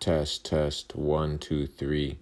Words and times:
Test, 0.00 0.46
test. 0.46 0.96
One, 0.96 1.38
two, 1.38 1.66
three. 1.66 2.18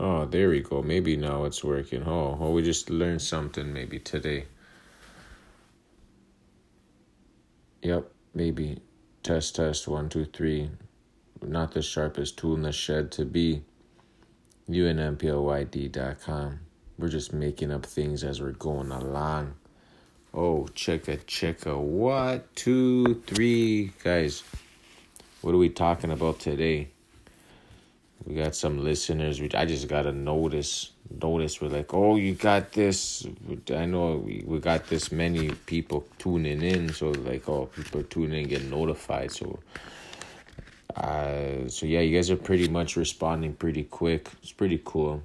Oh, 0.00 0.26
there 0.26 0.48
we 0.48 0.62
go. 0.62 0.82
Maybe 0.82 1.16
now 1.16 1.44
it's 1.44 1.62
working. 1.62 2.02
Oh, 2.04 2.36
oh, 2.40 2.50
we 2.50 2.62
just 2.62 2.90
learned 2.90 3.22
something 3.22 3.72
maybe 3.72 4.00
today. 4.00 4.46
Yep, 7.82 8.10
maybe. 8.34 8.82
Test, 9.22 9.54
test. 9.54 9.86
One, 9.86 10.08
two, 10.08 10.24
three. 10.24 10.70
Not 11.40 11.70
the 11.70 11.82
sharpest 11.82 12.36
tool 12.36 12.56
in 12.56 12.62
the 12.62 12.72
shed 12.72 13.12
to 13.12 13.24
be 13.24 13.62
unmplyd.com. 14.68 16.60
We're 16.98 17.08
just 17.08 17.32
making 17.32 17.70
up 17.70 17.86
things 17.86 18.24
as 18.24 18.40
we're 18.40 18.52
going 18.52 18.90
along. 18.90 19.54
Oh, 20.34 20.66
check 20.74 21.08
a 21.08 21.16
check 21.16 21.64
a 21.66 21.78
what? 21.78 22.54
Two, 22.54 23.22
three. 23.26 23.92
Guys, 24.04 24.42
what 25.40 25.54
are 25.54 25.58
we 25.58 25.70
talking 25.70 26.10
about 26.10 26.38
today? 26.38 26.88
We 28.26 28.34
got 28.34 28.54
some 28.54 28.84
listeners. 28.84 29.40
Which 29.40 29.54
I 29.54 29.64
just 29.64 29.88
got 29.88 30.02
to 30.02 30.12
notice. 30.12 30.92
Notice 31.22 31.62
we're 31.62 31.68
like, 31.68 31.94
oh, 31.94 32.16
you 32.16 32.34
got 32.34 32.72
this. 32.72 33.26
I 33.74 33.86
know 33.86 34.16
we, 34.16 34.44
we 34.44 34.58
got 34.58 34.86
this 34.88 35.10
many 35.10 35.50
people 35.64 36.06
tuning 36.18 36.60
in. 36.60 36.92
So, 36.92 37.10
like, 37.10 37.48
oh, 37.48 37.66
people 37.66 38.02
tuning 38.02 38.42
in, 38.42 38.48
get 38.48 38.64
notified. 38.64 39.32
So, 39.32 39.60
uh, 40.96 41.68
so 41.68 41.86
yeah, 41.86 42.00
you 42.00 42.16
guys 42.16 42.30
are 42.30 42.36
pretty 42.36 42.68
much 42.68 42.96
responding 42.96 43.54
pretty 43.54 43.84
quick. 43.84 44.28
It's 44.42 44.52
pretty 44.52 44.80
cool. 44.84 45.22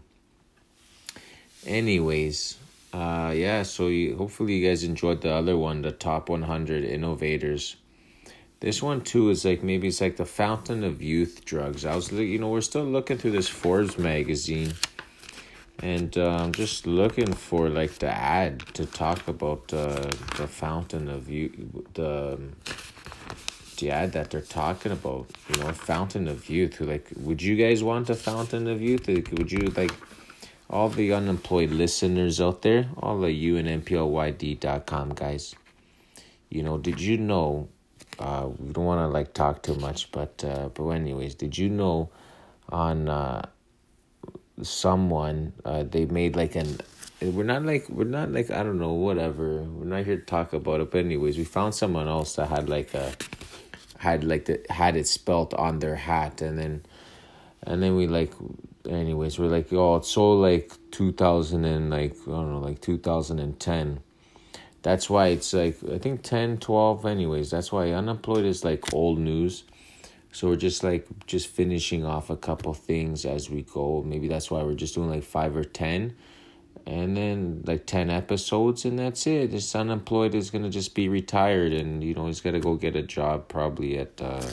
Anyways, 1.65 2.57
uh, 2.91 3.33
yeah. 3.35 3.63
So 3.63 3.87
you, 3.87 4.17
hopefully 4.17 4.55
you 4.55 4.67
guys 4.67 4.83
enjoyed 4.83 5.21
the 5.21 5.33
other 5.33 5.57
one, 5.57 5.81
the 5.81 5.91
top 5.91 6.29
one 6.29 6.43
hundred 6.43 6.83
innovators. 6.83 7.77
This 8.59 8.81
one 8.81 9.01
too 9.01 9.29
is 9.29 9.43
like 9.45 9.63
maybe 9.63 9.87
it's 9.87 9.99
like 9.99 10.17
the 10.17 10.25
fountain 10.25 10.83
of 10.83 11.01
youth 11.01 11.43
drugs. 11.43 11.85
I 11.85 11.95
was 11.95 12.11
you 12.11 12.39
know 12.39 12.49
we're 12.49 12.61
still 12.61 12.85
looking 12.85 13.17
through 13.17 13.31
this 13.31 13.49
Forbes 13.49 13.97
magazine, 13.97 14.73
and 15.79 16.17
uh, 16.17 16.37
I'm 16.43 16.53
just 16.53 16.87
looking 16.87 17.33
for 17.33 17.67
like 17.69 17.93
the 17.99 18.09
ad 18.09 18.61
to 18.75 18.85
talk 18.85 19.27
about 19.27 19.73
uh, 19.73 20.09
the 20.37 20.47
fountain 20.47 21.09
of 21.09 21.29
youth 21.29 21.55
the 21.93 22.39
the 23.77 23.91
ad 23.91 24.13
that 24.13 24.31
they're 24.31 24.41
talking 24.41 24.91
about, 24.91 25.27
you 25.49 25.61
know, 25.61 25.71
fountain 25.73 26.27
of 26.27 26.49
youth. 26.49 26.75
Who 26.75 26.85
like, 26.85 27.07
would 27.17 27.41
you 27.41 27.55
guys 27.55 27.83
want 27.83 28.09
a 28.09 28.15
fountain 28.15 28.67
of 28.67 28.81
youth? 28.81 29.07
Like, 29.07 29.29
would 29.31 29.51
you 29.51 29.71
like 29.75 29.93
all 30.69 30.89
the 30.89 31.13
unemployed 31.13 31.71
listeners 31.71 32.41
out 32.41 32.61
there, 32.61 32.89
all 32.97 33.19
the 33.19 33.27
unmplyd.com 33.27 35.13
guys? 35.13 35.55
You 36.49 36.63
know, 36.63 36.77
did 36.77 37.01
you 37.01 37.17
know? 37.17 37.69
Uh, 38.19 38.49
we 38.59 38.71
don't 38.71 38.85
want 38.85 38.99
to 38.99 39.07
like 39.07 39.33
talk 39.33 39.63
too 39.63 39.75
much, 39.75 40.11
but 40.11 40.43
uh, 40.43 40.69
but 40.69 40.89
anyways, 40.89 41.33
did 41.33 41.57
you 41.57 41.67
know 41.67 42.11
on 42.69 43.09
uh, 43.09 43.41
someone 44.61 45.53
uh, 45.65 45.83
they 45.83 46.05
made 46.05 46.35
like 46.35 46.55
an 46.55 46.77
we're 47.21 47.43
not 47.43 47.63
like 47.63 47.87
we're 47.89 48.03
not 48.03 48.31
like 48.31 48.51
I 48.51 48.63
don't 48.63 48.79
know 48.79 48.93
whatever 48.93 49.63
we're 49.63 49.85
not 49.85 50.05
here 50.05 50.17
to 50.17 50.25
talk 50.25 50.53
about 50.53 50.81
it 50.81 50.91
but 50.91 50.99
anyways 50.99 51.37
we 51.37 51.43
found 51.43 51.73
someone 51.73 52.07
else 52.07 52.35
that 52.35 52.49
had 52.49 52.69
like 52.69 52.93
a 52.93 53.13
had 54.03 54.23
like 54.23 54.45
the 54.45 54.55
had 54.69 54.95
it 54.95 55.07
spelt 55.07 55.53
on 55.53 55.79
their 55.79 55.95
hat 55.95 56.41
and 56.41 56.59
then 56.59 56.83
and 57.63 57.81
then 57.81 57.95
we 57.95 58.05
like 58.07 58.33
anyways 58.89 59.39
we're 59.39 59.47
like 59.47 59.71
oh 59.71 59.95
it's 59.95 60.09
so 60.09 60.33
like 60.33 60.73
2000 60.91 61.65
and 61.65 61.89
like 61.89 62.13
i 62.27 62.31
don't 62.31 62.51
know 62.51 62.59
like 62.59 62.81
2010 62.81 63.99
that's 64.81 65.09
why 65.09 65.27
it's 65.27 65.53
like 65.53 65.77
i 65.91 65.97
think 65.97 66.21
10 66.21 66.57
12 66.57 67.05
anyways 67.05 67.49
that's 67.49 67.71
why 67.71 67.91
unemployed 67.91 68.45
is 68.45 68.63
like 68.63 68.93
old 68.93 69.19
news. 69.19 69.63
So 70.33 70.49
we're 70.49 70.55
just 70.55 70.83
like 70.83 71.05
just 71.27 71.47
finishing 71.47 72.03
off 72.05 72.31
a 72.31 72.35
couple 72.35 72.73
things 72.73 73.23
as 73.23 73.51
we 73.51 73.61
go. 73.61 74.03
Maybe 74.03 74.27
that's 74.27 74.49
why 74.49 74.63
we're 74.63 74.73
just 74.73 74.95
doing 74.95 75.09
like 75.09 75.23
five 75.23 75.55
or 75.55 75.63
ten 75.63 76.15
and 76.85 77.15
then 77.15 77.63
like 77.65 77.85
10 77.85 78.09
episodes 78.09 78.85
and 78.85 78.99
that's 78.99 79.25
it. 79.25 79.51
This 79.51 79.75
unemployed 79.75 80.35
is 80.35 80.49
gonna 80.49 80.69
just 80.69 80.93
be 80.95 81.07
retired 81.07 81.71
and 81.71 82.03
you 82.03 82.13
know 82.13 82.27
he's 82.27 82.41
gotta 82.41 82.59
go 82.59 82.75
get 82.75 82.95
a 82.95 83.01
job 83.01 83.47
probably 83.47 83.97
at 83.97 84.21
uh 84.21 84.45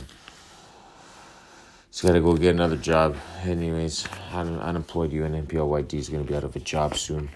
he's 1.90 2.02
gotta 2.02 2.20
go 2.20 2.36
get 2.36 2.54
another 2.54 2.76
job. 2.76 3.16
Anyways 3.42 4.06
un- 4.32 4.60
unemployed 4.60 5.10
unmplyd 5.10 5.92
is 5.94 6.08
gonna 6.08 6.24
be 6.24 6.36
out 6.36 6.44
of 6.44 6.54
a 6.54 6.60
job 6.60 6.96
soon. 6.96 7.28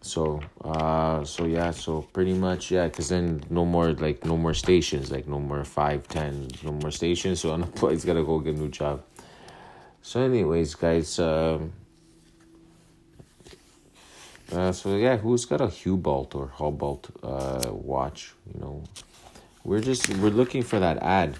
So 0.00 0.40
uh 0.64 1.24
so 1.24 1.44
yeah 1.44 1.70
so 1.72 2.02
pretty 2.02 2.34
much 2.34 2.70
yeah 2.70 2.86
because 2.86 3.10
then 3.10 3.42
no 3.50 3.66
more 3.66 3.92
like 3.92 4.24
no 4.24 4.36
more 4.38 4.54
stations 4.54 5.10
like 5.10 5.28
no 5.28 5.38
more 5.38 5.64
five 5.64 6.08
ten 6.08 6.48
no 6.62 6.72
more 6.72 6.90
stations. 6.90 7.40
So 7.40 7.50
unemployed's 7.56 8.06
gotta 8.06 8.24
go 8.24 8.38
get 8.38 8.54
a 8.54 8.58
new 8.58 8.68
job. 8.68 9.02
So 10.00 10.22
anyways 10.22 10.74
guys 10.76 11.18
um 11.18 11.72
uh, 14.52 14.72
so 14.72 14.96
yeah, 14.96 15.16
who's 15.16 15.44
got 15.44 15.60
a 15.60 15.66
Hublot 15.66 16.34
or 16.34 16.48
Hubalt 16.56 17.10
uh, 17.22 17.72
watch? 17.72 18.32
You 18.52 18.60
know, 18.60 18.84
we're 19.64 19.80
just 19.80 20.08
we're 20.08 20.30
looking 20.30 20.62
for 20.62 20.78
that 20.80 20.98
ad. 21.02 21.36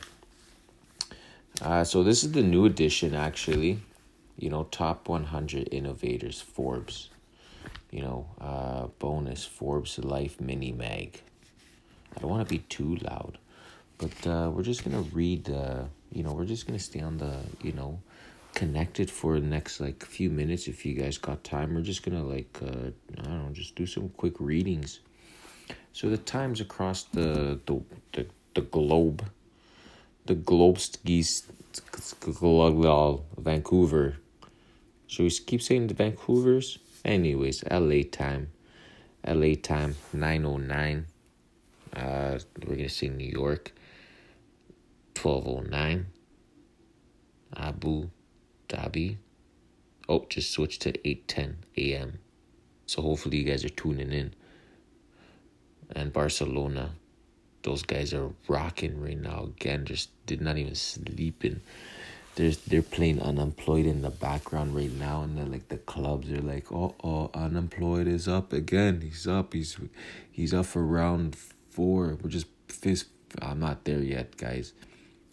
Uh, 1.63 1.85
so 1.85 2.03
this 2.03 2.23
is 2.23 2.33
the 2.33 2.43
new 2.43 2.67
edition, 2.67 3.15
actually. 3.15 3.81
You 4.37 4.51
know, 4.51 4.65
top 4.65 5.09
one 5.09 5.25
hundred 5.25 5.69
innovators 5.73 6.41
Forbes. 6.41 7.09
You 7.91 8.03
know, 8.03 8.27
uh, 8.41 8.87
bonus 8.99 9.45
Forbes 9.45 9.99
Life 9.99 10.41
Mini 10.41 10.73
Mag. 10.73 11.23
I 12.15 12.21
don't 12.21 12.31
want 12.31 12.47
to 12.47 12.55
be 12.55 12.59
too 12.69 12.97
loud, 12.97 13.39
but 13.97 14.27
uh, 14.27 14.51
we're 14.53 14.63
just 14.63 14.85
gonna 14.85 15.01
read. 15.01 15.49
Uh, 15.51 15.85
you 16.13 16.23
know, 16.23 16.33
we're 16.33 16.45
just 16.45 16.67
gonna 16.67 16.79
stay 16.79 17.01
on 17.01 17.17
the 17.17 17.39
you 17.63 17.73
know 17.73 18.01
connected 18.59 19.09
for 19.09 19.39
the 19.39 19.47
next 19.47 19.79
like 19.79 20.05
few 20.05 20.29
minutes 20.29 20.67
if 20.67 20.85
you 20.85 20.93
guys 20.93 21.17
got 21.17 21.45
time. 21.45 21.75
We're 21.75 21.83
just 21.83 22.03
gonna 22.03 22.25
like 22.25 22.59
uh, 22.61 22.91
i 23.19 23.23
don't 23.23 23.45
know 23.45 23.51
just 23.53 23.77
do 23.77 23.87
some 23.87 24.09
quick 24.09 24.35
readings. 24.41 24.99
So 25.93 26.11
the 26.11 26.19
times 26.19 26.61
across 26.61 27.05
the 27.05 27.61
the 27.67 27.81
the, 28.13 28.27
the 28.55 28.63
globe. 28.63 29.31
The 30.27 30.35
globe 30.35 30.79
skis 30.81 31.47
vancouver. 33.39 34.17
Should 35.07 35.23
we 35.23 35.31
keep 35.31 35.63
saying 35.63 35.87
the 35.87 35.95
vancouvers? 35.95 36.79
Anyways 37.05 37.63
la 37.71 38.03
time. 38.11 38.51
La 39.25 39.55
time 39.63 39.95
909 40.13 41.07
uh 41.97 42.39
we're 42.67 42.77
gonna 42.77 42.89
say 42.89 43.09
new 43.09 43.33
york 43.43 43.73
1209 45.15 46.07
abu 47.57 48.11
Dhabi. 48.69 49.17
Oh, 50.09 50.27
just 50.29 50.51
switched 50.53 50.83
to 50.83 50.93
8:10 50.93 51.57
a.m. 51.77 52.19
So 52.87 53.03
hopefully 53.03 53.39
you 53.39 53.45
guys 53.45 53.65
are 53.65 53.71
tuning 53.71 54.13
in. 54.13 54.35
And 55.95 56.13
Barcelona, 56.13 56.93
those 57.63 57.83
guys 57.83 58.15
are 58.15 58.31
rocking 58.47 59.01
right 59.01 59.19
now. 59.19 59.45
Again, 59.45 59.85
just 59.85 60.11
did 60.27 60.41
not 60.41 60.57
even 60.59 60.75
sleeping. 60.75 61.61
They're 62.37 62.53
they're 62.67 62.83
playing 62.83 63.21
unemployed 63.21 63.87
in 63.87 64.03
the 64.03 64.11
background 64.11 64.75
right 64.75 64.93
now, 64.93 65.23
and 65.23 65.37
then 65.37 65.51
like 65.51 65.69
the 65.69 65.79
clubs 65.79 66.31
are 66.31 66.41
like, 66.41 66.71
oh 66.73 66.95
oh, 67.03 67.31
unemployed 67.35 68.07
is 68.07 68.29
up 68.29 68.53
again. 68.53 69.01
He's 69.03 69.27
up. 69.27 69.53
He's 69.53 69.77
he's 70.31 70.55
up 70.55 70.67
for 70.67 70.85
round 70.85 71.37
four. 71.71 72.17
We're 72.23 72.31
just 72.31 72.47
fist. 72.69 73.07
I'm 73.43 73.61
not 73.61 73.85
there 73.85 74.01
yet, 74.01 74.37
guys. 74.37 74.73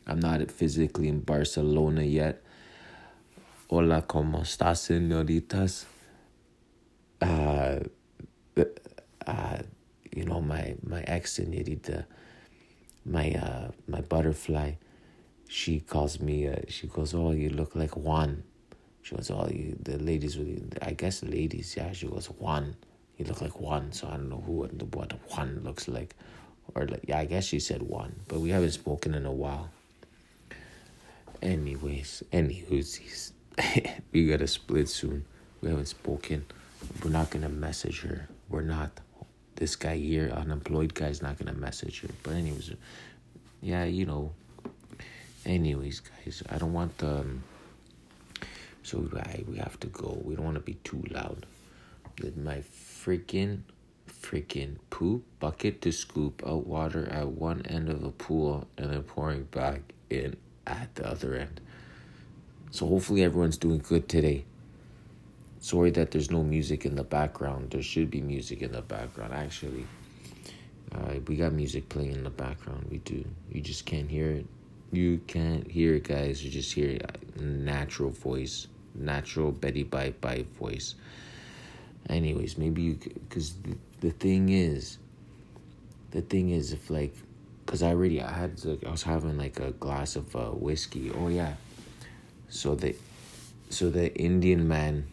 I'm 0.07 0.19
not 0.19 0.52
physically 0.52 1.07
in 1.07 1.22
Barcelona 1.22 2.03
yet 2.03 2.44
Hola, 3.67 4.06
¿cómo 4.06 4.44
estás, 4.44 4.79
señoritas? 4.79 5.88
Uh, 7.20 7.79
uh, 9.26 9.58
you 10.16 10.23
know, 10.23 10.40
my, 10.40 10.76
my 10.84 11.02
ex 11.08 11.40
señorita, 11.40 12.06
my, 13.06 13.34
uh, 13.34 13.72
my 13.88 14.02
butterfly, 14.02 14.73
she 15.50 15.79
calls 15.79 16.20
me, 16.20 16.47
uh, 16.47 16.58
she 16.67 16.85
goes, 16.85 17.16
oh, 17.16 17.32
you 17.32 17.50
look 17.50 17.76
like 17.76 17.97
Juan. 17.97 18.44
She 19.02 19.16
goes, 19.16 19.32
oh, 19.32 19.50
you, 19.52 19.76
the 19.82 19.97
ladies, 19.97 20.38
I 20.84 20.91
guess 20.91 21.23
ladies, 21.23 21.76
yeah. 21.76 21.91
She 21.91 22.06
goes, 22.06 22.28
Juan, 22.28 22.76
you 23.18 23.26
look 23.26 23.41
like 23.41 23.59
Juan. 23.59 23.91
So 23.94 24.08
I 24.08 24.11
don't 24.11 24.29
know 24.29 24.44
who, 24.46 24.70
what 24.94 25.11
Juan 25.32 25.61
looks 25.64 25.88
like. 25.88 26.14
Or, 26.76 26.85
like, 26.85 27.06
yeah, 27.08 27.18
I 27.18 27.26
guess 27.26 27.46
she 27.46 27.59
said 27.59 27.82
Juan, 27.82 28.14
but 28.28 28.41
we 28.41 28.52
haven't 28.52 28.73
spoken 28.73 29.16
in 29.16 29.26
a 29.26 29.32
while. 29.32 29.72
Anyways, 31.41 32.22
any 32.32 32.64
whoosies. 32.70 33.32
we 34.11 34.28
got 34.28 34.40
to 34.40 34.47
split 34.47 34.90
soon. 34.90 35.25
We 35.61 35.69
haven't 35.69 35.87
spoken. 35.87 36.46
We're 37.03 37.11
not 37.11 37.29
gonna 37.29 37.49
message 37.49 38.02
her. 38.02 38.28
We're 38.49 38.61
not. 38.61 38.91
This 39.55 39.75
guy 39.75 39.96
here, 39.97 40.29
unemployed 40.29 40.93
guy, 40.93 41.07
is 41.07 41.22
not 41.22 41.37
gonna 41.40 41.53
message 41.53 42.02
her. 42.02 42.09
But 42.23 42.34
anyways, 42.34 42.72
yeah, 43.61 43.85
you 43.85 44.05
know. 44.05 44.31
Anyways, 45.46 46.02
guys, 46.02 46.43
I 46.49 46.57
don't 46.57 46.73
want 46.73 46.97
the. 46.97 47.19
Um, 47.19 47.43
So 48.84 49.09
I, 49.16 49.43
we 49.47 49.58
have 49.58 49.79
to 49.81 49.87
go. 49.87 50.22
We 50.23 50.35
don't 50.35 50.46
want 50.46 50.58
to 50.58 50.61
be 50.61 50.75
too 50.84 51.03
loud. 51.09 51.46
With 52.22 52.37
my 52.37 52.58
freaking, 53.03 53.61
freaking 54.09 54.78
poop 54.90 55.23
bucket 55.40 55.81
to 55.81 55.91
scoop 55.91 56.43
out 56.46 56.67
water 56.67 57.08
at 57.09 57.28
one 57.29 57.66
end 57.66 57.90
of 57.90 58.01
the 58.01 58.11
pool 58.11 58.67
and 58.78 58.91
then 58.91 59.03
pouring 59.03 59.43
back 59.46 59.81
in 60.09 60.35
at 60.67 60.93
the 60.96 61.08
other 61.09 61.35
end. 61.35 61.61
So 62.75 62.85
hopefully 62.87 63.23
everyone's 63.23 63.55
doing 63.55 63.77
good 63.77 64.09
today. 64.09 64.43
Sorry 65.59 65.91
that 65.91 66.11
there's 66.11 66.29
no 66.29 66.43
music 66.43 66.85
in 66.85 66.97
the 66.97 67.05
background. 67.05 67.72
There 67.72 67.81
should 67.81 68.11
be 68.11 68.19
music 68.19 68.61
in 68.61 68.73
the 68.73 68.81
background, 68.81 69.33
actually. 69.33 69.87
Uh, 70.93 71.13
we 71.25 71.37
got 71.37 71.53
music 71.53 71.87
playing 71.87 72.11
in 72.11 72.25
the 72.25 72.29
background. 72.29 72.87
We 72.91 72.97
do. 72.97 73.23
You 73.49 73.61
just 73.61 73.85
can't 73.85 74.11
hear 74.11 74.29
it. 74.29 74.45
You 74.91 75.22
can't 75.25 75.72
hear 75.72 75.95
it, 75.95 76.03
guys. 76.03 76.43
You 76.43 76.51
just 76.51 76.73
hear 76.73 76.99
natural 77.39 78.09
voice, 78.09 78.67
natural 78.93 79.53
Betty 79.53 79.83
Bye 79.83 80.13
Bye 80.19 80.43
voice. 80.59 80.95
Anyways, 82.09 82.57
maybe 82.57 82.81
you, 82.81 82.99
because 83.29 83.53
the, 83.53 83.77
the 84.01 84.11
thing 84.11 84.49
is, 84.49 84.97
the 86.11 86.22
thing 86.22 86.49
is, 86.49 86.73
if 86.73 86.89
like, 86.89 87.16
because 87.66 87.81
I 87.81 87.91
already, 87.91 88.22
I 88.22 88.33
had, 88.33 88.66
like, 88.66 88.85
I 88.85 88.91
was 88.91 89.03
having 89.03 89.37
like 89.37 89.61
a 89.61 89.72
glass 89.72 90.17
of 90.17 90.35
uh, 90.35 90.49
whiskey. 90.49 91.09
Oh, 91.09 91.29
yeah. 91.29 91.53
So 92.55 92.73
the, 92.73 92.96
so 93.69 93.90
the 93.90 94.16
Indian 94.16 94.66
man, 94.66 95.07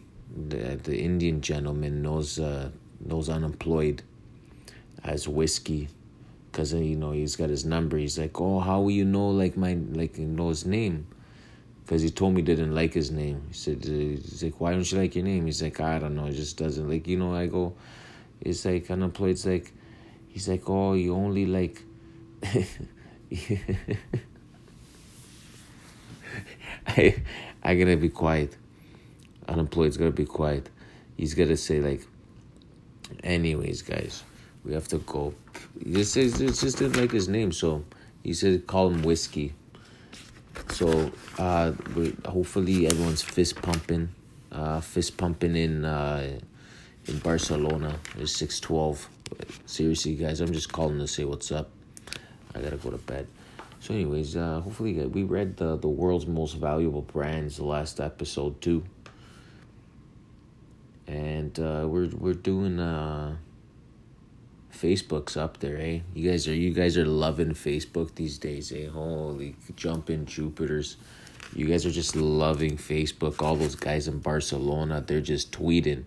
the, 0.47 0.79
the 0.81 0.97
Indian 0.97 1.41
gentleman 1.41 2.01
knows, 2.01 2.39
uh, 2.39 2.69
knows 3.05 3.27
unemployed 3.27 4.01
as 5.03 5.27
whiskey. 5.27 5.89
Because 6.49 6.73
uh, 6.73 6.77
you 6.77 6.95
know 6.95 7.11
he's 7.11 7.35
got 7.35 7.49
his 7.49 7.65
number. 7.65 7.97
He's 7.97 8.17
like 8.17 8.39
oh 8.39 8.59
how 8.59 8.81
will 8.81 8.91
you 8.91 9.05
know 9.05 9.29
like 9.29 9.57
my 9.57 9.73
like 9.91 10.17
you 10.17 10.25
know 10.25 10.49
his 10.49 10.65
name? 10.65 11.07
Because 11.83 12.01
he 12.01 12.11
told 12.11 12.35
me 12.35 12.41
he 12.41 12.45
didn't 12.45 12.73
like 12.73 12.93
his 12.93 13.11
name. 13.11 13.41
He 13.49 13.53
said 13.55 13.83
uh, 13.85 13.89
he's 13.89 14.43
like 14.43 14.61
why 14.61 14.71
don't 14.71 14.89
you 14.89 14.99
like 14.99 15.15
your 15.15 15.25
name? 15.25 15.47
He's 15.47 15.63
like 15.63 15.79
i 15.81 15.97
don't 15.99 16.15
know. 16.15 16.27
It 16.27 16.33
just 16.33 16.57
doesn't 16.57 16.87
like 16.87 17.07
you 17.07 17.17
know 17.17 17.33
i 17.35 17.47
go 17.47 17.73
it's 18.39 18.65
like 18.65 18.89
unemployed. 18.89 19.31
It's 19.31 19.45
like 19.45 19.73
he's 20.29 20.47
like 20.47 20.69
oh 20.69 20.93
you 20.93 21.15
only 21.15 21.45
like 21.47 21.81
I 26.87 27.21
I 27.63 27.75
gotta 27.75 27.97
be 27.97 28.09
quiet. 28.09 28.57
Unemployed's 29.47 29.97
gotta 29.97 30.11
be 30.11 30.25
quiet. 30.25 30.69
He's 31.17 31.33
gotta 31.33 31.57
say 31.57 31.79
like 31.79 32.01
anyways 33.23 33.81
guys 33.81 34.23
we 34.63 34.73
have 34.73 34.87
to 34.89 34.97
go. 34.99 35.33
He 35.83 35.93
just 35.93 36.13
says 36.13 36.39
it 36.39 36.53
just 36.53 36.77
didn't 36.77 36.97
like 36.97 37.11
his 37.11 37.27
name, 37.27 37.51
so 37.51 37.83
he 38.23 38.33
said 38.33 38.65
call 38.67 38.89
him 38.89 39.03
whiskey. 39.03 39.53
So 40.69 41.11
uh, 41.37 41.73
hopefully 42.25 42.87
everyone's 42.87 43.21
fist 43.21 43.61
pumping, 43.61 44.09
uh, 44.51 44.81
fist 44.81 45.17
pumping 45.17 45.55
in 45.55 45.85
uh, 45.85 46.39
in 47.05 47.19
Barcelona. 47.19 47.99
It's 48.17 48.31
six 48.31 48.59
twelve. 48.59 49.09
Seriously, 49.65 50.15
guys, 50.15 50.41
I'm 50.41 50.53
just 50.53 50.71
calling 50.71 50.99
to 50.99 51.07
say 51.07 51.25
what's 51.25 51.51
up. 51.51 51.69
I 52.55 52.61
gotta 52.61 52.77
go 52.77 52.91
to 52.91 52.97
bed. 52.97 53.27
So, 53.83 53.93
anyways, 53.93 54.37
uh, 54.37 54.61
hopefully 54.61 54.93
we 55.07 55.23
read 55.23 55.57
the 55.57 55.75
the 55.75 55.89
world's 55.89 56.25
most 56.25 56.53
valuable 56.53 57.01
brands 57.01 57.57
the 57.57 57.65
last 57.65 57.99
episode 57.99 58.61
too, 58.61 58.85
and 61.05 61.59
uh, 61.59 61.85
we're 61.85 62.07
we're 62.15 62.33
doing 62.33 62.79
uh 62.79 63.35
Facebook's 64.71 65.35
up 65.35 65.59
there, 65.59 65.77
eh? 65.77 65.99
You 66.13 66.31
guys 66.31 66.47
are 66.47 66.55
you 66.55 66.71
guys 66.71 66.97
are 66.97 67.05
loving 67.05 67.49
Facebook 67.49 68.15
these 68.15 68.37
days, 68.37 68.71
eh? 68.71 68.87
Holy 68.87 69.57
jumping 69.75 70.27
Jupiters. 70.27 70.95
You 71.53 71.65
guys 71.67 71.85
are 71.85 71.91
just 71.91 72.15
loving 72.15 72.77
Facebook. 72.77 73.41
All 73.41 73.57
those 73.57 73.75
guys 73.75 74.07
in 74.07 74.19
Barcelona, 74.19 75.03
they're 75.05 75.19
just 75.19 75.51
tweeting. 75.51 76.05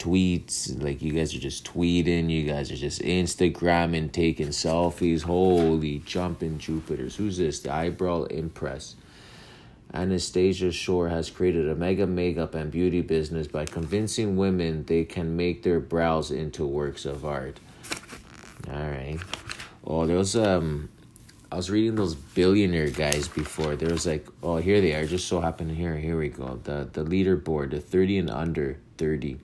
Tweets, 0.00 0.82
like 0.82 1.02
you 1.02 1.12
guys 1.12 1.34
are 1.34 1.38
just 1.38 1.66
tweeting, 1.70 2.30
you 2.30 2.44
guys 2.44 2.72
are 2.72 2.76
just 2.76 3.02
Instagramming, 3.02 4.10
taking 4.10 4.48
selfies. 4.48 5.22
Holy 5.22 5.98
jumping 5.98 6.58
Jupiters. 6.58 7.16
Who's 7.16 7.36
this? 7.36 7.60
The 7.60 7.70
eyebrow 7.70 8.22
impress. 8.22 8.96
Anastasia 9.92 10.72
Soare 10.72 11.10
has 11.10 11.28
created 11.28 11.68
a 11.68 11.74
mega 11.74 12.06
makeup 12.06 12.54
and 12.54 12.70
beauty 12.70 13.02
business 13.02 13.46
by 13.46 13.66
convincing 13.66 14.36
women 14.36 14.84
they 14.84 15.04
can 15.04 15.36
make 15.36 15.64
their 15.64 15.80
brows 15.80 16.30
into 16.30 16.64
works 16.64 17.04
of 17.04 17.26
art. 17.26 17.60
All 18.72 18.88
right. 18.88 19.18
Oh, 19.84 20.06
there 20.06 20.16
was 20.16 20.34
um, 20.34 20.88
I 21.52 21.56
was 21.56 21.70
reading 21.70 21.96
those 21.96 22.14
billionaire 22.14 22.88
guys 22.88 23.28
before. 23.28 23.76
There 23.76 23.90
was 23.90 24.06
like, 24.06 24.26
oh, 24.42 24.56
here 24.56 24.80
they 24.80 24.94
are. 24.94 25.04
Just 25.04 25.28
so 25.28 25.40
happened 25.40 25.72
here. 25.72 25.98
Here 25.98 26.18
we 26.18 26.30
go. 26.30 26.58
The 26.62 26.88
the 26.90 27.04
leaderboard, 27.04 27.72
the 27.72 27.80
thirty 27.80 28.16
and 28.16 28.30
under 28.30 28.78
thirty. 28.96 29.40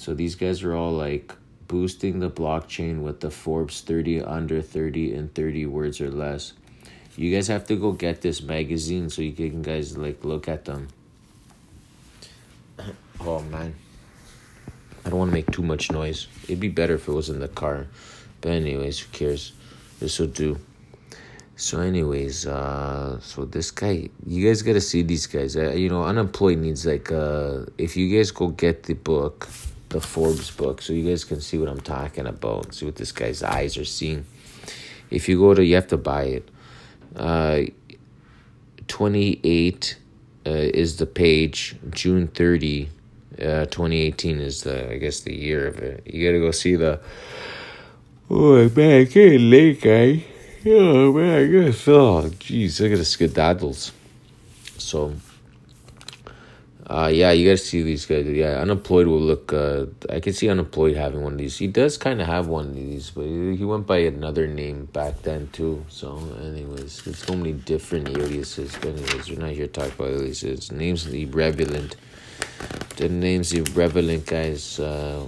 So 0.00 0.14
these 0.14 0.34
guys 0.34 0.62
are 0.62 0.74
all 0.74 0.92
like 0.92 1.34
boosting 1.68 2.20
the 2.20 2.30
blockchain 2.30 3.02
with 3.02 3.20
the 3.20 3.30
Forbes 3.30 3.82
thirty 3.82 4.18
under 4.22 4.62
thirty 4.62 5.12
and 5.12 5.28
thirty 5.34 5.66
words 5.66 6.00
or 6.00 6.10
less. 6.10 6.54
You 7.18 7.30
guys 7.30 7.48
have 7.48 7.66
to 7.66 7.76
go 7.76 7.92
get 7.92 8.22
this 8.22 8.40
magazine 8.40 9.10
so 9.10 9.20
you 9.20 9.32
can 9.32 9.60
guys 9.60 9.98
like 9.98 10.24
look 10.24 10.48
at 10.48 10.64
them. 10.64 10.88
Oh 13.20 13.42
man. 13.42 13.74
I 15.04 15.10
don't 15.10 15.18
want 15.18 15.30
to 15.32 15.34
make 15.34 15.50
too 15.50 15.62
much 15.62 15.92
noise. 15.92 16.28
It'd 16.44 16.60
be 16.60 16.68
better 16.68 16.94
if 16.94 17.06
it 17.06 17.12
was 17.12 17.28
in 17.28 17.38
the 17.38 17.48
car. 17.48 17.86
But 18.40 18.52
anyways, 18.52 19.00
who 19.00 19.12
cares? 19.12 19.52
This 19.98 20.18
will 20.18 20.28
do. 20.28 20.58
So, 21.56 21.80
anyways, 21.80 22.46
uh, 22.46 23.20
so 23.20 23.44
this 23.44 23.70
guy, 23.70 24.08
you 24.24 24.48
guys 24.48 24.62
gotta 24.62 24.80
see 24.80 25.02
these 25.02 25.26
guys. 25.26 25.58
Uh, 25.58 25.72
you 25.72 25.90
know, 25.90 26.04
unemployed 26.04 26.56
needs 26.56 26.86
like 26.86 27.12
uh, 27.12 27.66
if 27.76 27.98
you 27.98 28.08
guys 28.16 28.30
go 28.30 28.48
get 28.48 28.84
the 28.84 28.94
book, 28.94 29.46
the 29.90 30.00
Forbes 30.00 30.50
book, 30.50 30.80
so 30.80 30.92
you 30.92 31.08
guys 31.08 31.24
can 31.24 31.40
see 31.40 31.58
what 31.58 31.68
I'm 31.68 31.80
talking 31.80 32.26
about. 32.26 32.74
See 32.74 32.86
what 32.86 32.96
this 32.96 33.12
guy's 33.12 33.42
eyes 33.42 33.76
are 33.76 33.84
seeing. 33.84 34.24
If 35.10 35.28
you 35.28 35.38
go 35.38 35.54
to, 35.54 35.64
you 35.64 35.74
have 35.74 35.88
to 35.88 35.96
buy 35.96 36.24
it. 36.24 36.48
Uh, 37.14 37.62
twenty 38.88 39.40
eight 39.44 39.98
uh, 40.46 40.50
is 40.50 40.96
the 40.96 41.06
page. 41.06 41.76
June 41.90 42.28
thirty 42.28 42.88
uh, 43.38 43.64
2018 43.66 44.40
is 44.40 44.62
the 44.62 44.92
I 44.92 44.98
guess 44.98 45.20
the 45.20 45.34
year 45.34 45.66
of 45.66 45.78
it. 45.78 46.06
You 46.06 46.26
gotta 46.26 46.40
go 46.40 46.50
see 46.50 46.76
the. 46.76 47.00
Oh 48.28 48.68
man, 48.68 49.00
I 49.02 49.04
can't 49.06 49.40
late 49.40 49.80
guy. 49.80 50.24
Oh 50.66 51.12
man, 51.12 51.44
I 51.44 51.46
guess. 51.46 51.88
Oh 51.88 52.30
jeez, 52.38 52.80
look 52.80 52.92
at 52.92 52.98
the 52.98 53.04
skedaddles. 53.04 53.92
So. 54.78 55.14
Uh, 56.90 57.06
yeah, 57.06 57.30
you 57.30 57.46
gotta 57.46 57.56
see 57.56 57.82
these 57.82 58.04
guys. 58.04 58.26
Yeah, 58.26 58.60
unemployed 58.60 59.06
will 59.06 59.20
look. 59.20 59.52
Uh, 59.52 59.86
I 60.10 60.18
can 60.18 60.32
see 60.32 60.48
unemployed 60.48 60.96
having 60.96 61.22
one 61.22 61.34
of 61.34 61.38
these. 61.38 61.56
He 61.56 61.68
does 61.68 61.96
kind 61.96 62.20
of 62.20 62.26
have 62.26 62.48
one 62.48 62.70
of 62.70 62.74
these, 62.74 63.10
but 63.10 63.26
he 63.26 63.64
went 63.64 63.86
by 63.86 63.98
another 63.98 64.48
name 64.48 64.86
back 64.86 65.22
then 65.22 65.48
too. 65.52 65.84
So, 65.88 66.18
anyways, 66.42 67.04
there's 67.04 67.18
so 67.18 67.36
many 67.36 67.52
different 67.52 68.08
aliases. 68.08 68.74
But 68.74 68.88
anyways, 68.88 69.30
we're 69.30 69.38
not 69.38 69.50
here 69.50 69.68
to 69.68 69.72
talk 69.72 69.94
about 69.94 70.08
aliases. 70.08 70.72
Names 70.72 71.04
the 71.04 71.22
irrelevant 71.22 71.94
the 72.96 73.08
name's 73.08 73.50
the 73.50 73.60
irrelevant, 73.60 74.26
guys. 74.26 74.78
Uh, 74.78 75.26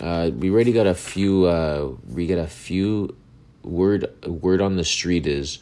uh, 0.00 0.30
we 0.34 0.50
already 0.50 0.72
got 0.72 0.86
a 0.86 0.94
few. 0.94 1.44
Uh, 1.44 1.92
we 2.08 2.26
got 2.26 2.38
a 2.38 2.46
few. 2.46 3.14
Word 3.62 4.06
word 4.24 4.60
on 4.60 4.76
the 4.76 4.84
street 4.84 5.26
is, 5.26 5.58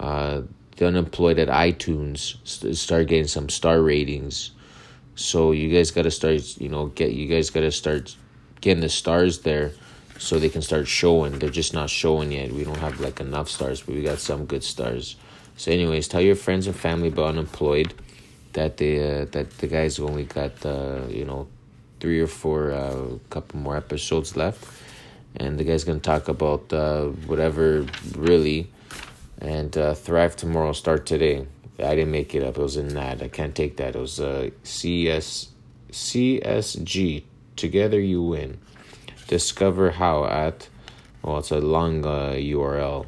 uh, 0.00 0.42
the 0.78 0.86
unemployed 0.86 1.38
at 1.38 1.48
iTunes 1.48 2.36
start 2.76 3.08
getting 3.08 3.26
some 3.26 3.48
star 3.48 3.82
ratings. 3.82 4.52
So 5.16 5.52
you 5.52 5.74
guys 5.74 5.90
got 5.90 6.02
to 6.02 6.10
start. 6.10 6.56
You 6.60 6.68
know, 6.68 6.86
get 6.86 7.12
you 7.12 7.26
guys 7.26 7.50
got 7.50 7.60
to 7.60 7.72
start 7.72 8.16
getting 8.60 8.80
the 8.80 8.88
stars 8.88 9.40
there, 9.40 9.72
so 10.18 10.38
they 10.38 10.48
can 10.48 10.62
start 10.62 10.86
showing. 10.86 11.38
They're 11.38 11.50
just 11.50 11.74
not 11.74 11.90
showing 11.90 12.32
yet. 12.32 12.52
We 12.52 12.64
don't 12.64 12.78
have 12.78 13.00
like 13.00 13.20
enough 13.20 13.50
stars, 13.50 13.82
but 13.82 13.94
we 13.94 14.02
got 14.02 14.18
some 14.18 14.46
good 14.46 14.62
stars. 14.62 15.16
So, 15.56 15.72
anyways, 15.72 16.06
tell 16.06 16.20
your 16.20 16.36
friends 16.36 16.68
and 16.68 16.76
family 16.76 17.08
about 17.08 17.30
unemployed 17.30 17.92
that 18.52 18.76
the 18.76 19.00
uh, 19.00 19.24
that 19.32 19.58
the 19.58 19.66
guys 19.66 19.98
only 19.98 20.24
got 20.24 20.64
uh, 20.64 21.02
you 21.08 21.24
know 21.24 21.48
three 21.98 22.20
or 22.20 22.28
four 22.28 22.70
uh, 22.70 23.18
couple 23.30 23.58
more 23.58 23.76
episodes 23.76 24.36
left, 24.36 24.64
and 25.34 25.58
the 25.58 25.64
guy's 25.64 25.82
gonna 25.82 25.98
talk 25.98 26.28
about 26.28 26.72
uh, 26.72 27.06
whatever 27.26 27.84
really, 28.16 28.70
and 29.40 29.76
uh, 29.76 29.94
thrive 29.94 30.36
tomorrow. 30.36 30.72
Start 30.72 31.06
today. 31.06 31.46
I 31.78 31.94
didn't 31.94 32.10
make 32.10 32.34
it 32.34 32.42
up. 32.42 32.58
It 32.58 32.62
was 32.62 32.76
in 32.76 32.88
that. 32.94 33.22
I 33.22 33.28
can't 33.28 33.54
take 33.54 33.76
that. 33.76 33.94
It 33.94 33.98
was 33.98 34.20
uh, 34.20 34.50
CS 34.62 35.48
CSG. 35.90 37.24
Together 37.56 38.00
you 38.00 38.22
win. 38.22 38.58
Discover 39.26 39.92
how 39.92 40.24
at 40.24 40.68
well, 41.22 41.38
it's 41.38 41.50
a 41.50 41.60
long 41.60 42.04
uh, 42.04 42.32
URL. 42.36 43.06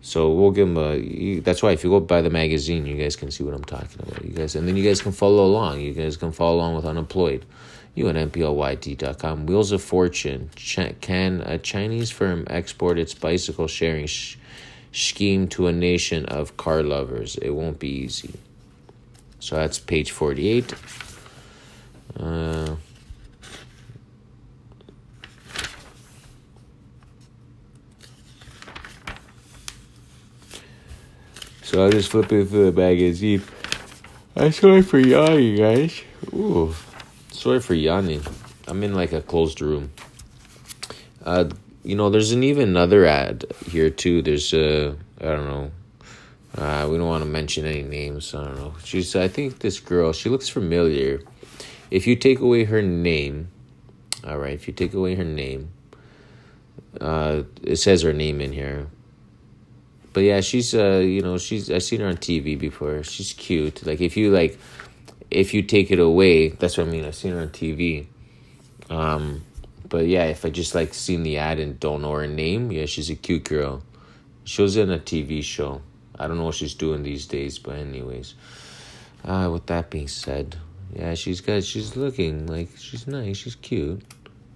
So 0.00 0.30
we'll 0.32 0.50
give 0.50 0.68
them 0.68 0.76
a. 0.76 1.40
That's 1.40 1.62
why 1.62 1.72
if 1.72 1.82
you 1.82 1.90
go 1.90 2.00
buy 2.00 2.20
the 2.20 2.30
magazine, 2.30 2.84
you 2.84 2.96
guys 2.96 3.16
can 3.16 3.30
see 3.30 3.42
what 3.42 3.54
I'm 3.54 3.64
talking 3.64 4.00
about. 4.00 4.24
You 4.24 4.32
guys, 4.32 4.54
and 4.54 4.68
then 4.68 4.76
you 4.76 4.84
guys 4.84 5.00
can 5.00 5.12
follow 5.12 5.46
along. 5.46 5.80
You 5.80 5.94
guys 5.94 6.16
can 6.16 6.32
follow 6.32 6.56
along 6.56 6.74
with 6.76 6.84
unemployed. 6.84 7.46
You 7.94 8.08
at 8.08 8.16
MPLYT.com. 8.16 9.46
Wheels 9.46 9.70
of 9.70 9.82
Fortune. 9.82 10.50
Ch- 10.56 11.00
can 11.00 11.40
a 11.42 11.58
Chinese 11.58 12.10
firm 12.10 12.44
export 12.50 12.98
its 12.98 13.14
bicycle 13.14 13.68
sharing 13.68 14.06
sh- 14.06 14.36
scheme 14.94 15.48
to 15.48 15.66
a 15.66 15.72
nation 15.72 16.24
of 16.26 16.56
car 16.56 16.82
lovers? 16.82 17.36
It 17.36 17.50
won't 17.50 17.78
be 17.78 17.88
easy. 17.88 18.34
So 19.40 19.56
that's 19.56 19.78
page 19.78 20.10
48. 20.10 20.72
Uh, 22.18 22.76
so 31.62 31.84
I'll 31.84 31.90
just 31.90 32.10
flip 32.10 32.32
it 32.32 32.46
through 32.46 32.70
the 32.70 32.72
magazine. 32.72 33.42
I'm 34.36 34.52
sorry 34.52 34.82
for 34.82 34.98
yawning, 34.98 35.56
guys. 35.56 36.00
Ooh, 36.32 36.74
sorry 37.30 37.60
for 37.60 37.74
yawning. 37.74 38.22
I'm 38.66 38.82
in 38.82 38.94
like 38.94 39.12
a 39.12 39.20
closed 39.20 39.60
room. 39.60 39.90
Uh, 41.24 41.50
you 41.84 41.94
know, 41.94 42.10
there's 42.10 42.32
an 42.32 42.42
even 42.42 42.70
another 42.70 43.04
ad 43.04 43.44
here 43.66 43.90
too. 43.90 44.22
There's 44.22 44.52
a, 44.54 44.90
uh, 44.90 44.94
don't 45.20 45.46
know. 45.46 45.70
Uh, 46.56 46.88
we 46.88 46.96
don't 46.96 47.06
want 47.06 47.22
to 47.22 47.28
mention 47.28 47.66
any 47.66 47.82
names. 47.82 48.34
I 48.34 48.44
don't 48.44 48.56
know. 48.56 48.74
She's, 48.82 49.14
I 49.14 49.28
think 49.28 49.58
this 49.58 49.80
girl, 49.80 50.12
she 50.12 50.28
looks 50.30 50.48
familiar. 50.48 51.20
If 51.90 52.06
you 52.06 52.16
take 52.16 52.40
away 52.40 52.64
her 52.64 52.80
name, 52.80 53.48
all 54.24 54.38
right, 54.38 54.54
if 54.54 54.66
you 54.66 54.72
take 54.72 54.94
away 54.94 55.14
her 55.16 55.24
name, 55.24 55.70
uh, 57.00 57.42
it 57.62 57.76
says 57.76 58.02
her 58.02 58.12
name 58.12 58.40
in 58.40 58.52
here. 58.52 58.86
But 60.12 60.20
yeah, 60.20 60.40
she's, 60.40 60.74
uh, 60.74 61.02
you 61.04 61.20
know, 61.20 61.38
she's, 61.38 61.70
I've 61.70 61.82
seen 61.82 62.00
her 62.00 62.06
on 62.06 62.16
TV 62.16 62.58
before. 62.58 63.02
She's 63.02 63.32
cute. 63.32 63.84
Like, 63.84 64.00
if 64.00 64.16
you, 64.16 64.30
like, 64.30 64.58
if 65.30 65.52
you 65.52 65.62
take 65.62 65.90
it 65.90 65.98
away, 65.98 66.50
that's 66.50 66.78
what 66.78 66.86
I 66.86 66.90
mean. 66.90 67.04
I've 67.04 67.16
seen 67.16 67.32
her 67.32 67.40
on 67.40 67.48
TV. 67.48 68.06
Um, 68.88 69.44
but 69.94 70.08
yeah, 70.08 70.24
if 70.24 70.44
I 70.44 70.50
just 70.50 70.74
like 70.74 70.92
seen 70.92 71.22
the 71.22 71.38
ad 71.38 71.60
and 71.60 71.78
don't 71.78 72.02
know 72.02 72.10
her 72.14 72.26
name, 72.26 72.72
yeah, 72.72 72.84
she's 72.84 73.10
a 73.10 73.14
cute 73.14 73.44
girl. 73.44 73.80
She 74.42 74.60
was 74.60 74.76
in 74.76 74.90
a 74.90 74.98
TV 74.98 75.40
show. 75.40 75.82
I 76.18 76.26
don't 76.26 76.36
know 76.36 76.46
what 76.46 76.56
she's 76.56 76.74
doing 76.74 77.04
these 77.04 77.26
days, 77.26 77.60
but 77.60 77.76
anyways. 77.76 78.34
Uh, 79.24 79.50
with 79.52 79.66
that 79.66 79.90
being 79.90 80.08
said, 80.08 80.56
yeah, 80.92 81.14
she's 81.14 81.40
good. 81.40 81.64
she's 81.64 81.94
looking 81.94 82.48
like 82.48 82.70
she's 82.76 83.06
nice, 83.06 83.36
she's 83.36 83.54
cute. 83.54 84.02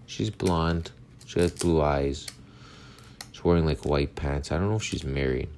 She's 0.07 0.29
blonde. 0.29 0.91
She 1.25 1.39
has 1.39 1.53
blue 1.53 1.83
eyes. 1.83 2.27
She's 3.31 3.45
wearing 3.45 3.65
like 3.65 3.85
white 3.85 4.17
pants. 4.17 4.51
I 4.51 4.59
don't 4.59 4.69
know 4.69 4.75
if 4.75 4.83
she's 4.83 5.05
married. 5.05 5.51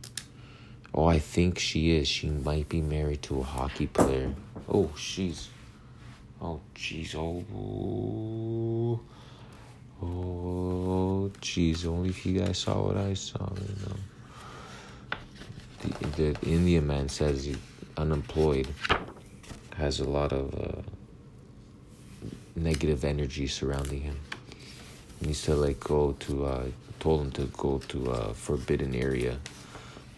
Oh, 0.92 1.06
I 1.06 1.20
think 1.20 1.58
she 1.58 1.96
is. 1.96 2.06
She 2.06 2.28
might 2.28 2.68
be 2.68 2.82
married 2.82 3.22
to 3.22 3.40
a 3.40 3.44
hockey 3.44 3.86
player. 3.86 4.34
Oh, 4.68 4.90
she's. 4.94 5.48
Oh, 6.38 6.60
jeez. 6.74 7.14
Oh. 7.16 9.00
Oh, 10.02 11.30
jeez. 11.40 11.86
Only 11.86 12.10
if 12.10 12.24
you 12.24 12.40
guys 12.40 12.58
saw 12.58 12.86
what 12.86 12.96
I 12.96 13.14
saw, 13.14 13.48
you 13.54 13.76
know. 13.86 13.96
The, 16.16 16.32
the 16.32 16.46
Indian 16.46 16.86
man 16.86 17.08
says 17.08 17.44
he's 17.44 17.56
unemployed, 17.96 18.68
has 19.76 20.00
a 20.00 20.04
lot 20.04 20.32
of 20.32 20.54
uh, 20.54 20.82
negative 22.56 23.04
energy 23.04 23.46
surrounding 23.46 24.02
him. 24.02 24.18
He 25.20 25.26
needs 25.28 25.42
to 25.42 25.54
like 25.54 25.80
go 25.80 26.12
to. 26.20 26.46
Uh, 26.46 26.64
told 27.00 27.22
him 27.22 27.30
to 27.32 27.44
go 27.56 27.78
to 27.88 28.10
a 28.10 28.34
forbidden 28.34 28.94
area 28.94 29.38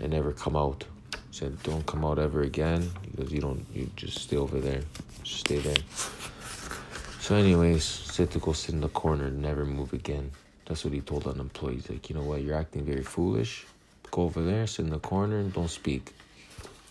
and 0.01 0.13
never 0.13 0.33
come 0.33 0.57
out. 0.57 0.85
Said, 1.31 1.63
"Don't 1.63 1.87
come 1.87 2.05
out 2.05 2.19
ever 2.19 2.43
again 2.43 2.91
because 3.11 3.33
you 3.33 3.41
don't. 3.41 3.65
You 3.73 3.89
just 3.97 4.19
stay 4.19 4.37
over 4.37 4.61
there. 4.61 4.83
Just 5.23 5.41
stay 5.41 5.59
there." 5.59 5.83
So, 7.23 7.37
anyways, 7.37 7.85
said 7.85 8.33
to 8.33 8.41
go 8.41 8.53
sit 8.53 8.75
in 8.75 8.81
the 8.81 8.89
corner 8.89 9.31
never 9.31 9.65
move 9.65 9.93
again. 9.93 10.33
That's 10.67 10.85
what 10.85 10.93
he 10.93 11.01
told 11.01 11.25
unemployed. 11.29 11.75
He's 11.75 11.89
like, 11.89 12.11
you 12.11 12.17
know 12.17 12.25
what, 12.25 12.43
you're 12.43 12.57
acting 12.57 12.85
very 12.85 13.05
foolish. 13.05 13.65
Go 14.11 14.23
over 14.23 14.43
there, 14.43 14.67
sit 14.67 14.87
in 14.87 14.91
the 14.91 14.99
corner, 14.99 15.39
and 15.39 15.53
don't 15.53 15.71
speak. 15.71 16.15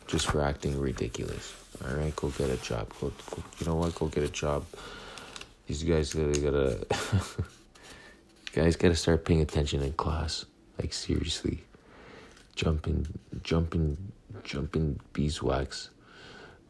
Just 0.08 0.28
for 0.28 0.42
acting 0.42 0.80
ridiculous. 0.80 1.54
All 1.84 1.94
right, 1.98 2.16
go 2.16 2.30
get 2.30 2.50
a 2.50 2.56
job. 2.56 2.94
Go, 3.02 3.12
go 3.30 3.44
you 3.60 3.66
know 3.66 3.76
what? 3.76 3.94
Go 3.94 4.06
get 4.08 4.24
a 4.24 4.30
job. 4.30 4.64
These 5.68 5.84
guys 5.84 6.14
gotta 6.14 6.40
gotta. 6.40 6.88
guys 8.54 8.78
gotta 8.78 8.96
start 8.96 9.26
paying 9.26 9.42
attention 9.42 9.82
in 9.82 9.92
class. 9.92 10.46
Like 10.80 10.94
seriously, 10.94 11.66
jumping, 12.56 13.06
jumping, 13.44 13.98
jumping 14.46 14.98
beeswax. 15.12 15.90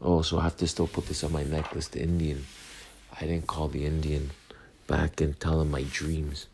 Oh, 0.02 0.24
so 0.24 0.40
I 0.40 0.44
have 0.46 0.58
to 0.58 0.68
still 0.68 0.88
put 0.88 1.06
this 1.06 1.24
on 1.24 1.32
my 1.32 1.44
necklace. 1.44 1.90
The 1.90 2.02
Indian. 2.02 2.44
I 3.20 3.26
didn't 3.26 3.48
call 3.48 3.68
the 3.68 3.86
Indian 3.86 4.32
back 4.88 5.22
and 5.22 5.40
tell 5.40 5.62
him 5.62 5.72
my 5.72 5.84
dreams. 5.84 6.48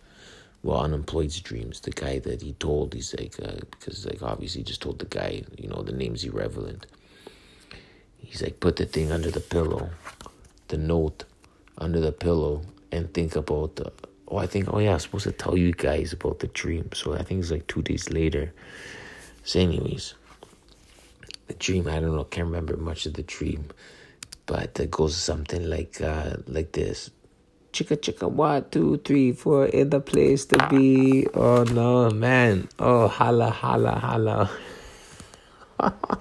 Well, 0.63 0.81
unemployed's 0.81 1.39
dreams. 1.39 1.79
The 1.81 1.91
guy 1.91 2.19
that 2.19 2.41
he 2.41 2.53
told, 2.53 2.93
he's 2.93 3.15
like, 3.15 3.35
uh, 3.41 3.61
because 3.71 4.05
like 4.05 4.21
obviously 4.21 4.63
just 4.63 4.81
told 4.81 4.99
the 4.99 5.05
guy, 5.05 5.43
you 5.57 5.69
know, 5.69 5.81
the 5.81 5.91
name's 5.91 6.23
irrelevant. 6.23 6.85
He's 8.17 8.41
like, 8.41 8.59
put 8.59 8.75
the 8.75 8.85
thing 8.85 9.11
under 9.11 9.31
the 9.31 9.39
pillow, 9.39 9.89
the 10.67 10.77
note 10.77 11.23
under 11.77 11.99
the 11.99 12.11
pillow, 12.11 12.63
and 12.91 13.13
think 13.13 13.35
about 13.35 13.75
the. 13.75 13.91
Oh, 14.29 14.37
I 14.37 14.47
think. 14.47 14.73
Oh 14.73 14.79
yeah, 14.79 14.93
I'm 14.93 14.99
supposed 14.99 15.23
to 15.23 15.31
tell 15.31 15.55
you 15.57 15.71
guys 15.71 16.11
about 16.11 16.39
the 16.39 16.47
dream. 16.47 16.89
So 16.93 17.13
I 17.13 17.23
think 17.23 17.41
it's 17.41 17.51
like 17.51 17.67
two 17.67 17.81
days 17.81 18.09
later. 18.09 18.51
So, 19.43 19.59
anyways, 19.59 20.15
the 21.47 21.53
dream. 21.53 21.87
I 21.87 21.99
don't 21.99 22.15
know. 22.15 22.25
Can't 22.25 22.47
remember 22.47 22.75
much 22.75 23.05
of 23.05 23.13
the 23.13 23.23
dream 23.23 23.69
but 24.47 24.79
it 24.79 24.89
goes 24.89 25.15
something 25.15 25.69
like 25.69 26.01
uh, 26.01 26.37
like 26.47 26.71
this. 26.71 27.11
Chicka 27.73 27.97
chicka 27.97 28.31
one 28.31 28.65
two 28.71 28.97
three 29.05 29.33
four 29.33 29.67
in 29.67 29.91
the 29.91 29.99
place 29.99 30.45
to 30.45 30.57
be. 30.69 31.27
Oh 31.35 31.63
no, 31.63 32.09
man! 32.09 32.67
Oh 32.79 33.07
holla 33.07 33.51
holla 33.51 33.99
holla. 33.99 34.49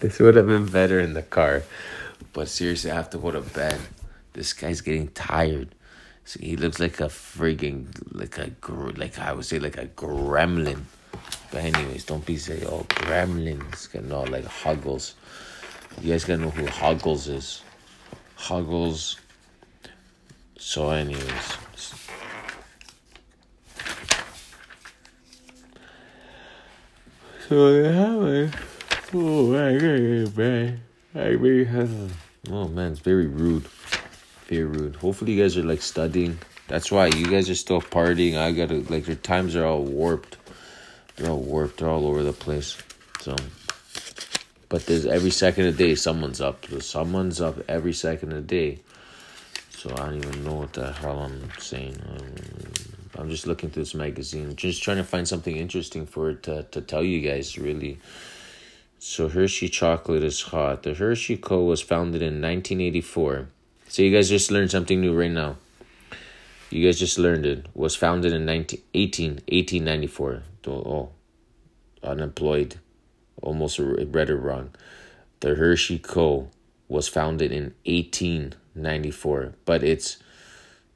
this 0.00 0.18
would 0.18 0.34
have 0.34 0.48
been 0.48 0.66
better 0.66 1.00
in 1.00 1.14
the 1.14 1.22
car, 1.22 1.62
but 2.34 2.48
seriously, 2.48 2.90
I 2.90 2.96
have 2.96 3.08
to 3.10 3.18
go 3.18 3.30
to 3.30 3.40
bed. 3.40 3.80
This 4.34 4.52
guy's 4.52 4.82
getting 4.82 5.08
tired. 5.08 5.74
So 6.24 6.40
he 6.40 6.56
looks 6.56 6.78
like 6.78 7.00
a 7.00 7.08
frigging 7.08 7.86
like 8.12 8.36
a 8.36 8.50
like 8.98 9.18
I 9.18 9.32
would 9.32 9.46
say 9.46 9.58
like 9.58 9.78
a 9.78 9.86
gremlin. 9.86 10.82
But 11.50 11.64
anyways, 11.64 12.04
don't 12.04 12.26
be 12.26 12.36
say 12.36 12.62
oh 12.66 12.84
gremlins. 12.90 13.88
No, 14.04 14.24
like 14.24 14.44
huggles. 14.44 15.14
You 16.00 16.12
guys 16.12 16.24
gotta 16.24 16.42
know 16.42 16.50
who 16.50 16.64
Hoggles 16.66 17.28
is. 17.28 17.62
Hoggles. 18.36 19.16
So, 20.56 20.90
anyways. 20.90 21.54
So, 27.48 27.72
yeah, 27.72 28.50
Oh, 29.14 29.52
man. 30.36 30.80
I 31.14 31.28
really 31.28 31.64
have. 31.64 31.90
Oh, 32.50 32.66
man, 32.68 32.92
it's 32.92 33.00
very 33.00 33.26
rude. 33.26 33.64
Very 34.46 34.64
rude. 34.64 34.96
Hopefully, 34.96 35.32
you 35.32 35.42
guys 35.42 35.58
are 35.58 35.62
like 35.62 35.82
studying. 35.82 36.38
That's 36.66 36.90
why 36.90 37.08
you 37.08 37.26
guys 37.26 37.50
are 37.50 37.54
still 37.54 37.82
partying. 37.82 38.38
I 38.38 38.52
gotta, 38.52 38.76
like, 38.90 39.06
your 39.06 39.16
times 39.16 39.54
are 39.54 39.66
all 39.66 39.82
warped. 39.82 40.38
They're 41.16 41.30
all 41.30 41.40
warped. 41.42 41.78
They're 41.78 41.90
all 41.90 42.06
over 42.06 42.22
the 42.22 42.32
place. 42.32 42.78
So. 43.20 43.36
But 44.68 44.84
there's 44.86 45.06
every 45.06 45.30
second 45.30 45.66
of 45.66 45.76
the 45.76 45.88
day 45.88 45.94
someone's 45.94 46.40
up. 46.40 46.66
Someone's 46.80 47.40
up 47.40 47.56
every 47.68 47.94
second 47.94 48.32
of 48.32 48.36
the 48.36 48.42
day. 48.42 48.78
So 49.70 49.90
I 49.92 50.06
don't 50.06 50.16
even 50.16 50.44
know 50.44 50.54
what 50.54 50.72
the 50.74 50.92
hell 50.92 51.20
I'm 51.20 51.50
saying. 51.58 52.02
I'm 53.16 53.30
just 53.30 53.46
looking 53.46 53.70
through 53.70 53.84
this 53.84 53.94
magazine, 53.94 54.54
just 54.56 54.82
trying 54.82 54.98
to 54.98 55.04
find 55.04 55.26
something 55.26 55.56
interesting 55.56 56.04
for 56.04 56.30
it 56.30 56.42
to, 56.44 56.64
to 56.64 56.80
tell 56.80 57.02
you 57.02 57.20
guys, 57.20 57.56
really. 57.56 57.98
So 58.98 59.28
Hershey 59.28 59.68
chocolate 59.68 60.22
is 60.22 60.42
hot. 60.42 60.82
The 60.82 60.94
Hershey 60.94 61.36
Co. 61.36 61.64
was 61.64 61.80
founded 61.80 62.20
in 62.20 62.42
1984. 62.42 63.48
So 63.88 64.02
you 64.02 64.14
guys 64.14 64.28
just 64.28 64.50
learned 64.50 64.70
something 64.70 65.00
new 65.00 65.14
right 65.14 65.30
now. 65.30 65.56
You 66.70 66.84
guys 66.84 66.98
just 66.98 67.18
learned 67.18 67.46
it. 67.46 67.66
Was 67.74 67.96
founded 67.96 68.32
in 68.32 68.44
19, 68.44 68.82
18, 68.92 69.30
1894. 69.30 70.42
Oh, 70.66 71.10
unemployed 72.02 72.78
almost 73.42 73.78
read 73.78 74.30
it 74.30 74.36
wrong. 74.36 74.70
The 75.40 75.54
Hershey 75.54 75.98
Co. 75.98 76.48
was 76.88 77.08
founded 77.08 77.52
in 77.52 77.74
1894, 77.84 79.54
but 79.64 79.82
it's 79.82 80.18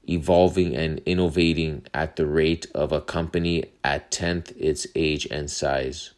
evolving 0.08 0.74
and 0.74 1.00
innovating 1.06 1.86
at 1.94 2.16
the 2.16 2.26
rate 2.26 2.66
of 2.74 2.92
a 2.92 3.00
company 3.00 3.64
at 3.84 4.10
10th 4.10 4.52
its 4.58 4.86
age 4.94 5.26
and 5.30 5.50
size. 5.50 6.10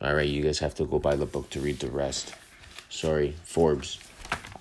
All 0.00 0.14
right, 0.14 0.28
you 0.28 0.42
guys 0.42 0.58
have 0.58 0.74
to 0.76 0.84
go 0.84 0.98
buy 0.98 1.16
the 1.16 1.26
book 1.26 1.48
to 1.50 1.60
read 1.60 1.78
the 1.78 1.90
rest. 1.90 2.34
Sorry, 2.88 3.34
Forbes. 3.44 3.98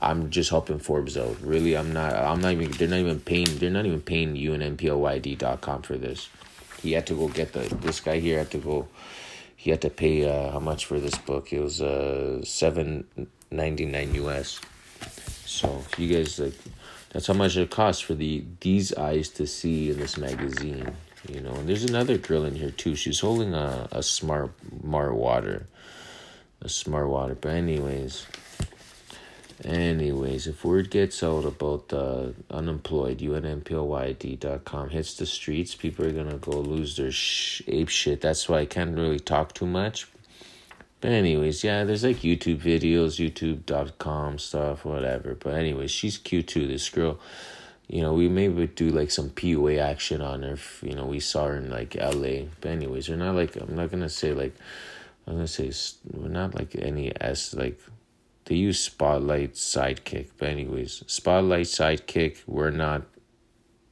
I'm 0.02 0.30
just 0.30 0.50
helping 0.50 0.80
Forbes 0.80 1.18
out. 1.18 1.40
Really, 1.42 1.76
I'm 1.76 1.94
not. 1.94 2.14
I'm 2.14 2.42
not 2.42 2.54
even. 2.54 2.72
They're 2.72 2.88
not 2.88 3.00
even 3.00 3.20
paying. 3.20 3.58
They're 3.58 3.70
not 3.70 3.86
even 3.86 4.02
paying 4.02 4.36
UNMPOYD.com 4.36 5.82
for 5.84 5.98
this. 5.98 6.30
He 6.82 6.94
had 6.94 7.06
to 7.08 7.14
go 7.14 7.28
get 7.28 7.54
the. 7.54 7.60
This 7.76 8.00
guy 8.00 8.20
here 8.20 8.40
had 8.40 8.50
to 8.52 8.58
go 8.58 8.88
he 9.62 9.70
had 9.70 9.82
to 9.82 9.92
pay 9.92 10.28
uh, 10.28 10.50
how 10.50 10.60
much 10.60 10.86
for 10.86 11.00
this 11.00 11.16
book? 11.20 11.54
It 11.54 11.60
was 11.60 11.84
uh 11.84 12.44
seven 12.44 13.06
ninety 13.52 13.86
nine 13.86 14.16
US. 14.16 14.60
So 15.46 15.84
you 16.00 16.08
guys 16.12 16.40
like 16.40 16.56
that's 17.12 17.28
how 17.28 17.36
much 17.36 17.56
it 17.58 17.70
costs 17.70 18.02
for 18.02 18.16
the 18.16 18.44
these 18.62 18.92
eyes 18.96 19.30
to 19.38 19.46
see 19.46 19.92
in 19.92 20.00
this 20.00 20.18
magazine. 20.18 20.92
You 21.32 21.42
know, 21.42 21.52
and 21.52 21.70
there's 21.70 21.84
another 21.84 22.18
girl 22.18 22.44
in 22.46 22.56
here 22.56 22.72
too. 22.72 22.96
She's 22.96 23.20
holding 23.20 23.54
a, 23.54 23.88
a 23.92 24.02
smart 24.02 24.50
smart 24.82 25.14
water. 25.14 25.68
A 26.64 26.70
smart 26.70 27.08
water. 27.10 27.36
But 27.36 27.52
anyways. 27.52 28.26
Anyways, 29.64 30.48
if 30.48 30.66
word 30.66 30.90
gets 30.90 31.22
out 31.22 31.46
about 31.46 31.94
uh, 31.94 32.30
unemployed, 32.50 33.22
unemployed.com 33.22 34.90
hits 34.90 35.14
the 35.14 35.26
streets, 35.28 35.76
people 35.76 36.06
are 36.06 36.12
gonna 36.12 36.38
go 36.38 36.52
lose 36.52 36.98
their 36.98 37.12
sh- 37.12 37.62
ape 37.68 37.90
shit. 37.90 38.22
That's 38.22 38.50
why 38.50 38.60
I 38.60 38.66
can't 38.66 38.96
really 38.96 39.20
talk 39.20 39.54
too 39.54 39.68
much. 39.68 40.08
But 41.00 41.12
anyways, 41.12 41.64
yeah, 41.64 41.84
there's 41.84 42.04
like 42.04 42.18
YouTube 42.18 42.60
videos, 42.60 43.20
youtube.com 43.20 44.40
stuff, 44.40 44.84
whatever. 44.84 45.36
But 45.36 45.54
anyways, 45.54 45.92
she's 45.92 46.18
cute 46.18 46.48
too, 46.48 46.66
this 46.66 46.90
girl. 46.90 47.20
You 47.88 48.02
know, 48.02 48.14
we 48.14 48.30
maybe 48.30 48.66
do 48.68 48.90
like 48.90 49.12
some 49.12 49.30
PUA 49.30 49.80
action 49.80 50.22
on 50.22 50.42
her. 50.44 50.58
You 50.82 50.96
know, 50.96 51.06
we 51.06 51.20
saw 51.20 51.48
her 51.48 51.58
in 51.58 51.70
like 51.70 51.96
LA. 51.96 52.46
But 52.62 52.72
anyways, 52.72 53.10
we're 53.10 53.16
not 53.16 53.36
like, 53.36 53.56
I'm 53.58 53.76
not 53.76 53.92
gonna 53.92 54.10
say 54.10 54.34
like, 54.34 54.56
I'm 55.28 55.34
gonna 55.34 55.48
say 55.48 55.72
we're 56.12 56.30
not 56.30 56.56
like 56.56 56.76
any 56.76 57.12
S 57.20 57.54
like 57.54 57.80
they 58.52 58.58
use 58.58 58.82
Spotlight 58.82 59.54
Sidekick. 59.54 60.32
But 60.38 60.50
anyways, 60.50 61.06
Spotlight 61.08 61.68
Sidekick. 61.68 62.40
We're 62.48 62.70
not. 62.70 63.04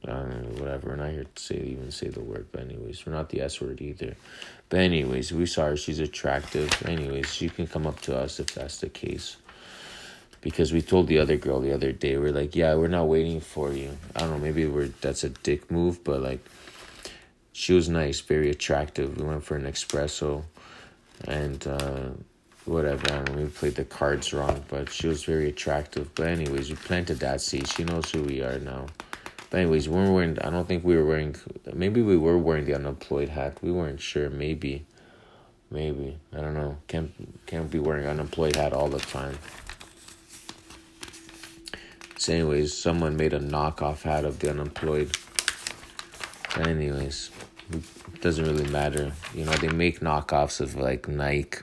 Whatever. 0.02 0.90
We're 0.90 0.96
not 0.96 1.12
here 1.12 1.24
to 1.34 1.42
say 1.42 1.56
even 1.56 1.90
say 1.90 2.08
the 2.08 2.20
word. 2.20 2.48
But 2.52 2.64
anyways, 2.64 3.06
we're 3.06 3.14
not 3.14 3.30
the 3.30 3.40
S 3.40 3.58
word 3.62 3.80
either. 3.80 4.16
But 4.68 4.80
anyways, 4.80 5.32
we 5.32 5.46
saw 5.46 5.64
her. 5.68 5.78
She's 5.78 5.98
attractive. 5.98 6.70
Anyways, 6.86 7.32
she 7.32 7.48
can 7.48 7.68
come 7.68 7.86
up 7.86 8.02
to 8.02 8.14
us 8.14 8.38
if 8.38 8.52
that's 8.52 8.80
the 8.80 8.90
case. 8.90 9.38
Because 10.42 10.74
we 10.74 10.82
told 10.82 11.06
the 11.06 11.20
other 11.20 11.38
girl 11.38 11.60
the 11.60 11.72
other 11.72 11.92
day, 11.92 12.18
we're 12.18 12.30
like, 12.30 12.54
yeah, 12.54 12.74
we're 12.74 12.88
not 12.88 13.08
waiting 13.08 13.40
for 13.40 13.72
you. 13.72 13.96
I 14.14 14.20
don't 14.20 14.30
know, 14.30 14.38
maybe 14.38 14.66
we're 14.66 14.88
that's 15.00 15.24
a 15.24 15.30
dick 15.30 15.70
move, 15.70 16.04
but 16.04 16.20
like, 16.20 16.44
she 17.52 17.72
was 17.72 17.88
nice, 17.88 18.20
very 18.20 18.50
attractive. 18.50 19.16
We 19.16 19.24
went 19.24 19.42
for 19.42 19.56
an 19.56 19.64
espresso, 19.64 20.44
and 21.26 21.66
uh, 21.66 22.10
whatever. 22.64 23.02
I 23.06 23.16
don't 23.16 23.36
know, 23.36 23.42
we 23.42 23.48
played 23.48 23.74
the 23.74 23.84
cards 23.84 24.32
wrong, 24.32 24.64
but 24.68 24.90
she 24.90 25.06
was 25.06 25.24
very 25.24 25.48
attractive. 25.48 26.14
But 26.14 26.28
anyways, 26.28 26.70
we 26.70 26.76
planted 26.76 27.20
that 27.20 27.40
seed. 27.40 27.68
She 27.68 27.84
knows 27.84 28.10
who 28.10 28.22
we 28.22 28.42
are 28.42 28.58
now. 28.58 28.86
But 29.50 29.60
anyways, 29.60 29.88
we 29.88 29.96
were 29.96 30.12
wearing. 30.12 30.38
I 30.40 30.50
don't 30.50 30.68
think 30.68 30.84
we 30.84 30.96
were 30.96 31.04
wearing. 31.04 31.36
Maybe 31.72 32.02
we 32.02 32.16
were 32.16 32.38
wearing 32.38 32.66
the 32.66 32.74
unemployed 32.74 33.30
hat. 33.30 33.58
We 33.62 33.72
weren't 33.72 34.00
sure. 34.00 34.30
Maybe, 34.30 34.86
maybe 35.70 36.18
I 36.32 36.40
don't 36.40 36.54
know. 36.54 36.78
Can't 36.86 37.12
can't 37.46 37.70
be 37.70 37.80
wearing 37.80 38.06
unemployed 38.06 38.56
hat 38.56 38.72
all 38.72 38.88
the 38.88 39.00
time. 39.00 39.38
So 42.16 42.32
anyways, 42.34 42.76
someone 42.76 43.16
made 43.16 43.32
a 43.32 43.40
knockoff 43.40 44.02
hat 44.02 44.24
of 44.24 44.38
the 44.38 44.50
unemployed. 44.50 45.16
But 46.54 46.68
anyways, 46.68 47.30
it 47.72 48.20
doesn't 48.20 48.44
really 48.44 48.70
matter. 48.70 49.12
You 49.34 49.46
know, 49.46 49.52
they 49.52 49.68
make 49.68 50.00
knockoffs 50.00 50.60
of 50.60 50.76
like 50.76 51.08
Nike 51.08 51.62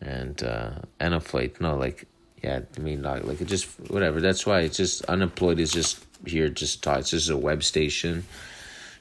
and 0.00 0.42
uh 0.42 1.20
flight. 1.20 1.60
No, 1.60 1.76
like 1.76 2.06
yeah, 2.42 2.60
I 2.76 2.80
mean 2.80 3.02
not 3.02 3.26
like 3.26 3.40
it 3.40 3.48
just 3.48 3.66
whatever. 3.90 4.20
That's 4.20 4.46
why 4.46 4.60
it's 4.60 4.76
just 4.76 5.04
unemployed 5.04 5.58
is 5.58 5.72
just 5.72 6.04
here 6.26 6.48
just 6.48 6.82
talk. 6.82 7.00
It's 7.00 7.10
just 7.10 7.30
a 7.30 7.36
web 7.36 7.62
station, 7.62 8.24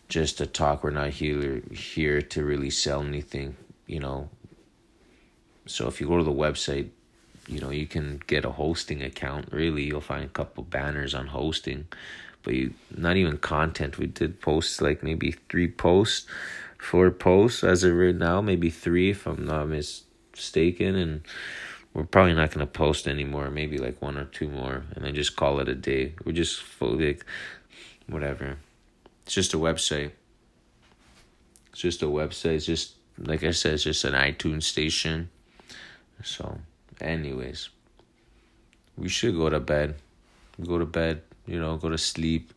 just 0.08 0.38
to 0.40 0.46
talk. 0.46 0.84
We're 0.84 0.92
not 0.92 1.10
here 1.10 1.62
here 1.72 2.22
to 2.22 2.44
really 2.44 2.70
sell 2.70 3.02
anything, 3.02 3.56
you 3.88 4.00
know. 4.00 4.30
So 5.68 5.88
if 5.88 6.02
you 6.02 6.08
go 6.08 6.18
to 6.18 6.24
the 6.24 6.32
website, 6.32 6.90
you 7.48 7.60
know 7.60 7.70
you 7.70 7.88
can 7.88 8.22
get 8.28 8.46
a 8.46 8.52
hosting 8.52 9.02
account. 9.04 9.52
Really, 9.52 9.84
you'll 9.84 10.02
find 10.02 10.26
a 10.26 10.30
couple 10.30 10.64
banners 10.64 11.14
on 11.14 11.28
hosting, 11.28 11.88
but 12.44 12.54
you 12.54 12.74
not 12.96 13.16
even 13.16 13.38
content. 13.38 13.98
We 13.98 14.08
did 14.08 14.42
post 14.42 14.82
like 14.82 15.02
maybe 15.02 15.32
three 15.50 15.70
posts, 15.70 16.28
four 16.78 17.10
posts 17.12 17.64
as 17.64 17.84
of 17.84 17.96
right 17.96 18.16
now, 18.16 18.42
maybe 18.42 18.70
three 18.70 19.12
if 19.12 19.26
I'm 19.26 19.46
not 19.46 19.70
mis 19.70 20.04
mistaken, 20.40 20.96
and 20.96 21.22
we're 21.94 22.06
probably 22.06 22.34
not 22.34 22.52
gonna 22.52 22.66
post 22.66 23.08
anymore. 23.08 23.50
Maybe 23.50 23.78
like 23.78 24.02
one 24.02 24.18
or 24.18 24.26
two 24.26 24.50
more, 24.50 24.84
and 24.96 25.04
then 25.04 25.14
just 25.14 25.36
call 25.36 25.60
it 25.60 25.68
a 25.68 25.76
day. 25.76 26.14
We're 26.24 26.32
just 26.32 26.64
like, 26.82 27.26
whatever. 28.08 28.58
It's 29.26 29.36
just 29.36 29.54
a 29.54 29.58
website. 29.58 30.12
It's 31.72 31.82
just 31.82 32.02
a 32.02 32.08
website. 32.08 32.56
It's 32.56 32.66
just 32.66 32.96
like 33.18 33.44
I 33.44 33.52
said. 33.52 33.74
It's 33.74 33.84
just 33.84 34.06
an 34.06 34.14
iTunes 34.14 34.64
station. 34.64 35.30
So, 36.24 36.60
anyways, 37.02 37.70
we 38.98 39.10
should 39.10 39.36
go 39.36 39.50
to 39.50 39.60
bed. 39.60 39.96
Go 40.66 40.80
to 40.80 40.86
bed. 40.86 41.22
You 41.48 41.60
know, 41.60 41.78
go 41.78 41.90
to 41.90 41.98
sleep. 41.98 42.54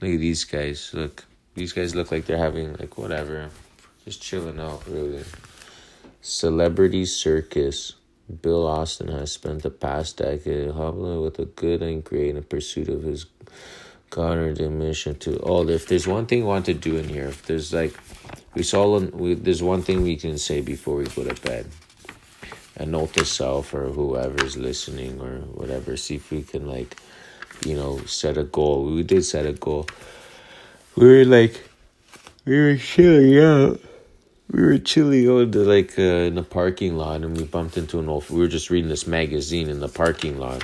Look 0.00 0.10
at 0.10 0.20
these 0.20 0.44
guys. 0.44 0.90
Look, 0.94 1.24
these 1.54 1.72
guys 1.72 1.94
look 1.94 2.10
like 2.10 2.26
they're 2.26 2.38
having 2.38 2.74
like 2.76 2.96
whatever, 2.98 3.50
just 4.04 4.22
chilling 4.22 4.58
out. 4.58 4.86
Really. 4.88 5.24
Celebrity 6.26 7.04
Circus. 7.04 7.92
Bill 8.40 8.66
Austin 8.66 9.08
has 9.08 9.30
spent 9.30 9.62
the 9.62 9.68
past 9.68 10.16
decade 10.16 10.70
hobbling 10.70 11.20
with 11.20 11.38
a 11.38 11.44
good 11.44 11.82
and 11.82 12.02
great 12.02 12.34
in 12.34 12.42
pursuit 12.44 12.88
of 12.88 13.02
his 13.02 13.26
garnered 14.08 14.58
mission 14.70 15.14
to 15.16 15.38
oh 15.40 15.68
if 15.68 15.86
there's 15.86 16.06
one 16.06 16.24
thing 16.24 16.40
we 16.40 16.46
want 16.46 16.64
to 16.64 16.72
do 16.72 16.96
in 16.96 17.06
here 17.10 17.26
if 17.26 17.44
there's 17.44 17.74
like 17.74 17.94
we 18.54 18.62
saw 18.62 18.98
we, 18.98 19.34
there's 19.34 19.62
one 19.62 19.82
thing 19.82 20.02
we 20.02 20.16
can 20.16 20.38
say 20.38 20.62
before 20.62 20.96
we 20.96 21.04
go 21.04 21.24
to 21.24 21.42
bed. 21.42 21.66
A 22.76 22.86
note 22.86 23.12
to 23.12 23.26
self 23.26 23.74
or 23.74 23.90
whoever's 23.90 24.56
listening 24.56 25.20
or 25.20 25.40
whatever 25.40 25.94
see 25.98 26.14
if 26.14 26.30
we 26.30 26.42
can 26.42 26.66
like 26.66 26.96
you 27.66 27.76
know 27.76 27.98
set 28.06 28.38
a 28.38 28.44
goal. 28.44 28.86
We 28.86 29.02
did 29.02 29.26
set 29.26 29.44
a 29.44 29.52
goal. 29.52 29.86
We 30.96 31.06
were 31.06 31.24
like 31.26 31.68
we 32.46 32.58
were 32.58 32.78
chilling 32.78 33.38
out 33.38 33.80
we 34.50 34.62
were 34.62 34.78
chilling 34.78 35.28
on 35.28 35.50
the 35.50 35.64
like 35.64 35.98
uh, 35.98 36.02
in 36.02 36.34
the 36.34 36.42
parking 36.42 36.96
lot 36.96 37.22
and 37.22 37.36
we 37.36 37.44
bumped 37.44 37.76
into 37.76 37.98
an 37.98 38.08
old 38.08 38.28
we 38.30 38.40
were 38.40 38.48
just 38.48 38.70
reading 38.70 38.90
this 38.90 39.06
magazine 39.06 39.68
in 39.68 39.80
the 39.80 39.88
parking 39.88 40.38
lot. 40.38 40.62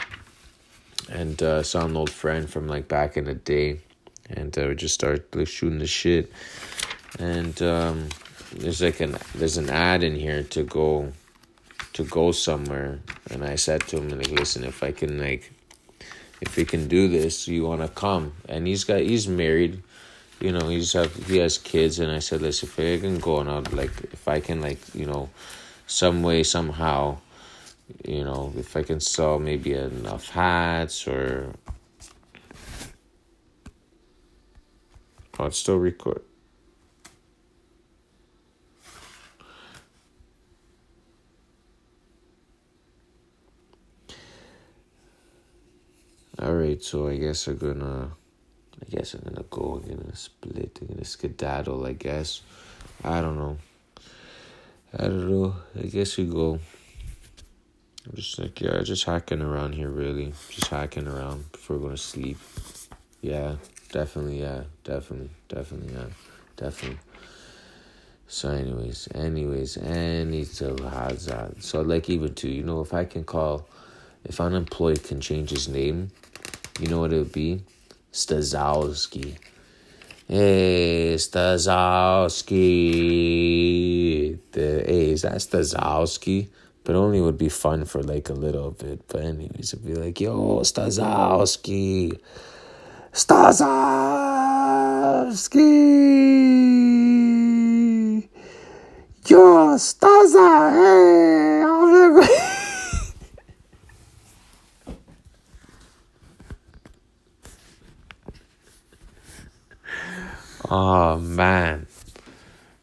And 1.08 1.42
uh, 1.42 1.62
saw 1.64 1.86
an 1.86 1.96
old 1.96 2.10
friend 2.10 2.48
from 2.48 2.68
like 2.68 2.86
back 2.86 3.16
in 3.16 3.24
the 3.24 3.34
day 3.34 3.80
and 4.28 4.56
uh, 4.56 4.66
we 4.68 4.74
just 4.76 4.94
started 4.94 5.24
like 5.34 5.48
shooting 5.48 5.78
the 5.78 5.86
shit. 5.86 6.32
And 7.18 7.60
um, 7.62 8.08
there's 8.54 8.82
like 8.82 9.00
an 9.00 9.16
there's 9.34 9.56
an 9.56 9.70
ad 9.70 10.02
in 10.02 10.14
here 10.14 10.42
to 10.44 10.62
go 10.62 11.12
to 11.94 12.04
go 12.04 12.32
somewhere. 12.32 13.00
And 13.30 13.44
i 13.44 13.56
said 13.56 13.80
to 13.88 13.96
him 13.96 14.10
like 14.10 14.30
listen 14.30 14.64
if 14.64 14.82
i 14.82 14.92
can 14.92 15.18
like 15.18 15.52
if 16.40 16.56
we 16.56 16.64
can 16.64 16.86
do 16.86 17.08
this 17.08 17.48
you 17.48 17.64
want 17.64 17.80
to 17.80 17.88
come? 17.88 18.34
And 18.48 18.66
he's 18.66 18.84
got 18.84 19.00
he's 19.00 19.26
married 19.26 19.82
you 20.40 20.52
know, 20.52 20.68
he's 20.68 20.92
have 20.94 21.14
he 21.26 21.38
has 21.38 21.58
kids, 21.58 21.98
and 21.98 22.10
I 22.10 22.18
said, 22.18 22.42
listen, 22.42 22.68
if 22.68 22.78
I 22.78 23.00
can 23.00 23.18
go 23.18 23.40
I'd 23.40 23.72
like 23.72 23.92
if 24.12 24.26
I 24.26 24.40
can 24.40 24.60
like 24.60 24.80
you 24.94 25.06
know, 25.06 25.30
some 25.86 26.22
way 26.22 26.42
somehow, 26.42 27.18
you 28.04 28.24
know, 28.24 28.52
if 28.56 28.76
I 28.76 28.82
can 28.82 29.00
sell 29.00 29.38
maybe 29.38 29.74
enough 29.74 30.30
hats 30.30 31.06
or. 31.06 31.52
Oh, 35.38 35.46
it's 35.46 35.58
still 35.58 35.78
record. 35.78 36.22
All 46.38 46.54
right, 46.54 46.82
so 46.82 47.08
I 47.08 47.16
guess 47.16 47.46
we're 47.46 47.54
gonna. 47.54 48.12
I 48.80 48.90
guess 48.90 49.14
I'm 49.14 49.20
gonna 49.20 49.44
go. 49.50 49.82
I'm 49.82 49.96
gonna 49.96 50.16
split. 50.16 50.78
I'm 50.80 50.88
gonna 50.88 51.04
skedaddle. 51.04 51.86
I 51.86 51.92
guess. 51.92 52.42
I 53.04 53.20
don't 53.20 53.36
know. 53.36 53.58
I 54.96 55.04
don't 55.04 55.30
know. 55.30 55.56
I 55.78 55.86
guess 55.86 56.16
we 56.16 56.24
go. 56.24 56.58
I'm 58.06 58.16
just 58.16 58.38
like 58.38 58.60
yeah, 58.60 58.80
just 58.82 59.04
hacking 59.04 59.42
around 59.42 59.74
here. 59.74 59.88
Really, 59.88 60.32
just 60.48 60.68
hacking 60.68 61.06
around 61.06 61.52
before 61.52 61.78
going 61.78 61.92
to 61.92 61.96
sleep. 61.96 62.38
Yeah, 63.20 63.56
definitely. 63.92 64.40
Yeah, 64.40 64.64
definitely, 64.84 65.30
definitely. 65.48 65.94
Yeah, 65.94 66.06
definitely. 66.56 66.98
So, 68.26 68.48
anyways, 68.48 69.08
anyways, 69.14 69.76
any 69.76 70.44
so 70.44 70.74
that? 70.74 71.54
So, 71.58 71.82
like, 71.82 72.08
even 72.08 72.34
too, 72.34 72.48
you 72.48 72.62
know, 72.62 72.80
if 72.80 72.94
I 72.94 73.04
can 73.04 73.24
call, 73.24 73.66
if 74.24 74.40
unemployed 74.40 75.02
can 75.02 75.20
change 75.20 75.50
his 75.50 75.68
name, 75.68 76.10
you 76.78 76.88
know 76.88 77.00
what 77.00 77.12
it 77.12 77.18
would 77.18 77.32
be? 77.32 77.62
Stazowski. 78.12 79.36
Hey, 80.26 81.14
Stazowski. 81.16 82.50
The, 84.52 84.84
hey, 84.86 85.10
is 85.10 85.22
that 85.22 85.36
Stazowski? 85.36 86.48
But 86.84 86.96
only 86.96 87.20
would 87.20 87.38
be 87.38 87.48
fun 87.48 87.84
for 87.84 88.02
like 88.02 88.28
a 88.28 88.34
little 88.34 88.72
bit. 88.72 89.06
But 89.08 89.22
anyways, 89.22 89.74
it'd 89.74 89.86
be 89.86 89.94
like, 89.94 90.20
yo, 90.20 90.60
Stazowski. 90.60 92.18
Stazowski. 93.12 94.00
Yo, 99.30 99.76
Staza. 99.76 100.72
Hey, 100.72 101.62
I'm 101.62 102.40
Oh 110.70 111.18
man. 111.18 111.88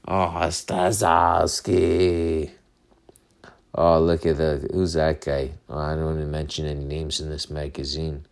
Oh, 0.06 0.28
Stazowski. 0.52 2.52
Oh, 3.74 4.02
look 4.02 4.26
at 4.26 4.38
the 4.38 4.68
who's 4.74 4.94
that 4.94 5.22
guy? 5.22 5.52
Oh, 5.70 5.78
I 5.78 5.96
don't 5.96 6.06
want 6.06 6.20
to 6.20 6.26
mention 6.26 6.66
any 6.66 6.84
names 6.84 7.22
in 7.22 7.30
this 7.30 7.50
magazine. 7.50 8.26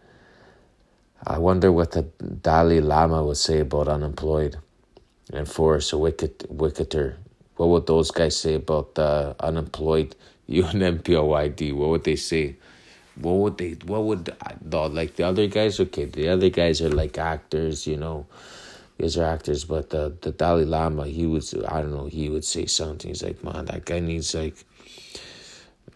I 1.25 1.37
wonder 1.37 1.71
what 1.71 1.91
the 1.91 2.01
Dalai 2.01 2.81
Lama 2.81 3.23
would 3.23 3.37
say 3.37 3.61
about 3.61 3.87
unemployed. 3.87 4.57
And 5.31 5.49
Forest 5.49 5.93
Wicket, 5.93 6.45
Wicketer, 6.49 7.15
what 7.55 7.69
would 7.69 7.87
those 7.87 8.11
guys 8.11 8.37
say 8.37 8.55
about 8.55 8.95
the 8.95 9.35
unemployed 9.39 10.15
UNMPOYD? 10.49 11.73
What 11.73 11.89
would 11.89 12.03
they 12.03 12.17
say? 12.17 12.57
What 13.15 13.35
would 13.35 13.57
they? 13.57 13.71
What 13.85 14.03
would 14.03 14.25
the 14.25 14.89
like 14.89 15.15
the 15.15 15.23
other 15.23 15.47
guys? 15.47 15.79
Okay, 15.79 16.05
the 16.05 16.27
other 16.27 16.49
guys 16.49 16.81
are 16.81 16.89
like 16.89 17.17
actors, 17.17 17.87
you 17.87 17.95
know. 17.95 18.25
These 18.97 19.17
are 19.17 19.25
actors, 19.25 19.65
but 19.65 19.89
the 19.89 20.15
the 20.21 20.31
Dalai 20.31 20.65
Lama, 20.65 21.07
he 21.07 21.25
would 21.25 21.43
I 21.67 21.81
don't 21.81 21.91
know, 21.91 22.05
he 22.05 22.29
would 22.29 22.45
say 22.45 22.65
something. 22.65 23.09
He's 23.09 23.23
like, 23.23 23.43
man, 23.43 23.65
that 23.65 23.85
guy 23.85 23.99
needs 23.99 24.33
like 24.33 24.55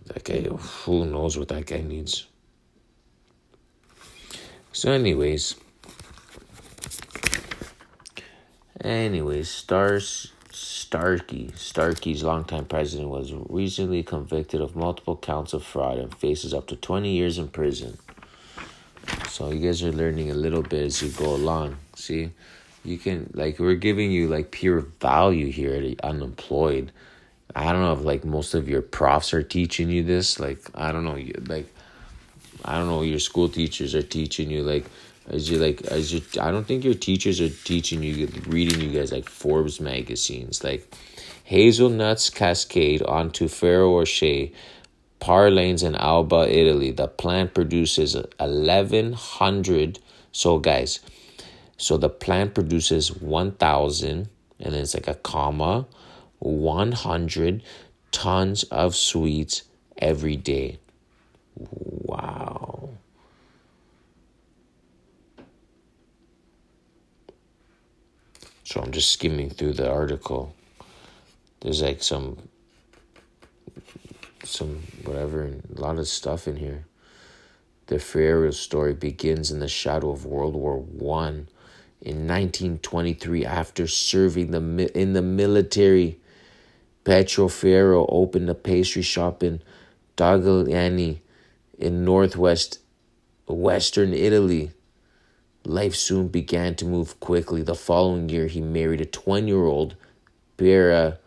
that 0.07 0.23
guy. 0.23 0.41
Who 0.41 1.05
knows 1.05 1.37
what 1.37 1.47
that 1.49 1.65
guy 1.65 1.81
needs? 1.81 2.25
So, 4.71 4.91
anyways, 4.91 5.55
anyways, 8.81 9.49
Stars 9.49 10.31
Starkey, 10.51 11.51
Starkey's 11.55 12.23
longtime 12.23 12.65
president, 12.65 13.09
was 13.09 13.31
recently 13.47 14.03
convicted 14.03 14.59
of 14.59 14.75
multiple 14.75 15.15
counts 15.15 15.53
of 15.53 15.63
fraud 15.63 15.99
and 15.99 16.15
faces 16.15 16.53
up 16.53 16.67
to 16.67 16.75
20 16.75 17.11
years 17.11 17.37
in 17.37 17.47
prison. 17.47 17.97
So 19.29 19.51
you 19.51 19.67
guys 19.67 19.83
are 19.83 19.91
learning 19.91 20.31
a 20.31 20.33
little 20.33 20.63
bit 20.63 20.81
as 20.81 21.01
you 21.01 21.09
go 21.09 21.35
along. 21.35 21.77
See, 21.95 22.31
you 22.83 22.97
can 22.97 23.29
like 23.33 23.59
we're 23.59 23.75
giving 23.75 24.11
you 24.11 24.27
like 24.27 24.51
pure 24.51 24.79
value 24.79 25.51
here 25.51 25.73
at 25.73 26.01
unemployed. 26.01 26.91
I 27.55 27.71
don't 27.71 27.81
know 27.81 27.93
if 27.93 28.01
like 28.01 28.23
most 28.23 28.53
of 28.53 28.69
your 28.69 28.81
profs 28.81 29.33
are 29.33 29.43
teaching 29.43 29.89
you 29.89 30.03
this. 30.03 30.39
Like 30.39 30.59
I 30.75 30.91
don't 30.91 31.03
know, 31.03 31.15
you 31.15 31.33
like 31.47 31.73
I 32.63 32.77
don't 32.77 32.87
know, 32.87 33.01
your 33.01 33.19
school 33.19 33.49
teachers 33.49 33.95
are 33.95 34.01
teaching 34.01 34.49
you 34.49 34.63
like 34.63 34.85
as 35.27 35.49
you 35.49 35.57
like 35.57 35.81
as 35.83 36.13
you 36.13 36.21
I 36.41 36.51
don't 36.51 36.65
think 36.65 36.83
your 36.83 36.93
teachers 36.93 37.41
are 37.41 37.49
teaching 37.49 38.01
you 38.03 38.27
reading 38.47 38.81
you 38.81 38.97
guys 38.97 39.11
like 39.11 39.29
Forbes 39.29 39.79
magazines 39.79 40.63
like 40.63 40.91
hazelnuts 41.43 42.29
cascade 42.29 43.01
onto 43.03 43.47
Ferrero 43.47 43.97
Rocher 43.99 44.47
Parr 45.19 45.51
Lanes 45.51 45.83
in 45.83 45.95
Alba, 45.95 46.47
Italy. 46.49 46.91
The 46.91 47.07
plant 47.07 47.53
produces 47.53 48.15
1100 48.15 49.99
so 50.31 50.59
guys 50.59 50.99
so 51.79 51.95
the 51.97 52.09
plant 52.09 52.53
produces 52.53 53.11
1000 53.11 54.29
and 54.59 54.75
it's 54.75 54.93
like 54.93 55.07
a 55.07 55.15
comma 55.15 55.87
100 56.39 57.63
tons 58.11 58.63
of 58.63 58.95
sweets 58.95 59.63
every 59.97 60.35
day. 60.35 60.77
Wow. 61.55 62.89
So 68.65 68.81
I'm 68.81 68.91
just 68.91 69.11
skimming 69.11 69.49
through 69.49 69.73
the 69.73 69.89
article. 69.89 70.53
There's 71.61 71.81
like 71.81 72.03
some 72.03 72.37
some 74.43 74.83
whatever 75.05 75.43
a 75.75 75.79
lot 75.79 75.97
of 75.97 76.07
stuff 76.07 76.45
in 76.45 76.57
here. 76.57 76.85
The 77.87 77.99
Ferrero 77.99 78.51
story 78.51 78.93
begins 78.93 79.49
in 79.49 79.59
the 79.59 79.67
shadow 79.69 80.11
of 80.11 80.25
World 80.25 80.55
War 80.55 80.77
One. 80.77 81.47
In 82.01 82.27
1923, 82.27 83.45
after 83.45 83.85
serving 83.85 84.51
the 84.51 84.97
in 84.97 85.11
the 85.13 85.21
military, 85.21 86.17
Pietro 87.03 87.49
Ferrero 87.49 88.05
opened 88.07 88.49
a 88.49 88.55
pastry 88.55 89.01
shop 89.01 89.43
in 89.43 89.61
Dogliani 90.15 91.19
in 91.77 92.05
northwest 92.05 92.79
western 93.47 94.13
Italy. 94.13 94.71
Life 95.65 95.95
soon 95.95 96.29
began 96.29 96.75
to 96.75 96.85
move 96.85 97.19
quickly. 97.19 97.63
The 97.63 97.75
following 97.75 98.29
year, 98.29 98.47
he 98.47 98.61
married 98.61 99.01
a 99.01 99.05
20 99.05 99.47
year 99.47 99.65
old 99.65 99.95
Piera 100.57 101.17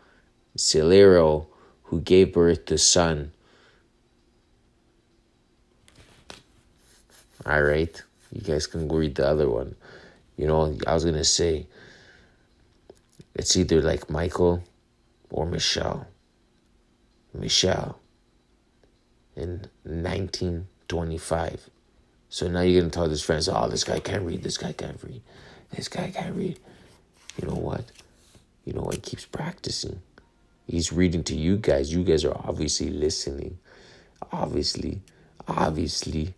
Cillario, 0.57 1.47
who 1.85 2.01
gave 2.01 2.33
birth 2.33 2.65
to 2.67 2.79
son. 2.79 3.33
All 7.45 7.63
right, 7.63 8.03
you 8.33 8.41
guys 8.41 8.67
can 8.67 8.89
read 8.89 9.17
the 9.17 9.27
other 9.27 9.51
one. 9.51 9.75
You 10.43 10.49
know, 10.49 10.77
I 10.89 10.95
was 10.95 11.05
gonna 11.05 11.23
say 11.23 11.69
it's 13.33 13.57
either 13.57 13.81
like 13.81 14.11
Michael 14.11 14.65
or 15.31 15.47
Michelle. 15.47 16.09
Michelle 17.33 18.01
in 19.37 19.69
1925. 19.85 21.71
So 22.29 22.49
now 22.49 22.63
you're 22.63 22.81
going 22.81 22.91
to 22.91 22.95
tell 22.95 23.09
his 23.09 23.23
friends, 23.23 23.49
oh, 23.49 23.69
this 23.69 23.85
guy 23.85 24.01
can't 24.01 24.25
read, 24.25 24.43
this 24.43 24.59
guy 24.59 24.73
can't 24.73 25.01
read, 25.05 25.23
this 25.71 25.87
guy 25.87 26.11
can't 26.11 26.35
read. 26.35 26.59
You 27.41 27.47
know 27.47 27.55
what? 27.55 27.85
You 28.65 28.73
know 28.73 28.83
what? 28.83 28.97
He 28.97 29.01
keeps 29.01 29.25
practicing. 29.25 30.03
He's 30.67 30.93
reading 30.93 31.23
to 31.25 31.37
you 31.37 31.57
guys. 31.57 31.93
You 31.93 32.03
guys 32.03 32.25
are 32.25 32.37
obviously 32.37 32.91
listening. 32.91 33.59
Obviously, 34.33 35.03
obviously. 35.47 36.35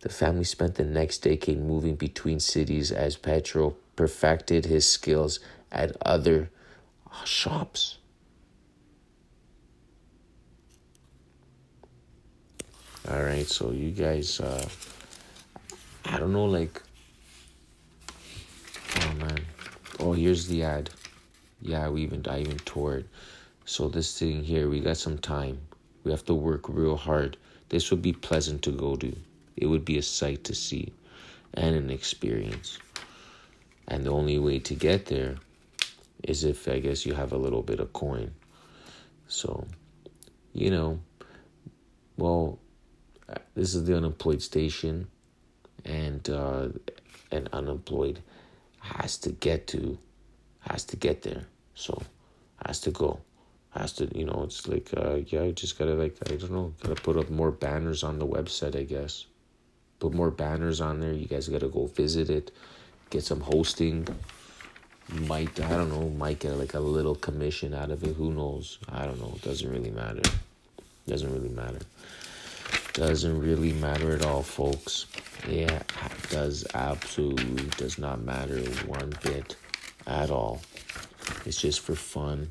The 0.00 0.08
family 0.08 0.44
spent 0.44 0.76
the 0.76 0.84
next 0.84 1.18
decade 1.18 1.60
moving 1.60 1.94
between 1.94 2.40
cities 2.40 2.90
as 2.90 3.16
Pietro 3.16 3.76
perfected 3.96 4.64
his 4.64 4.88
skills 4.88 5.40
at 5.70 5.94
other 6.00 6.50
shops. 7.24 7.98
All 13.10 13.22
right, 13.22 13.46
so 13.46 13.72
you 13.72 13.90
guys, 13.90 14.40
uh, 14.40 14.66
I 16.06 16.18
don't 16.18 16.32
know, 16.32 16.44
like, 16.44 16.80
oh 19.02 19.12
man, 19.14 19.44
oh 19.98 20.12
here's 20.12 20.46
the 20.46 20.62
ad. 20.62 20.90
Yeah, 21.60 21.88
we 21.90 22.02
even 22.02 22.24
I 22.26 22.40
even 22.40 22.58
tore 22.58 22.96
it. 22.96 23.06
So 23.66 23.88
this 23.88 24.18
thing 24.18 24.44
here, 24.44 24.68
we 24.68 24.80
got 24.80 24.96
some 24.96 25.18
time. 25.18 25.60
We 26.04 26.10
have 26.10 26.24
to 26.26 26.34
work 26.34 26.68
real 26.68 26.96
hard. 26.96 27.36
This 27.68 27.90
would 27.90 28.00
be 28.00 28.12
pleasant 28.12 28.62
to 28.62 28.70
go 28.70 28.96
to. 28.96 29.14
It 29.60 29.66
would 29.66 29.84
be 29.84 29.98
a 29.98 30.02
sight 30.02 30.44
to 30.44 30.54
see, 30.54 30.92
and 31.54 31.76
an 31.76 31.90
experience. 31.90 32.78
And 33.86 34.04
the 34.04 34.10
only 34.10 34.38
way 34.38 34.58
to 34.60 34.74
get 34.74 35.06
there 35.06 35.36
is 36.22 36.44
if 36.44 36.68
I 36.68 36.78
guess 36.80 37.06
you 37.06 37.14
have 37.14 37.32
a 37.32 37.36
little 37.36 37.62
bit 37.62 37.80
of 37.80 37.92
coin. 37.92 38.32
So, 39.28 39.66
you 40.52 40.70
know, 40.70 41.00
well, 42.16 42.58
this 43.54 43.74
is 43.74 43.84
the 43.84 43.96
unemployed 43.96 44.42
station, 44.42 45.08
and 45.84 46.28
uh, 46.28 46.68
an 47.30 47.48
unemployed 47.52 48.20
has 48.80 49.18
to 49.18 49.30
get 49.30 49.66
to, 49.68 49.98
has 50.60 50.84
to 50.84 50.96
get 50.96 51.22
there. 51.22 51.44
So, 51.74 52.02
has 52.66 52.80
to 52.82 52.90
go, 52.90 53.20
has 53.70 53.92
to. 53.94 54.08
You 54.16 54.26
know, 54.26 54.42
it's 54.44 54.66
like 54.68 54.90
uh, 54.96 55.20
yeah, 55.26 55.44
you 55.44 55.52
just 55.52 55.78
gotta 55.78 55.94
like 55.94 56.16
I 56.26 56.36
don't 56.36 56.50
know, 56.50 56.74
gotta 56.82 57.00
put 57.00 57.16
up 57.16 57.30
more 57.30 57.50
banners 57.50 58.02
on 58.02 58.18
the 58.18 58.26
website. 58.26 58.76
I 58.76 58.82
guess, 58.82 59.26
put 60.00 60.12
more 60.12 60.30
banners 60.30 60.80
on 60.80 61.00
there. 61.00 61.12
You 61.12 61.26
guys 61.26 61.48
gotta 61.48 61.68
go 61.68 61.86
visit 61.86 62.28
it, 62.28 62.50
get 63.10 63.22
some 63.22 63.40
hosting. 63.40 64.08
might 65.12 65.60
I 65.60 65.68
don't 65.68 65.90
know, 65.90 66.08
might 66.10 66.40
get 66.40 66.52
like 66.52 66.74
a 66.74 66.80
little 66.80 67.14
commission 67.14 67.74
out 67.74 67.90
of 67.90 68.02
it. 68.02 68.16
Who 68.16 68.32
knows? 68.32 68.78
I 68.90 69.06
don't 69.06 69.20
know. 69.20 69.32
It 69.36 69.42
doesn't 69.42 69.70
really 69.70 69.90
matter. 69.90 70.22
Doesn't 71.06 71.32
really 71.32 71.48
matter 71.48 71.80
doesn't 72.92 73.40
really 73.40 73.72
matter 73.74 74.12
at 74.12 74.24
all, 74.24 74.42
folks. 74.42 75.06
Yeah, 75.48 75.82
does 76.30 76.66
absolutely 76.74 77.64
does 77.76 77.98
not 77.98 78.22
matter 78.22 78.60
one 78.86 79.14
bit 79.22 79.56
at 80.06 80.30
all. 80.30 80.60
It's 81.46 81.60
just 81.60 81.80
for 81.80 81.94
fun, 81.94 82.48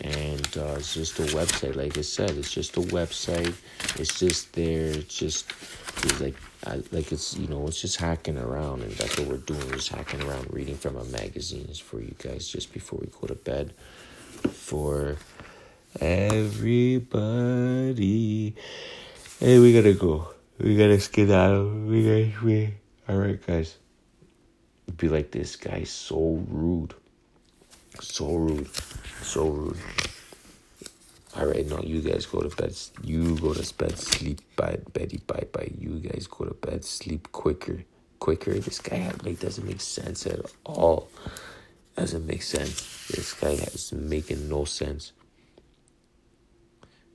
and 0.00 0.46
uh, 0.56 0.74
it's 0.76 0.94
just 0.94 1.18
a 1.18 1.22
website. 1.22 1.76
Like 1.76 1.96
I 1.98 2.02
said, 2.02 2.30
it's 2.30 2.52
just 2.52 2.76
a 2.76 2.80
website. 2.80 3.54
It's 3.98 4.18
just 4.18 4.52
there. 4.52 4.86
It's 4.86 5.16
just 5.16 5.52
it's 5.98 6.20
like 6.20 6.36
I, 6.66 6.82
like 6.92 7.12
it's 7.12 7.36
you 7.36 7.46
know 7.46 7.66
it's 7.66 7.80
just 7.80 7.96
hacking 7.98 8.38
around, 8.38 8.82
and 8.82 8.92
that's 8.92 9.18
what 9.18 9.28
we're 9.28 9.36
doing. 9.38 9.70
Just 9.72 9.90
hacking 9.90 10.22
around, 10.22 10.52
reading 10.52 10.76
from 10.76 10.96
a 10.96 11.04
magazine 11.04 11.66
is 11.70 11.78
for 11.78 12.00
you 12.00 12.14
guys 12.18 12.48
just 12.48 12.72
before 12.72 12.98
we 13.00 13.06
go 13.20 13.26
to 13.26 13.34
bed. 13.34 13.74
For 14.52 15.16
everybody. 16.00 17.34
Hey, 19.40 19.58
we 19.58 19.72
gotta 19.74 19.94
go. 19.94 20.28
We 20.58 20.76
gotta 20.76 21.00
skedaddle. 21.00 21.86
We 21.86 22.02
gotta. 22.04 22.32
We. 22.44 22.74
All 23.08 23.16
right, 23.16 23.44
guys. 23.46 23.76
Be 24.96 25.08
like 25.08 25.30
this 25.30 25.56
guy's 25.56 25.90
So 25.90 26.44
rude. 26.48 26.94
So 28.00 28.34
rude. 28.34 28.68
So 29.22 29.48
rude. 29.48 29.78
All 31.36 31.46
right, 31.46 31.66
no, 31.66 31.80
you 31.80 32.00
guys 32.00 32.26
go 32.26 32.40
to 32.40 32.54
bed. 32.54 32.76
You 33.02 33.36
go 33.38 33.54
to 33.54 33.74
bed. 33.74 33.98
Sleep. 33.98 34.40
Bye, 34.56 34.78
Betty. 34.92 35.18
Bye, 35.26 35.46
bye. 35.52 35.70
You 35.76 35.98
guys 35.98 36.28
go 36.28 36.44
to 36.44 36.54
bed. 36.54 36.84
Sleep 36.84 37.30
quicker. 37.32 37.84
Quicker. 38.20 38.54
This 38.54 38.78
guy 38.78 39.10
like 39.24 39.40
doesn't 39.40 39.66
make 39.66 39.80
sense 39.80 40.26
at 40.26 40.40
all. 40.64 41.08
Doesn't 41.96 42.26
make 42.26 42.42
sense. 42.42 43.08
This 43.08 43.32
guy 43.34 43.50
is 43.50 43.92
making 43.92 44.48
no 44.48 44.64
sense. 44.64 45.12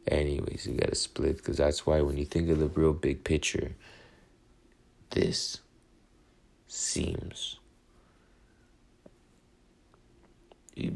Anyways, 0.07 0.65
you 0.65 0.73
gotta 0.75 0.95
split 0.95 1.37
because 1.37 1.57
that's 1.57 1.85
why 1.85 2.01
when 2.01 2.17
you 2.17 2.25
think 2.25 2.49
of 2.49 2.59
the 2.59 2.67
real 2.67 2.93
big 2.93 3.23
picture, 3.23 3.75
this 5.11 5.59
seems. 6.67 7.59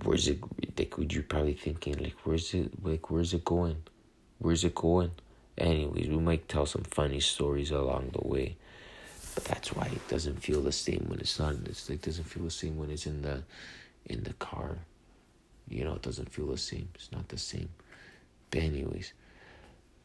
Where's 0.03 0.27
it? 0.27 0.39
Like, 0.77 0.97
would 0.97 1.13
you 1.13 1.23
probably 1.23 1.53
thinking 1.53 1.97
like, 1.97 2.15
where's 2.23 2.53
it? 2.53 2.71
Like, 2.83 3.09
where's 3.11 3.33
it 3.33 3.43
going? 3.43 3.83
Where's 4.39 4.63
it 4.63 4.75
going? 4.75 5.11
Anyways, 5.57 6.07
we 6.07 6.17
might 6.17 6.49
tell 6.49 6.65
some 6.65 6.83
funny 6.83 7.19
stories 7.19 7.71
along 7.71 8.11
the 8.13 8.27
way, 8.27 8.55
but 9.35 9.43
that's 9.43 9.73
why 9.73 9.85
it 9.85 10.07
doesn't 10.07 10.41
feel 10.41 10.61
the 10.61 10.71
same 10.71 11.05
when 11.07 11.19
it's 11.19 11.37
not. 11.37 11.55
It's 11.65 11.89
like 11.89 12.01
doesn't 12.01 12.23
feel 12.23 12.43
the 12.43 12.51
same 12.51 12.77
when 12.77 12.89
it's 12.89 13.05
in 13.05 13.21
the, 13.21 13.43
in 14.05 14.23
the 14.23 14.33
car. 14.33 14.77
You 15.69 15.83
know, 15.83 15.93
it 15.93 16.01
doesn't 16.01 16.31
feel 16.31 16.47
the 16.47 16.57
same. 16.57 16.89
It's 16.95 17.11
not 17.11 17.27
the 17.29 17.37
same. 17.37 17.69
But 18.49 18.63
anyways, 18.63 19.13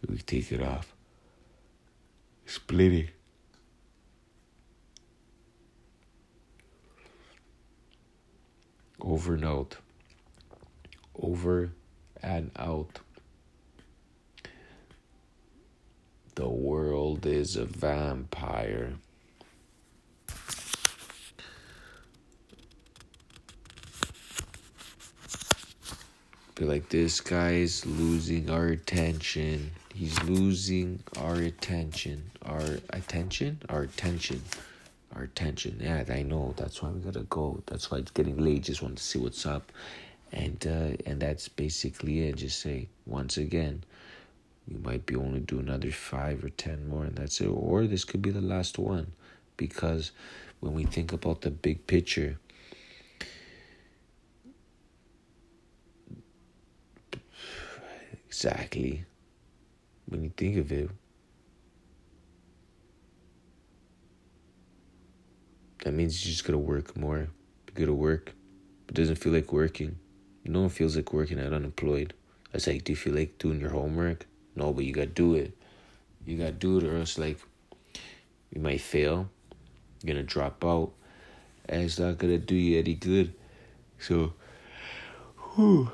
we 0.06 0.18
take 0.18 0.52
it 0.52 0.62
off. 0.62 0.94
Split 2.46 2.92
it. 2.92 3.08
Over 9.09 9.37
and 9.37 9.44
out. 9.47 9.77
Over 11.18 11.73
and 12.23 12.51
out. 12.57 12.99
The 16.35 16.47
world 16.47 17.25
is 17.25 17.57
a 17.57 17.64
vampire. 17.64 18.92
Be 26.55 26.64
like, 26.66 26.90
this 26.90 27.23
guy's 27.23 27.87
losing 27.87 28.51
our 28.51 28.66
attention. 28.66 29.71
He's 29.94 30.23
losing 30.25 31.03
our 31.16 31.37
attention. 31.37 32.31
Our 32.44 32.77
attention? 32.90 33.62
Our 33.71 33.85
attention. 33.85 34.42
Our 35.18 35.24
attention. 35.24 35.81
Yeah, 35.83 36.04
I 36.09 36.22
know. 36.22 36.54
That's 36.57 36.81
why 36.81 36.90
we 36.90 37.00
gotta 37.00 37.24
go. 37.24 37.61
That's 37.66 37.90
why 37.90 37.98
it's 37.98 38.12
getting 38.12 38.38
late. 38.38 38.62
Just 38.62 38.83
want 38.83 38.98
to 38.98 39.02
see 39.02 39.18
what's 39.18 39.44
up. 39.46 39.72
And 40.31 40.64
uh, 40.64 40.96
and 41.07 41.18
that's 41.18 41.48
basically 41.48 42.28
it. 42.28 42.37
Just 42.37 42.61
say 42.61 42.87
once 43.04 43.37
again, 43.37 43.83
we 44.68 44.76
might 44.78 45.07
be 45.07 45.16
only 45.16 45.40
do 45.40 45.59
another 45.59 45.90
five 45.90 46.44
or 46.44 46.50
ten 46.50 46.88
more, 46.88 47.04
and 47.04 47.16
that's 47.16 47.40
it. 47.40 47.48
Or 47.48 47.88
this 47.88 48.04
could 48.04 48.22
be 48.22 48.31
the 48.31 48.40
last 48.40 48.78
one, 48.78 49.11
because 49.57 50.12
when 50.61 50.72
we 50.72 50.85
think 50.85 51.12
about 51.12 51.40
the 51.40 51.50
big 51.50 51.88
picture, 51.88 52.38
Exactly. 58.28 59.04
When 60.07 60.22
you 60.22 60.31
think 60.37 60.59
of 60.59 60.70
it, 60.70 60.90
that 65.88 65.94
means 65.94 66.22
you 66.22 66.31
just 66.31 66.44
gotta 66.44 66.59
work 66.59 66.94
more. 66.98 67.20
You 67.68 67.72
gotta 67.74 67.94
work. 67.94 68.35
It 68.88 68.94
doesn't 68.94 69.16
feel 69.16 69.33
like 69.33 69.55
working. 69.55 69.98
No 70.44 70.61
one 70.61 70.68
feels 70.68 70.96
like 70.96 71.14
working 71.14 71.38
at 71.38 71.55
unemployed. 71.55 72.12
I 72.53 72.57
was 72.59 72.66
like, 72.66 72.85
do 72.85 72.92
you 72.92 72.96
feel 72.96 73.14
like 73.14 73.38
doing 73.38 73.59
your 73.59 73.70
homework? 73.70 74.27
No, 74.55 74.74
but 74.74 74.85
you 74.85 74.92
gotta 74.92 75.07
do 75.07 75.35
it. 75.35 75.57
You 76.27 76.37
gotta 76.37 76.53
do 76.53 76.77
it, 76.77 76.85
or 76.85 76.98
else 76.98 77.16
like 77.16 77.38
you 78.55 78.61
might 78.61 78.83
fail. 78.83 79.31
You're 80.03 80.14
gonna 80.14 80.27
drop 80.27 80.62
out, 80.62 80.92
and 81.66 81.85
it's 81.85 81.98
not 81.98 82.18
gonna 82.18 82.37
do 82.37 82.55
you 82.55 82.79
any 82.81 82.92
good. 82.92 83.33
So, 83.98 84.35
whew. 85.55 85.90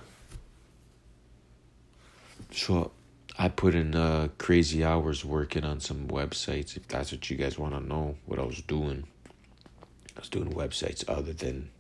So 2.51 2.91
I 3.39 3.49
put 3.49 3.77
in 3.77 3.95
uh, 3.95 4.27
crazy 4.39 4.83
hours 4.83 5.25
working 5.25 5.65
on 5.65 5.79
some 5.79 6.09
websites. 6.09 6.77
If 6.77 6.89
that's 6.89 7.13
what 7.13 7.31
you 7.31 7.37
guys 7.37 7.61
want 7.61 7.75
to 7.75 7.81
know, 7.81 8.17
what 8.27 8.41
I 8.41 8.43
was 8.43 8.61
doing, 8.61 9.05
I 10.17 10.21
was 10.21 10.29
doing 10.29 10.53
websites 10.53 11.05
other 11.09 11.33
than, 11.33 11.71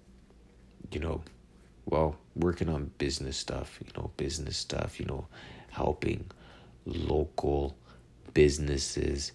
you 0.91 1.01
know, 1.01 1.23
well, 1.87 2.17
working 2.35 2.69
on 2.69 2.91
business 2.99 3.37
stuff. 3.37 3.79
You 3.85 3.91
know, 3.97 4.11
business 4.17 4.57
stuff. 4.57 4.99
You 4.99 5.07
know, 5.07 5.27
helping 5.71 6.31
local 6.87 7.77
businesses 8.33 9.33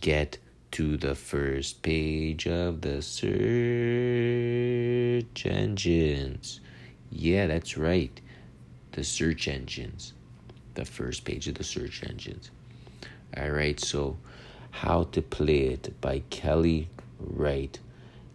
get 0.00 0.38
to 0.72 0.96
the 0.96 1.14
first 1.14 1.82
page 1.82 2.46
of 2.46 2.80
the 2.80 3.02
search 3.02 3.26
engines. 5.46 6.60
Yeah, 7.10 7.46
that's 7.46 7.76
right. 7.76 8.20
The 8.92 9.04
search 9.04 9.48
engines 9.48 10.14
the 10.74 10.84
first 10.84 11.24
page 11.24 11.48
of 11.48 11.54
the 11.54 11.64
search 11.64 12.02
engines. 12.08 12.50
All 13.36 13.50
right, 13.50 13.78
so 13.78 14.16
How 14.70 15.04
to 15.04 15.22
Play 15.22 15.60
It 15.68 16.00
by 16.00 16.22
Kelly 16.30 16.88
Wright. 17.18 17.78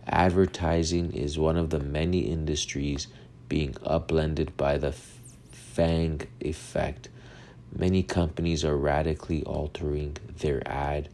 Advertising 0.08 1.12
is 1.14 1.38
one 1.38 1.58
of 1.58 1.70
the 1.70 1.80
many 1.80 2.20
industries 2.22 3.08
being 3.50 3.76
upended 3.84 4.56
by 4.58 4.78
the 4.78 4.94
FANG 5.52 6.22
effect. 6.40 7.10
Many 7.76 8.04
companies 8.04 8.64
are 8.64 8.78
radically 8.78 9.44
altering 9.44 10.18
their 10.40 10.66
ad 10.68 11.10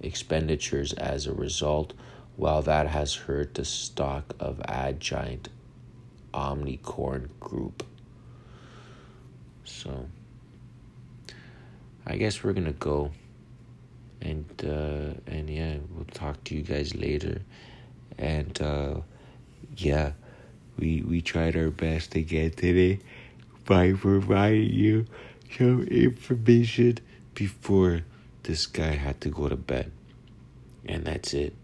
expenditures 0.00 0.92
as 0.92 1.26
a 1.26 1.32
result, 1.32 1.94
while 2.36 2.62
that 2.62 2.86
has 2.88 3.14
hurt 3.14 3.54
the 3.54 3.64
stock 3.64 4.34
of 4.38 4.60
ad 4.66 5.00
giant 5.00 5.48
Omnicom 6.34 7.28
Group. 7.40 7.82
So. 9.64 10.06
I 12.08 12.16
guess 12.16 12.44
we're 12.44 12.52
gonna 12.52 12.70
go, 12.70 13.10
and 14.20 14.44
uh, 14.64 15.18
and 15.26 15.50
yeah, 15.50 15.78
we'll 15.90 16.04
talk 16.04 16.42
to 16.44 16.54
you 16.54 16.62
guys 16.62 16.94
later, 16.94 17.42
and 18.18 18.60
uh, 18.60 19.00
yeah, 19.76 20.12
we 20.78 21.02
we 21.02 21.20
tried 21.20 21.56
our 21.56 21.70
best 21.70 22.14
again 22.14 22.50
today 22.50 23.00
by 23.64 23.92
providing 23.92 24.70
you 24.70 25.06
some 25.56 25.84
information 25.84 26.98
before 27.34 28.02
this 28.42 28.66
guy 28.66 28.92
had 28.92 29.20
to 29.20 29.28
go 29.28 29.48
to 29.48 29.56
bed, 29.56 29.90
and 30.84 31.04
that's 31.04 31.34
it, 31.34 31.54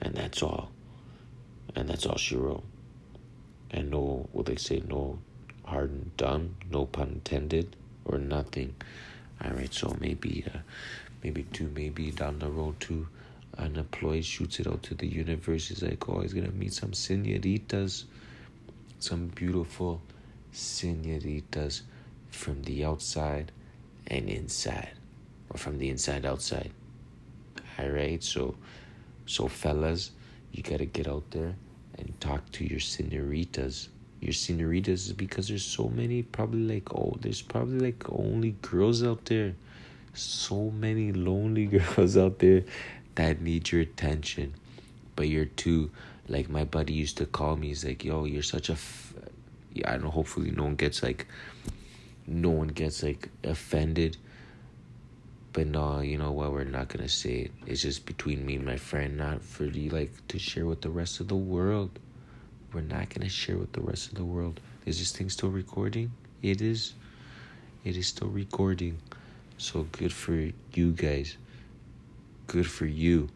and 0.00 0.14
that's 0.14 0.42
all, 0.42 0.70
and 1.74 1.88
that's 1.88 2.06
all 2.06 2.16
she 2.16 2.36
wrote, 2.36 2.64
and 3.70 3.90
no, 3.90 4.28
what 4.32 4.46
they 4.46 4.56
say, 4.56 4.82
no 4.86 5.18
hard 5.64 5.90
and 5.90 6.16
done, 6.16 6.56
no 6.70 6.86
pun 6.86 7.08
intended, 7.08 7.76
or 8.04 8.18
nothing. 8.18 8.74
All 9.42 9.50
right, 9.50 9.72
so 9.72 9.96
maybe, 10.00 10.44
uh, 10.46 10.58
maybe 11.22 11.42
two, 11.52 11.70
maybe 11.74 12.10
down 12.10 12.38
the 12.38 12.48
road, 12.48 12.78
two, 12.80 13.08
an 13.58 13.76
employee 13.76 14.22
shoots 14.22 14.60
it 14.60 14.66
out 14.66 14.82
to 14.84 14.94
the 14.94 15.06
universe. 15.06 15.68
He's 15.68 15.82
like, 15.82 16.08
oh, 16.08 16.20
he's 16.20 16.32
gonna 16.32 16.50
meet 16.50 16.72
some 16.72 16.92
senoritas, 16.92 18.04
some 18.98 19.28
beautiful 19.28 20.00
senoritas 20.52 21.82
from 22.30 22.62
the 22.62 22.84
outside 22.84 23.52
and 24.06 24.28
inside, 24.28 24.92
or 25.50 25.58
from 25.58 25.78
the 25.78 25.88
inside 25.88 26.26
outside. 26.26 26.70
All 27.78 27.88
right, 27.88 28.22
so, 28.22 28.56
so 29.26 29.48
fellas, 29.48 30.12
you 30.52 30.62
gotta 30.62 30.86
get 30.86 31.08
out 31.08 31.30
there 31.30 31.54
and 31.98 32.20
talk 32.20 32.50
to 32.52 32.64
your 32.64 32.80
senoritas 32.80 33.88
your 34.24 34.32
senoritas 34.32 35.06
is 35.08 35.12
because 35.12 35.48
there's 35.48 35.64
so 35.64 35.88
many 35.88 36.22
probably 36.22 36.76
like 36.76 36.94
oh 36.94 37.14
there's 37.20 37.42
probably 37.42 37.78
like 37.78 38.04
only 38.10 38.52
girls 38.62 39.04
out 39.04 39.22
there 39.26 39.54
so 40.14 40.70
many 40.70 41.12
lonely 41.12 41.66
girls 41.78 42.16
out 42.16 42.38
there 42.38 42.64
that 43.14 43.40
need 43.40 43.70
your 43.70 43.80
attention 43.80 44.54
but 45.16 45.28
you're 45.28 45.44
too 45.44 45.90
like 46.28 46.48
my 46.48 46.64
buddy 46.64 46.92
used 46.92 47.16
to 47.16 47.26
call 47.26 47.56
me 47.56 47.68
he's 47.68 47.84
like 47.84 48.04
yo 48.04 48.24
you're 48.24 48.42
such 48.42 48.68
a 48.68 48.72
f-. 48.72 49.14
yeah 49.72 49.92
i 49.92 49.96
know 49.96 50.10
hopefully 50.10 50.50
no 50.50 50.64
one 50.64 50.74
gets 50.74 51.02
like 51.02 51.26
no 52.26 52.50
one 52.50 52.68
gets 52.68 53.02
like 53.02 53.28
offended 53.42 54.16
but 55.52 55.66
no 55.66 56.00
you 56.00 56.18
know 56.18 56.32
what 56.32 56.52
we're 56.52 56.64
not 56.64 56.88
gonna 56.88 57.08
say 57.08 57.34
it 57.42 57.52
it's 57.66 57.82
just 57.82 58.06
between 58.06 58.44
me 58.44 58.56
and 58.56 58.64
my 58.64 58.76
friend 58.76 59.16
not 59.16 59.42
for 59.42 59.64
you 59.64 59.90
like 59.90 60.12
to 60.28 60.38
share 60.38 60.66
with 60.66 60.80
the 60.80 60.90
rest 60.90 61.20
of 61.20 61.28
the 61.28 61.36
world 61.36 61.98
we're 62.74 62.80
not 62.80 63.08
to 63.10 63.28
share 63.28 63.56
with 63.56 63.72
the 63.72 63.80
rest 63.80 64.08
of 64.08 64.16
the 64.16 64.24
world. 64.24 64.60
Is 64.84 64.98
this 64.98 65.12
thing 65.12 65.30
still 65.30 65.48
recording? 65.48 66.10
It 66.42 66.60
is. 66.60 66.94
It 67.84 67.96
is 67.96 68.08
still 68.08 68.28
recording. 68.28 68.98
So 69.58 69.86
good 69.92 70.12
for 70.12 70.50
you 70.74 70.90
guys. 70.92 71.36
Good 72.46 72.66
for 72.66 72.86
you. 72.86 73.28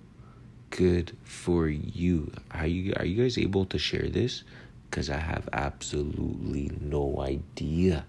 Good 0.71 1.17
for 1.25 1.69
you. 1.69 2.33
Are 2.51 2.67
you 2.67 2.93
are 2.97 3.05
you 3.05 3.23
guys 3.23 3.39
able 3.39 3.65
to 3.67 3.79
share 3.79 4.09
this? 4.09 4.43
Cuz 4.91 5.11
I 5.11 5.17
have 5.17 5.49
absolutely 5.53 6.71
no 6.81 7.21
idea. 7.21 8.05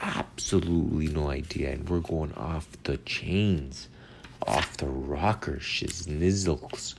Absolutely 0.00 1.08
no 1.08 1.30
idea 1.30 1.72
and 1.72 1.88
we're 1.88 2.00
going 2.00 2.32
off 2.34 2.68
the 2.84 2.98
chains. 2.98 3.88
Off 4.46 4.76
the 4.76 4.86
rocker 4.86 5.56
shiznizzles. 5.56 6.94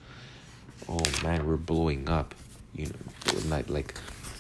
Oh 0.88 1.06
man, 1.24 1.46
we're 1.46 1.58
blowing 1.58 2.10
up 2.10 2.36
you 2.76 2.86
know, 2.86 3.40
like 3.48 3.70
like 3.70 3.96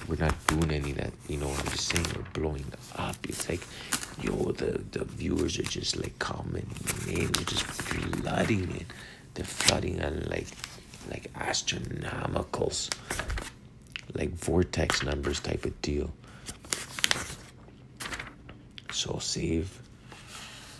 we're 0.09 0.15
not 0.15 0.35
doing 0.47 0.71
any 0.71 0.91
of 0.91 0.97
that. 0.97 1.13
You 1.27 1.37
know, 1.37 1.49
I'm 1.49 1.65
just 1.67 1.87
saying 1.89 2.05
we're 2.15 2.41
blowing 2.41 2.65
up. 2.95 3.15
It's 3.27 3.47
like, 3.47 3.61
yo, 4.21 4.51
the 4.51 4.81
the 4.91 5.05
viewers 5.05 5.59
are 5.59 5.63
just 5.63 5.97
like 5.97 6.17
commenting 6.19 7.13
in, 7.13 7.31
they're 7.31 7.45
just 7.45 7.63
flooding 7.63 8.71
it. 8.75 8.87
They're 9.35 9.45
flooding 9.45 10.01
on 10.03 10.23
like 10.29 10.47
like 11.09 11.31
astronomicals, 11.33 12.89
like 14.13 14.31
vortex 14.31 15.03
numbers 15.03 15.39
type 15.39 15.65
of 15.65 15.79
deal. 15.81 16.11
So 18.91 19.19
save. 19.19 19.79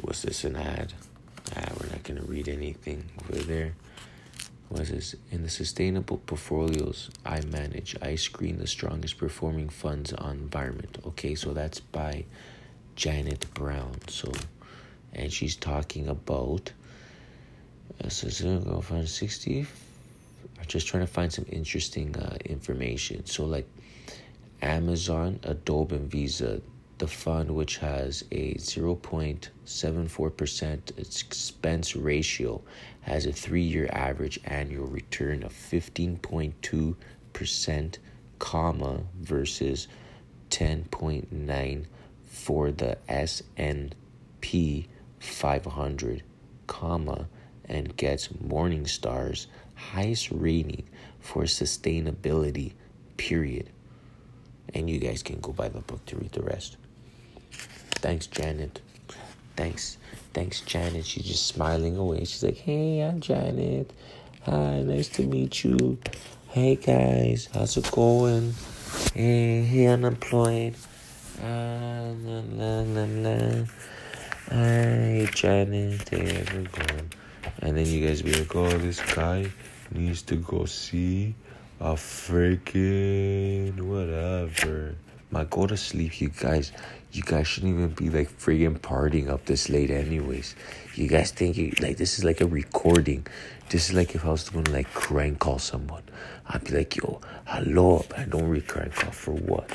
Was 0.02 0.22
this 0.22 0.44
an 0.46 0.56
ad? 0.56 0.94
Ah, 1.56 1.72
we're 1.80 1.90
not 1.90 2.04
gonna 2.04 2.22
read 2.24 2.48
anything 2.48 3.04
over 3.24 3.40
there. 3.42 3.74
Was 4.70 4.90
this 4.90 5.16
in 5.32 5.42
the 5.42 5.50
sustainable 5.50 6.18
portfolios 6.18 7.10
I 7.26 7.42
manage? 7.42 7.96
I 8.02 8.16
screen 8.16 8.60
the 8.60 8.68
strongest 8.68 9.18
performing 9.18 9.70
funds 9.70 10.14
on 10.14 10.38
environment. 10.38 11.00
Okay, 11.08 11.34
so 11.34 11.54
that's 11.54 11.80
by 11.80 12.26
Janet 12.96 13.52
Brown. 13.56 13.96
So, 14.08 14.32
and 15.14 15.34
she's 15.34 15.56
talking 15.56 16.08
about. 16.08 16.72
Uh, 18.04 18.10
so 18.10 18.60
go 18.60 18.82
find 18.82 19.10
sixty. 19.10 19.66
I'm 20.60 20.66
just 20.68 20.88
trying 20.88 21.06
to 21.06 21.12
find 21.12 21.34
some 21.34 21.46
interesting 21.50 22.16
uh, 22.16 22.38
information. 22.46 23.26
So, 23.26 23.46
like 23.46 23.68
Amazon, 24.62 25.40
Adobe, 25.44 25.96
and 25.96 26.12
Visa 26.12 26.62
the 27.00 27.08
fund, 27.08 27.50
which 27.50 27.78
has 27.78 28.24
a 28.32 28.54
0.74% 28.56 31.00
expense 31.00 31.96
ratio, 31.96 32.62
has 33.10 33.26
a 33.26 33.34
three 33.34 33.64
year 33.64 33.90
average 33.92 34.40
annual 34.46 34.86
return 34.86 35.42
of 35.42 35.52
15.2%, 35.52 37.98
comma, 38.38 39.02
versus 39.20 39.88
10.9 40.52 41.86
for 42.24 42.72
the 42.72 42.96
S&P 43.08 44.88
500, 45.20 46.24
comma, 46.68 47.28
and 47.66 47.98
gets 47.98 48.28
Morningstar's 48.28 49.48
highest 49.74 50.30
rating 50.32 50.88
for 51.20 51.42
sustainability, 51.44 52.74
period. 53.18 53.72
And 54.76 54.88
you 54.88 55.00
guys 55.00 55.24
can 55.24 55.40
go 55.40 55.52
buy 55.52 55.70
the 55.70 55.82
book 55.82 56.06
to 56.06 56.16
read 56.16 56.34
the 56.34 56.44
rest. 56.44 56.78
Thanks, 57.96 58.28
Janet. 58.28 58.82
Thanks. 59.56 59.98
Thanks, 60.40 60.62
Janet. 60.62 61.06
She's 61.06 61.26
just 61.26 61.48
smiling 61.48 61.98
away. 61.98 62.20
She's 62.20 62.42
like, 62.44 62.56
Hey, 62.56 63.02
I'm 63.02 63.20
Janet. 63.20 63.92
Hi, 64.44 64.84
nice 64.84 65.10
to 65.10 65.24
meet 65.24 65.66
you. 65.66 65.98
Hey, 66.48 66.78
guys. 66.78 67.50
How's 67.54 67.76
it 67.76 67.92
going? 67.92 68.54
Hey, 69.14 69.64
hey, 69.64 69.88
unemployed. 69.88 70.76
Ah, 71.44 72.14
la, 72.24 72.42
la, 72.54 72.80
la, 72.84 73.04
la. 73.04 73.66
Hi, 74.50 75.30
Janet. 75.34 76.08
Hey, 76.08 76.38
everyone. 76.38 77.10
And 77.62 77.76
then 77.76 77.86
you 77.86 78.08
guys 78.08 78.22
be 78.22 78.32
like, 78.32 78.56
oh, 78.56 78.78
this 78.78 79.02
guy 79.14 79.52
needs 79.92 80.22
to 80.22 80.38
go 80.38 80.64
see 80.64 81.36
a 81.82 81.96
freaking 81.96 83.78
whatever. 83.82 84.96
My 85.32 85.44
go 85.44 85.68
to 85.68 85.78
sleep, 85.78 86.20
you 86.22 86.30
guys. 86.30 86.72
You 87.12 87.24
guys 87.24 87.48
shouldn't 87.48 87.74
even 87.74 87.90
be 87.90 88.10
like 88.10 88.30
friggin' 88.40 88.80
partying 88.80 89.30
up 89.30 89.46
this 89.46 89.70
late, 89.70 89.90
anyways. 89.90 90.56
You 90.96 91.08
guys 91.08 91.32
think 91.32 91.58
you, 91.58 91.74
like 91.80 91.98
this 91.98 92.18
is 92.18 92.24
like 92.24 92.42
a 92.42 92.48
recording. 92.48 93.26
This 93.70 93.90
is 93.90 93.96
like 93.96 94.16
if 94.16 94.26
I 94.26 94.30
was 94.30 94.50
going 94.50 94.66
to 94.66 94.72
like 94.72 94.92
crank 94.94 95.40
call 95.40 95.60
someone. 95.60 96.04
I'd 96.48 96.64
be 96.64 96.72
like, 96.72 96.96
yo, 96.96 97.22
hello, 97.46 98.06
but 98.10 98.20
I 98.20 98.26
don't 98.26 98.48
really 98.48 98.62
crank 98.62 98.94
call 98.94 99.12
for 99.12 99.34
what? 99.34 99.70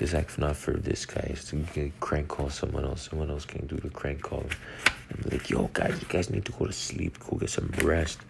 It's 0.00 0.12
like 0.12 0.36
not 0.38 0.56
for 0.56 0.72
this 0.72 1.06
guy. 1.06 1.28
It's 1.30 1.50
to 1.50 1.92
crank 2.00 2.28
call 2.28 2.50
someone 2.50 2.84
else. 2.84 3.08
Someone 3.08 3.30
else 3.30 3.44
can 3.44 3.66
do 3.66 3.76
the 3.76 3.90
crank 3.90 4.22
call. 4.22 4.44
I'm 5.10 5.30
like, 5.30 5.48
yo, 5.48 5.70
guys, 5.72 5.98
you 6.00 6.08
guys 6.08 6.30
need 6.30 6.44
to 6.46 6.52
go 6.52 6.66
to 6.66 6.72
sleep. 6.72 7.18
Go 7.20 7.38
get 7.38 7.50
some 7.50 7.70
rest. 7.82 8.20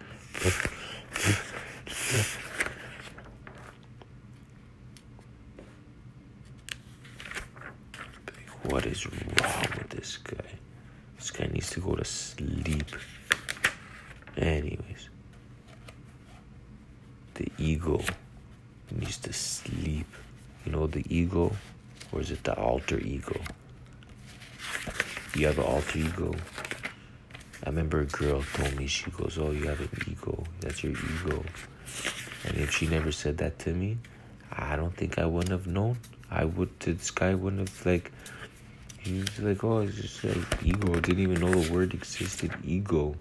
What 8.65 8.87
is 8.87 9.07
wrong 9.07 9.67
with 9.77 9.91
this 9.91 10.17
guy? 10.17 10.51
This 11.17 11.31
guy 11.31 11.47
needs 11.53 11.71
to 11.71 11.81
go 11.81 11.95
to 11.95 12.05
sleep. 12.05 12.87
Anyways, 14.37 15.11
the 17.35 17.47
ego 17.59 18.01
needs 18.91 19.19
to 19.19 19.33
sleep. 19.33 20.07
You 20.65 20.73
know 20.73 20.87
the 20.87 21.05
ego, 21.15 21.53
or 22.11 22.21
is 22.21 22.31
it 22.31 22.43
the 22.43 22.55
alter 22.55 22.99
ego? 22.99 23.39
You 25.37 25.47
have 25.47 25.59
an 25.59 25.65
alter 25.65 25.99
ego. 25.99 26.35
I 27.65 27.69
remember 27.69 28.01
a 28.01 28.07
girl 28.07 28.43
told 28.55 28.77
me, 28.77 28.87
she 28.87 29.11
goes, 29.11 29.39
Oh, 29.39 29.51
you 29.51 29.65
have 29.69 29.81
an 29.81 29.91
ego. 30.09 30.45
That's 30.61 30.83
your 30.83 30.93
ego. 30.93 31.45
And 32.45 32.57
if 32.57 32.71
she 32.71 32.87
never 32.87 33.13
said 33.13 33.39
that 33.39 33.59
to 33.61 33.75
me, 33.75 33.99
I 34.53 34.77
don't 34.77 34.95
think 34.97 35.19
I 35.19 35.27
wouldn't 35.27 35.53
have 35.53 35.67
known. 35.67 35.99
I 36.31 36.45
would, 36.45 36.79
this 36.81 37.11
guy 37.11 37.35
wouldn't 37.35 37.69
have, 37.69 37.87
like, 37.87 38.13
he 39.05 39.21
was 39.21 39.39
like, 39.39 39.63
oh, 39.63 39.81
it's 39.81 39.97
just 39.97 40.25
like 40.25 40.65
ego. 40.65 40.95
Didn't 40.99 41.21
even 41.21 41.41
know 41.41 41.53
the 41.53 41.73
word 41.73 41.93
existed. 41.93 42.53
Ego. 42.65 43.15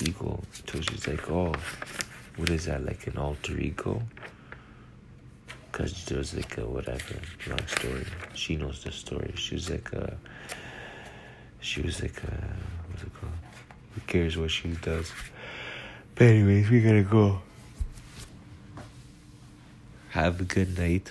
Ego. 0.00 0.40
So 0.70 0.80
she's 0.80 1.08
like, 1.08 1.28
oh, 1.28 1.52
what 2.36 2.50
is 2.50 2.66
that? 2.66 2.84
Like 2.84 3.06
an 3.08 3.18
alter 3.18 3.58
ego? 3.58 4.00
Because 5.70 6.04
there's 6.04 6.34
like 6.36 6.56
a 6.58 6.66
whatever. 6.66 7.16
Long 7.48 7.66
story. 7.66 8.06
She 8.34 8.56
knows 8.56 8.84
the 8.84 8.92
story. 8.92 9.32
She 9.34 9.56
was 9.56 9.70
like 9.70 9.92
a. 9.92 10.16
She 11.60 11.82
was 11.82 12.00
like 12.00 12.22
a. 12.22 12.56
What's 12.88 13.02
it 13.02 13.12
called? 13.20 13.32
Who 13.94 14.00
cares 14.06 14.36
what 14.38 14.52
she 14.52 14.68
does? 14.68 15.10
But, 16.14 16.28
anyways, 16.28 16.70
we 16.70 16.80
gotta 16.80 17.02
go. 17.02 17.42
Have 20.10 20.40
a 20.40 20.44
good 20.44 20.78
night. 20.78 21.10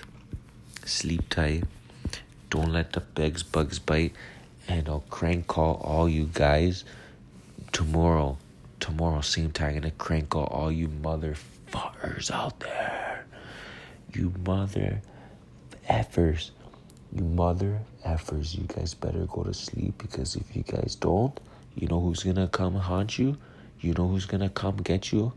Sleep 0.86 1.28
tight. 1.28 1.64
Don't 2.52 2.70
let 2.70 2.92
the 2.92 3.00
begs 3.00 3.42
bugs 3.42 3.78
bite. 3.78 4.12
And 4.68 4.86
I'll 4.86 5.04
crank 5.08 5.46
call 5.46 5.76
all 5.76 6.06
you 6.06 6.28
guys 6.34 6.84
tomorrow. 7.72 8.36
Tomorrow, 8.78 9.22
same 9.22 9.52
time, 9.52 9.68
I'm 9.68 9.74
gonna 9.76 9.90
crank 9.92 10.28
call 10.28 10.44
all 10.44 10.70
you 10.70 10.88
motherfuckers 10.88 12.30
out 12.30 12.60
there. 12.60 13.24
You 14.12 14.34
mother 14.44 15.00
effers. 15.88 16.50
You 17.10 17.24
mother 17.24 17.80
effers. 18.04 18.54
You 18.54 18.64
guys 18.64 18.92
better 18.92 19.24
go 19.24 19.44
to 19.44 19.54
sleep 19.54 19.94
because 19.96 20.36
if 20.36 20.54
you 20.54 20.62
guys 20.62 20.94
don't, 20.94 21.40
you 21.74 21.88
know 21.88 22.00
who's 22.00 22.22
gonna 22.22 22.48
come 22.48 22.74
haunt 22.74 23.18
you? 23.18 23.38
You 23.80 23.94
know 23.94 24.08
who's 24.08 24.26
gonna 24.26 24.50
come 24.50 24.76
get 24.76 25.10
you? 25.10 25.32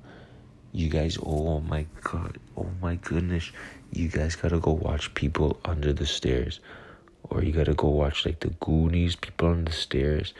You 0.73 0.89
guys, 0.89 1.17
oh 1.25 1.62
my 1.62 1.86
god, 2.04 2.39
oh 2.58 2.67
my 2.82 2.95
goodness. 2.95 3.54
You 3.93 4.10
guys 4.10 4.36
gotta 4.36 4.60
go 4.60 4.71
watch 4.71 5.13
people 5.13 5.62
under 5.63 5.93
the 5.93 6.06
stairs 6.06 6.60
or 7.30 7.44
you 7.44 7.52
gotta 7.52 7.74
go 7.74 7.90
watch 7.90 8.26
like 8.26 8.40
the 8.40 8.50
Goonies, 8.50 9.16
people 9.16 9.50
on 9.50 9.66
the 9.66 9.72
stairs. 9.72 10.34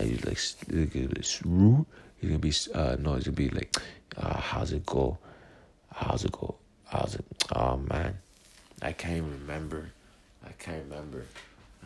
You 0.00 0.18
like 0.24 0.38
this 0.66 1.42
Roo. 1.44 1.86
You're 2.20 2.30
gonna 2.30 2.38
be 2.38 2.52
uh 2.74 2.96
no, 2.98 3.14
it's 3.14 3.26
gonna 3.26 3.36
be 3.36 3.50
like 3.50 3.76
uh 4.16 4.38
how's 4.38 4.72
it 4.72 4.86
go? 4.86 5.18
How's 5.92 6.24
it 6.24 6.32
go? 6.32 6.54
How's 6.86 7.14
it? 7.14 7.24
Oh 7.54 7.76
man, 7.76 8.18
I 8.80 8.92
can't 8.92 9.24
remember. 9.24 9.90
I 10.44 10.52
can't 10.52 10.84
remember. 10.88 11.24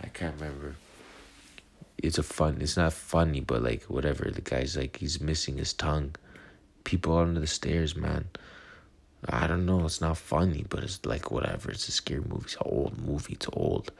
I 0.02 0.08
can't 0.08 0.34
remember. 0.38 0.76
It's 1.98 2.18
a 2.18 2.22
fun. 2.22 2.58
It's 2.60 2.76
not 2.76 2.92
funny, 2.92 3.40
but 3.40 3.62
like 3.62 3.84
whatever. 3.84 4.30
The 4.30 4.42
guy's 4.42 4.76
like 4.76 4.96
he's 4.98 5.20
missing 5.20 5.56
his 5.58 5.72
tongue. 5.72 6.14
People 6.84 7.16
under 7.16 7.40
the 7.40 7.46
stairs, 7.46 7.96
man. 7.96 8.26
I 9.28 9.46
don't 9.46 9.66
know. 9.66 9.84
It's 9.84 10.00
not 10.00 10.18
funny, 10.18 10.64
but 10.68 10.84
it's 10.84 11.04
like 11.04 11.30
whatever. 11.30 11.70
It's 11.70 11.88
a 11.88 11.92
scary 11.92 12.20
movie. 12.20 12.44
It's 12.44 12.54
an 12.56 12.62
old 12.64 13.00
movie. 13.00 13.34
It's 13.34 13.48
old. 13.52 13.90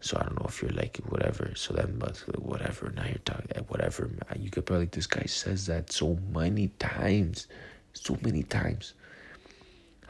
So 0.00 0.18
I 0.18 0.24
don't 0.24 0.38
know 0.38 0.46
if 0.46 0.62
you're 0.62 0.70
like 0.70 0.98
whatever. 1.08 1.52
So 1.54 1.74
then, 1.74 1.96
but 1.98 2.16
whatever. 2.38 2.92
Now 2.94 3.04
you're 3.04 3.18
talking 3.24 3.48
eh, 3.54 3.60
whatever. 3.68 4.10
You 4.38 4.50
could 4.50 4.66
probably 4.66 4.86
this 4.86 5.06
guy 5.06 5.24
says 5.26 5.66
that 5.66 5.92
so 5.92 6.18
many 6.32 6.68
times, 6.78 7.46
so 7.92 8.18
many 8.22 8.42
times. 8.42 8.94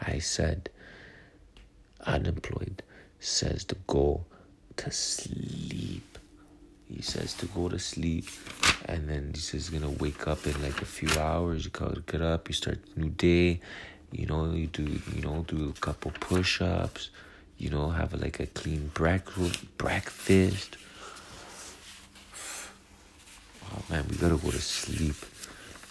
I 0.01 0.19
said, 0.19 0.69
unemployed 2.05 2.83
says 3.21 3.65
to 3.65 3.77
go 3.87 4.25
to 4.77 4.91
sleep. 4.91 6.19
He 6.89 7.01
says 7.01 7.35
to 7.35 7.47
go 7.47 7.69
to 7.69 7.79
sleep, 7.79 8.27
and 8.87 9.09
then 9.09 9.31
he 9.35 9.41
says 9.41 9.69
he's 9.69 9.71
gonna 9.71 9.91
wake 9.91 10.29
up 10.29 10.47
in 10.47 10.61
like 10.63 10.83
a 10.83 10.87
few 10.87 11.09
hours. 11.19 11.65
You 11.65 11.71
gotta 11.71 12.01
get 12.01 12.21
up. 12.21 12.49
You 12.49 12.55
start 12.55 12.81
new 12.97 13.11
day 13.11 13.61
you 14.15 14.27
know, 14.27 14.53
you 14.53 14.69
do, 14.69 14.85
you 15.15 15.23
know, 15.23 15.45
do 15.47 15.73
a 15.77 15.81
couple 15.81 16.13
push-ups. 16.21 17.11
You 17.59 17.71
know, 17.71 17.91
have 17.91 18.15
a, 18.15 18.17
like 18.17 18.41
a 18.41 18.47
clean 18.47 18.91
breakfast. 18.95 19.77
Breakfast. 19.79 20.77
Oh 23.73 23.83
man, 23.91 24.05
we 24.09 24.17
gotta 24.17 24.37
go 24.37 24.51
to 24.51 24.61
sleep. 24.61 25.17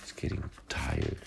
It's 0.01 0.11
getting 0.13 0.43
tired. 0.69 1.17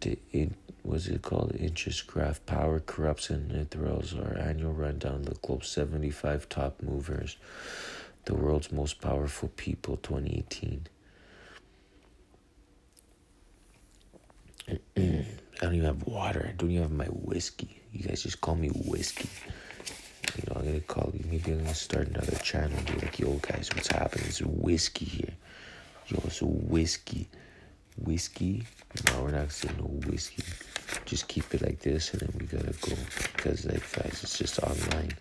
The 0.00 0.18
in, 0.32 0.54
what 0.82 0.94
what's 0.94 1.06
it 1.06 1.22
called? 1.22 1.54
Interest 1.58 2.06
graph, 2.06 2.44
power 2.46 2.80
corrupts 2.80 3.30
and 3.30 3.50
it 3.52 3.70
throws 3.70 4.14
our 4.14 4.36
annual 4.38 4.72
rundown 4.72 5.16
of 5.16 5.26
the 5.26 5.34
globe's 5.36 5.68
75 5.68 6.48
top 6.48 6.82
movers, 6.82 7.36
the 8.24 8.34
world's 8.34 8.70
most 8.72 9.00
powerful 9.00 9.50
people 9.56 9.96
2018. 9.98 10.86
I 15.60 15.64
don't 15.64 15.74
even 15.74 15.86
have 15.86 16.06
water. 16.06 16.46
I 16.48 16.52
don't 16.52 16.70
even 16.70 16.82
have 16.82 16.92
my 16.92 17.06
whiskey. 17.06 17.80
You 17.92 18.06
guys 18.06 18.22
just 18.22 18.40
call 18.40 18.56
me 18.56 18.68
whiskey. 18.68 19.28
You 20.36 20.42
know, 20.48 20.60
I'm 20.60 20.66
gonna 20.66 20.80
call 20.80 21.12
you. 21.14 21.24
Maybe 21.30 21.52
I'm 21.52 21.58
gonna 21.60 21.74
start 21.74 22.08
another 22.08 22.36
channel 22.36 22.76
and 22.76 22.86
be 22.86 23.06
like, 23.06 23.18
yo, 23.18 23.32
guys, 23.36 23.70
what's 23.74 23.88
happening? 23.88 24.26
It's 24.28 24.42
whiskey 24.42 25.06
here. 25.06 25.34
Yo, 26.08 26.20
it's 26.24 26.42
whiskey. 26.42 27.28
Whiskey? 27.96 28.64
No, 29.06 29.22
we're 29.22 29.30
not 29.30 29.50
saying 29.50 29.76
no 29.78 29.84
whiskey. 30.10 30.42
Just 31.06 31.26
keep 31.28 31.54
it 31.54 31.62
like 31.62 31.80
this 31.80 32.12
and 32.12 32.20
then 32.20 32.34
we 32.38 32.46
gotta 32.46 32.74
go. 32.80 32.94
Because, 33.34 33.64
like, 33.64 33.80
guys, 33.92 34.20
it's 34.22 34.38
just 34.38 34.58
online. 34.58 35.12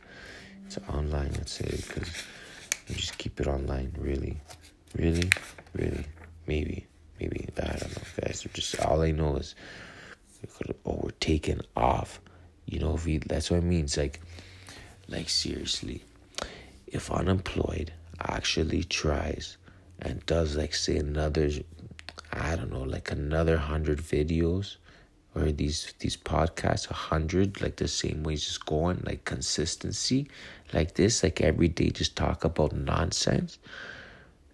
It's 0.65 0.77
online, 0.89 1.31
let's 1.38 1.53
say. 1.53 1.65
Because 1.65 2.23
just 2.88 3.17
keep 3.17 3.39
it 3.39 3.47
online. 3.47 3.95
Really? 3.97 4.38
Really? 4.97 5.29
Really? 5.73 6.05
Maybe. 6.45 6.86
Maybe. 7.19 7.47
I 7.57 7.67
don't 7.67 7.95
know, 7.95 8.03
guys. 8.21 8.45
Just 8.53 8.79
all 8.81 9.01
I 9.01 9.11
know 9.11 9.38
is, 9.38 9.55
oh, 10.86 11.00
we're 11.04 11.12
taking 11.20 11.62
off. 11.76 12.22
You 12.66 12.80
know, 12.80 12.96
if 12.96 13.06
we, 13.06 13.20
that's 13.20 13.52
what 13.52 13.58
it 13.58 13.64
means. 13.64 13.98
Like, 13.98 14.22
like 15.08 15.30
seriously, 15.30 16.04
if 16.88 17.12
unemployed 17.12 17.93
actually 18.20 18.84
tries 18.84 19.58
and 20.00 20.26
does 20.26 20.56
like 20.56 20.74
say 20.74 20.98
another 20.98 21.50
I 22.32 22.56
don't 22.56 22.72
know, 22.72 22.84
like 22.84 23.12
another 23.12 23.58
hundred 23.58 24.00
videos 24.00 24.76
or 25.34 25.52
these 25.52 25.93
these 26.00 26.18
podcasts, 26.18 26.89
a 26.89 26.93
hundred, 26.93 27.62
like 27.62 27.78
the 27.78 27.88
same 27.88 28.24
way 28.24 28.36
just 28.36 28.66
going, 28.66 29.02
like 29.06 29.24
consistency, 29.26 30.28
like 30.74 30.96
this, 30.96 31.24
like 31.24 31.39
every 31.41 31.70
day 31.70 31.89
just 31.89 32.16
talk 32.16 32.43
about 32.43 32.74
nonsense. 32.74 33.58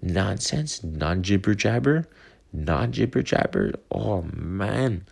Nonsense, 0.01 0.83
non 0.83 1.23
jibber 1.23 1.55
jabber, 1.55 2.07
non 2.53 2.91
jibber 2.91 3.23
jabber. 3.23 3.73
Oh 3.91 4.23
man. 4.33 5.05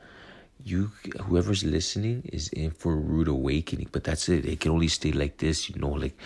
You 0.64 0.92
whoever's 1.22 1.64
listening 1.64 2.30
is 2.32 2.50
in 2.50 2.72
for 2.72 2.94
a 2.94 2.98
rude 2.98 3.28
awakening, 3.28 3.88
but 3.92 4.04
that's 4.04 4.28
it. 4.30 4.46
It 4.46 4.60
can 4.60 4.72
only 4.72 4.90
stay 4.90 5.12
like 5.12 5.38
this, 5.38 5.70
you 5.70 5.80
know, 5.80 5.90
like 5.90 6.18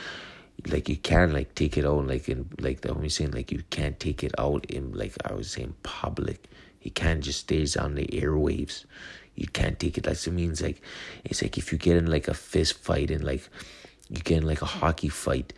like 0.67 0.89
you 0.89 0.97
can't 0.97 1.34
like 1.34 1.55
take 1.55 1.77
it 1.77 1.86
out 1.86 2.07
like 2.07 2.29
in 2.29 2.49
like 2.59 2.86
only 2.89 3.09
saying 3.09 3.31
like 3.31 3.51
you 3.51 3.63
can't 3.69 3.99
take 3.99 4.23
it 4.23 4.34
out 4.38 4.65
in 4.65 4.93
like 4.93 5.13
I 5.25 5.34
was 5.34 5.51
saying 5.51 5.75
public. 5.84 6.45
You 6.81 6.91
can't 6.91 7.21
just 7.23 7.41
stays 7.41 7.77
on 7.77 7.95
the 7.95 8.07
airwaves. 8.07 8.86
You 9.36 9.47
can't 9.47 9.79
take 9.79 9.97
it. 9.97 10.03
That's 10.03 10.27
it 10.27 10.31
means 10.34 10.61
like 10.61 10.81
it's 11.23 11.41
like 11.41 11.57
if 11.57 11.71
you 11.71 11.77
get 11.77 11.97
in 11.97 12.07
like 12.07 12.27
a 12.27 12.34
fist 12.34 12.79
fight 12.79 13.11
and 13.11 13.23
like 13.23 13.47
you 14.09 14.21
get 14.21 14.38
in 14.38 14.47
like 14.47 14.61
a 14.61 14.65
hockey 14.65 15.09
fight, 15.09 15.53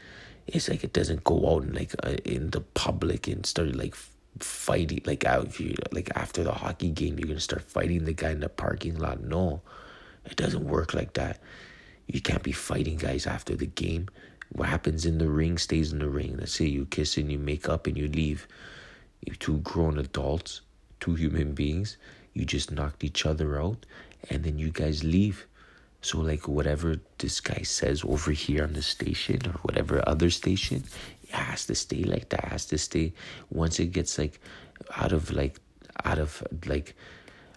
it's 0.48 0.70
like 0.70 0.84
it 0.84 0.94
doesn't 0.94 1.24
go 1.24 1.50
out 1.50 1.64
and 1.64 1.76
like 1.76 1.94
uh, 2.04 2.18
in 2.24 2.52
the 2.52 2.62
public 2.62 3.28
and 3.28 3.46
start 3.46 3.76
like 3.76 3.96
fighting 4.40 5.02
like 5.06 5.26
out 5.26 5.60
you 5.60 5.76
like 5.92 6.10
after 6.16 6.44
the 6.44 6.52
hockey 6.52 6.90
game 6.90 7.18
you're 7.18 7.28
gonna 7.28 7.40
start 7.40 7.62
fighting 7.62 8.04
the 8.06 8.14
guy 8.14 8.32
in 8.32 8.40
the 8.40 8.50
parking 8.50 8.98
lot. 8.98 9.22
No, 9.22 9.62
it 10.26 10.36
doesn't 10.36 10.68
work 10.68 10.94
like 10.94 11.14
that. 11.14 11.40
You 12.08 12.22
can't 12.22 12.44
be 12.44 12.52
fighting 12.52 12.98
guys 12.98 13.26
after 13.26 13.56
the 13.56 13.66
game 13.66 14.10
what 14.50 14.70
happens 14.70 15.06
in 15.06 15.18
the 15.18 15.30
ring 15.30 15.58
stays 15.58 15.92
in 15.92 16.00
the 16.00 16.10
ring. 16.10 16.38
Let's 16.38 16.54
say 16.54 16.66
you 16.66 16.86
kiss 16.86 17.18
and 17.18 17.32
you 17.32 17.38
make 17.38 17.68
up 17.68 17.88
and 17.88 17.98
you 17.98 18.08
leave. 18.08 18.48
You 19.22 19.34
two 19.36 19.58
grown 19.60 19.98
adults, 19.98 20.62
two 21.00 21.16
human 21.16 21.54
beings, 21.54 21.98
you 22.34 22.46
just 22.46 22.72
knocked 22.72 23.04
each 23.04 23.26
other 23.26 23.60
out 23.60 23.86
and 24.30 24.44
then 24.44 24.60
you 24.60 24.70
guys 24.70 25.04
leave. 25.04 25.48
So 26.02 26.20
like 26.20 26.48
whatever 26.48 26.98
this 27.18 27.40
guy 27.40 27.64
says 27.64 28.04
over 28.04 28.32
here 28.32 28.64
on 28.64 28.74
the 28.74 28.84
station 28.84 29.42
or 29.48 29.54
whatever 29.64 30.08
other 30.08 30.30
station, 30.30 30.84
it 31.36 31.46
has 31.46 31.66
to 31.68 31.76
stay 31.76 32.04
like 32.04 32.30
that. 32.30 32.44
It 32.44 32.50
has 32.50 32.66
to 32.68 32.78
stay 32.78 33.14
once 33.50 33.80
it 33.80 33.92
gets 33.92 34.18
like 34.18 34.40
out 34.98 35.12
of 35.12 35.32
like 35.32 35.60
out 36.04 36.20
of 36.20 36.44
like 36.66 36.96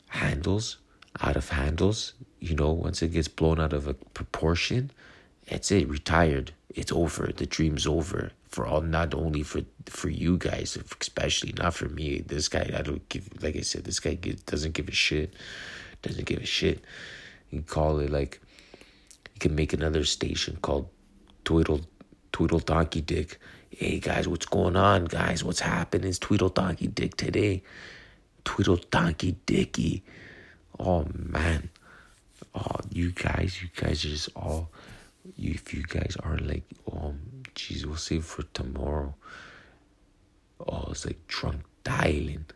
handles, 0.08 0.78
out 1.20 1.36
of 1.36 1.48
handles, 1.48 2.14
you 2.40 2.54
know, 2.54 2.72
once 2.72 3.02
it 3.02 3.08
gets 3.08 3.28
blown 3.28 3.60
out 3.60 3.72
of 3.72 3.88
a 3.88 3.94
proportion, 3.94 4.90
it's 5.46 5.70
it, 5.70 5.88
retired 5.88 6.52
it's 6.74 6.92
over. 6.92 7.30
The 7.34 7.46
dream's 7.46 7.86
over 7.86 8.30
for 8.48 8.66
all, 8.66 8.80
not 8.80 9.14
only 9.14 9.42
for 9.42 9.62
for 9.86 10.08
you 10.08 10.36
guys, 10.36 10.78
especially 11.00 11.52
not 11.58 11.74
for 11.74 11.88
me. 11.88 12.20
This 12.20 12.48
guy, 12.48 12.70
I 12.74 12.82
don't 12.82 13.06
give. 13.08 13.28
Like 13.42 13.56
I 13.56 13.60
said, 13.60 13.84
this 13.84 14.00
guy 14.00 14.14
doesn't 14.46 14.74
give 14.74 14.88
a 14.88 14.92
shit. 14.92 15.34
Doesn't 16.02 16.26
give 16.26 16.38
a 16.38 16.46
shit. 16.46 16.84
You 17.50 17.62
call 17.62 17.98
it 18.00 18.10
like. 18.10 18.40
You 19.34 19.40
can 19.40 19.54
make 19.54 19.72
another 19.72 20.04
station 20.04 20.58
called 20.62 20.88
Twiddle 21.44 21.82
Twiddle 22.32 22.60
Donkey 22.60 23.00
Dick. 23.00 23.38
Hey 23.80 24.00
guys, 24.00 24.26
what's 24.26 24.44
going 24.44 24.74
on, 24.74 25.04
guys? 25.04 25.44
What's 25.44 25.60
happening? 25.60 26.08
It's 26.08 26.18
Tweedle 26.18 26.52
Donkey 26.52 26.88
Dick 26.88 27.16
today. 27.16 27.62
Tweedle 28.44 28.90
Donkey 28.90 29.36
Dicky. 29.46 30.02
Oh 30.80 31.06
man. 31.14 31.70
Oh, 32.56 32.80
you 32.90 33.12
guys, 33.12 33.62
you 33.62 33.68
guys 33.76 34.04
are 34.04 34.08
just 34.08 34.30
all 34.34 34.72
if 35.38 35.72
you 35.72 35.84
guys 35.84 36.16
are 36.24 36.38
like, 36.38 36.64
um, 36.90 37.20
jeez, 37.54 37.84
we'll 37.84 37.94
save 37.94 38.24
for 38.24 38.42
tomorrow. 38.52 39.14
Oh, 40.58 40.88
it's 40.90 41.06
like 41.06 41.24
drunk 41.28 41.60
dialing, 41.84 42.46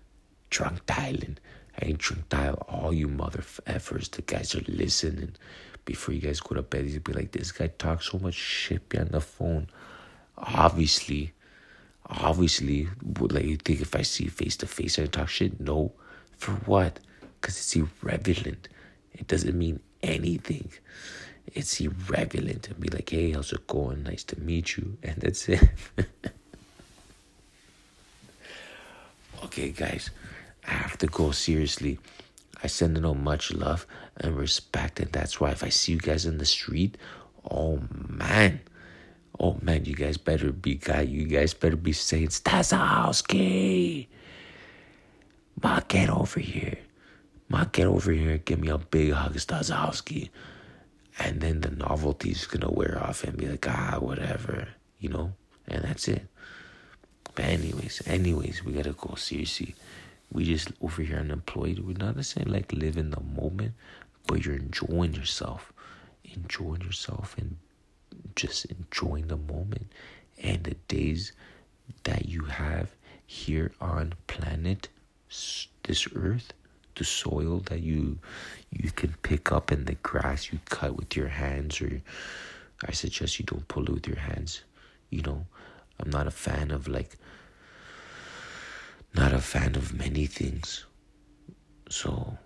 drunk 0.51 0.85
dialing. 0.87 1.39
I 1.81 1.85
ain't 1.85 1.99
drunk 1.99 2.31
dial 2.31 2.55
all 2.69 2.93
you 2.93 3.07
mother 3.07 3.43
effers. 3.69 4.11
The 4.11 4.23
guys 4.23 4.57
are 4.57 4.65
listening. 4.67 5.37
Before 5.85 6.15
you 6.15 6.21
guys 6.21 6.41
go 6.41 6.57
to 6.57 6.63
bed, 6.63 6.87
you'll 6.87 7.01
be 7.01 7.13
like, 7.13 7.31
this 7.31 7.53
guy 7.53 7.69
talks 7.69 8.11
so 8.11 8.19
much 8.19 8.35
shit 8.35 8.89
behind 8.89 9.11
the 9.11 9.21
phone. 9.21 9.69
Obviously, 10.43 11.33
obviously, 12.07 12.89
like 13.19 13.45
you 13.45 13.57
think 13.57 13.81
if 13.81 13.95
I 13.95 14.03
see 14.03 14.27
face 14.27 14.57
to 14.59 14.67
face, 14.67 14.99
I 14.99 15.07
talk 15.07 15.29
shit? 15.29 15.61
No. 15.61 15.93
For 16.37 16.53
what? 16.67 16.99
Because 17.41 17.57
it's 17.57 17.77
irrelevant. 17.77 18.69
It 19.13 19.29
doesn't 19.29 19.57
mean 19.57 19.81
anything 20.03 20.71
it's 21.47 21.81
irrelevant 21.81 22.69
and 22.69 22.81
be 22.81 22.89
like, 22.89 23.11
hey, 23.11 23.33
how's 23.33 23.53
it 23.53 23.67
going? 23.67 24.05
Nice 24.05 24.25
to 24.25 24.41
meet 24.41 24.77
you. 24.77 24.97
And 25.03 25.17
that's 25.17 25.49
it. 25.49 25.61
okay, 29.45 29.71
guys, 29.71 30.11
I 30.67 30.71
have 30.73 30.99
to 30.99 31.07
go 31.07 31.31
seriously. 31.33 31.99
I 32.63 32.69
send 32.69 33.05
out 33.05 33.17
much 33.17 33.53
love 33.53 33.87
and 34.17 34.37
respect, 34.37 35.01
and 35.01 35.11
that's 35.11 35.41
why 35.41 35.51
if 35.51 35.65
I 35.65 35.69
see 35.69 35.93
you 35.93 35.99
guys 35.99 36.27
in 36.27 36.39
the 36.39 36.47
street, 36.47 36.97
oh 37.51 37.81
man, 38.09 38.61
oh 39.39 39.59
man, 39.63 39.85
you 39.85 39.95
guys 39.95 40.17
better 40.17 40.53
be 40.53 40.77
guy. 40.77 41.03
You 41.03 41.27
guys 41.27 41.55
better 41.55 41.77
be 41.77 41.93
saying 41.93 42.29
Stazowski. 42.29 44.07
Ma, 45.63 45.81
get 45.87 46.11
over 46.11 46.41
here. 46.41 46.79
Ma, 47.49 47.65
get 47.65 47.87
over 47.87 48.13
here. 48.13 48.39
Give 48.39 48.59
me 48.59 48.69
a 48.69 48.79
big 48.79 49.13
hug, 49.13 49.35
Stazowski 49.35 50.31
and 51.19 51.41
then 51.41 51.61
the 51.61 51.71
novelty's 51.71 52.47
gonna 52.47 52.71
wear 52.71 52.99
off 53.03 53.25
and 53.25 53.37
be 53.37 53.47
like 53.47 53.67
ah 53.69 53.97
whatever 53.99 54.69
you 54.99 55.09
know 55.09 55.33
and 55.69 55.85
that's 55.85 56.09
it 56.09 56.27
but 57.35 57.45
anyways 57.45 58.03
anyways 58.07 58.65
we 58.65 58.73
gotta 58.73 58.93
go 58.93 59.15
seriously 59.15 59.75
we 60.33 60.45
just 60.45 60.73
over 60.81 61.03
here 61.03 61.19
unemployed 61.19 61.79
we're 61.81 61.97
not 61.97 62.17
necessarily 62.17 62.53
like 62.53 62.73
live 62.73 62.97
in 62.97 63.11
the 63.11 63.21
moment 63.21 63.73
but 64.27 64.45
you're 64.45 64.57
enjoying 64.57 65.13
yourself 65.15 65.73
enjoying 66.25 66.81
yourself 66.81 67.37
and 67.37 67.57
just 68.37 68.67
enjoying 68.67 69.29
the 69.29 69.37
moment 69.37 69.93
and 70.43 70.65
the 70.65 70.75
days 70.89 71.33
that 72.05 72.29
you 72.29 72.43
have 72.45 72.95
here 73.27 73.73
on 73.81 74.15
planet 74.27 74.89
this 75.85 76.07
earth 76.15 76.53
the 76.97 77.05
soil 77.05 77.61
that 77.61 77.81
you 77.81 78.19
you 78.71 78.91
can 78.91 79.15
pick 79.23 79.51
up 79.51 79.73
in 79.73 79.87
the 79.87 79.95
grass 79.97 80.53
you 80.53 80.59
cut 80.69 80.97
with 80.97 81.17
your 81.17 81.29
hands 81.29 81.81
or 81.81 82.03
I 82.85 82.93
suggest 82.93 83.39
you 83.39 83.45
don't 83.45 83.69
pull 83.69 83.85
it 83.85 83.91
with 83.91 84.07
your 84.09 84.19
hands. 84.19 84.63
You 85.11 85.23
know, 85.23 85.47
I'm 86.01 86.11
not 86.11 86.27
a 86.27 86.33
fan 86.33 86.71
of 86.71 86.89
like 86.89 87.17
not 89.15 89.33
a 89.33 89.39
fan 89.41 89.77
of 89.77 89.95
many 89.95 90.27
things. 90.27 90.85
So 91.89 92.39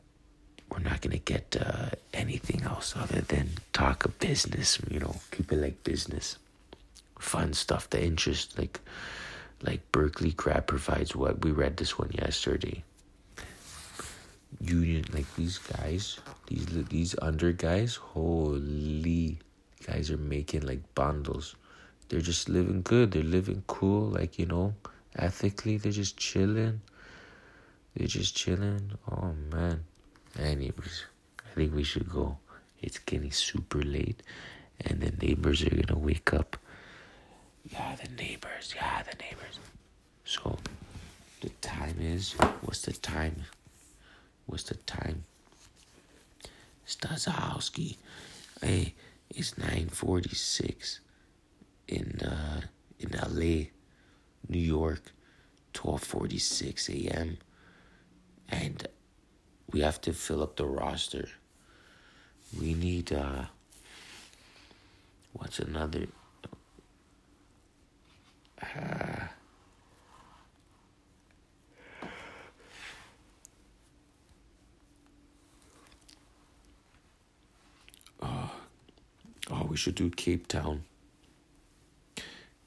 we're 0.76 0.88
not 0.88 1.00
gonna 1.00 1.18
get 1.18 1.56
uh, 1.58 1.90
anything 2.12 2.62
else 2.62 2.94
other 2.96 3.22
than 3.22 3.50
talk 3.72 4.04
of 4.04 4.18
business. 4.18 4.78
You 4.90 5.00
know, 5.00 5.16
keep 5.30 5.50
it 5.52 5.56
like 5.56 5.82
business, 5.84 6.36
fun 7.18 7.54
stuff, 7.54 7.88
the 7.88 8.04
interest. 8.04 8.58
Like, 8.58 8.80
like 9.62 9.90
Berkeley 9.90 10.32
Crab 10.32 10.66
provides 10.66 11.16
what 11.16 11.42
we 11.42 11.50
read 11.50 11.78
this 11.78 11.98
one 11.98 12.10
yesterday 12.12 12.84
union 14.60 15.04
like 15.12 15.26
these 15.36 15.58
guys 15.58 16.18
these 16.46 16.66
these 16.88 17.14
under 17.20 17.52
guys 17.52 17.96
holy 17.96 19.38
guys 19.86 20.10
are 20.10 20.16
making 20.16 20.62
like 20.62 20.80
bundles 20.94 21.56
they're 22.08 22.20
just 22.20 22.48
living 22.48 22.82
good 22.82 23.10
they're 23.12 23.22
living 23.22 23.62
cool 23.66 24.08
like 24.08 24.38
you 24.38 24.46
know 24.46 24.74
ethically 25.16 25.76
they're 25.76 25.92
just 25.92 26.16
chilling 26.16 26.80
they're 27.94 28.08
just 28.08 28.34
chilling 28.34 28.92
oh 29.10 29.34
man 29.50 29.84
anyways 30.38 31.04
i 31.44 31.54
think 31.54 31.74
we 31.74 31.82
should 31.84 32.08
go. 32.10 32.38
It's 32.82 32.98
getting 32.98 33.32
super 33.32 33.82
late, 33.82 34.22
and 34.80 35.00
the 35.00 35.10
neighbors 35.26 35.62
are 35.64 35.70
gonna 35.70 35.98
wake 35.98 36.32
up. 36.34 36.56
Yeah, 37.70 37.96
the 37.96 38.10
neighbors. 38.22 38.74
Yeah, 38.76 39.02
the 39.02 39.16
neighbors. 39.16 39.58
So, 40.24 40.58
the 41.40 41.48
time 41.60 41.96
is. 42.00 42.32
What's 42.62 42.82
the 42.82 42.92
time? 42.92 43.44
What's 44.46 44.64
the 44.64 44.74
time? 44.74 45.24
Stazowski. 46.86 47.96
Hey, 48.60 48.94
it's 49.30 49.56
nine 49.58 49.88
forty 49.88 50.34
six 50.34 51.00
in 51.88 52.20
uh 52.20 52.60
in 52.98 53.10
LA, 53.12 53.70
New 54.48 54.58
York, 54.78 55.12
twelve 55.72 56.02
forty 56.02 56.38
six 56.38 56.88
AM. 56.90 57.38
And 58.48 58.86
we 59.76 59.82
have 59.82 60.00
to 60.00 60.14
fill 60.14 60.42
up 60.42 60.56
the 60.56 60.64
roster. 60.64 61.28
We 62.58 62.72
need 62.72 63.12
uh 63.12 63.44
what's 65.34 65.58
another 65.58 66.06
uh, 68.62 69.26
oh, 78.22 78.50
oh, 79.50 79.64
we 79.68 79.76
should 79.76 79.94
do 79.94 80.08
Cape 80.08 80.48
Town. 80.48 80.84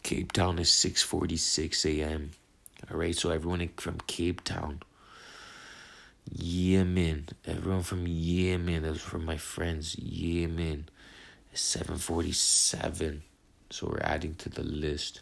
Cape 0.04 0.32
Town 0.32 0.60
is 0.60 0.70
6:46 0.70 1.86
a.m. 1.86 2.32
All 2.92 2.98
right, 2.98 3.16
so 3.16 3.32
everyone 3.32 3.68
from 3.78 3.98
Cape 4.06 4.44
Town, 4.44 4.84
Yemen, 6.32 7.30
everyone 7.46 7.84
from 7.84 8.06
Yemen, 8.08 8.84
those 8.84 9.02
from 9.02 9.26
my 9.26 9.38
friends, 9.38 9.98
Yemen, 9.98 10.90
7:47. 11.54 13.22
So 13.72 13.88
we're 13.88 14.02
adding 14.02 14.36
to 14.36 14.50
the 14.50 14.64
list 14.64 15.22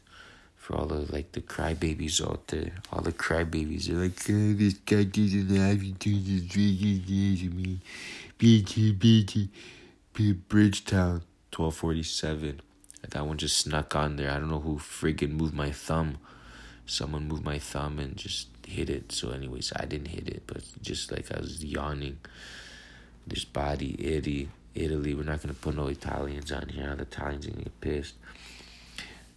for 0.56 0.76
all 0.76 0.86
the 0.86 1.12
like 1.12 1.32
the 1.32 1.42
crybabies 1.42 2.22
out 2.22 2.48
there. 2.48 2.72
All 2.92 3.02
the 3.02 3.14
crybabies 3.14 3.90
are 3.90 4.04
like, 4.04 4.20
oh, 4.30 4.54
this 4.54 4.74
guy 4.74 5.04
doesn't 5.04 5.50
have 5.56 5.80
to 5.80 5.92
do 5.92 6.20
this 6.20 6.52
to 6.52 7.50
me. 7.50 7.80
BT, 8.38 8.92
BT, 8.92 9.50
Bridgetown, 10.14 11.24
1247. 11.56 12.62
That 13.10 13.26
one 13.26 13.38
just 13.38 13.58
snuck 13.58 13.96
on 13.96 14.18
there. 14.18 14.32
I 14.32 14.40
don't 14.40 14.50
know 14.50 14.60
who 14.60 14.78
friggin' 14.78 15.32
moved 15.32 15.54
my 15.54 15.72
thumb. 15.72 16.18
Someone 16.86 17.28
moved 17.28 17.46
my 17.46 17.60
thumb 17.60 18.00
and 18.00 18.18
just 18.18 18.50
hit 18.68 18.90
it. 18.90 19.12
So, 19.12 19.32
anyways, 19.32 19.72
I 19.76 19.86
didn't 19.86 20.10
hit 20.10 20.28
it, 20.28 20.44
but 20.48 20.64
just 20.82 21.12
like 21.12 21.32
I 21.32 21.40
was 21.40 21.64
yawning. 21.64 22.20
This 23.26 23.44
body, 23.44 23.96
Italy, 24.00 24.50
Italy. 24.76 25.14
We're 25.14 25.24
not 25.24 25.42
gonna 25.42 25.54
put 25.54 25.76
no 25.76 25.88
Italians 25.88 26.52
on 26.52 26.70
here. 26.70 26.96
The 26.96 27.04
Italians 27.04 27.46
are 27.46 27.52
gonna 27.52 27.64
get 27.64 27.82
pissed. 27.82 28.16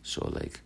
So, 0.03 0.29
like, 0.29 0.61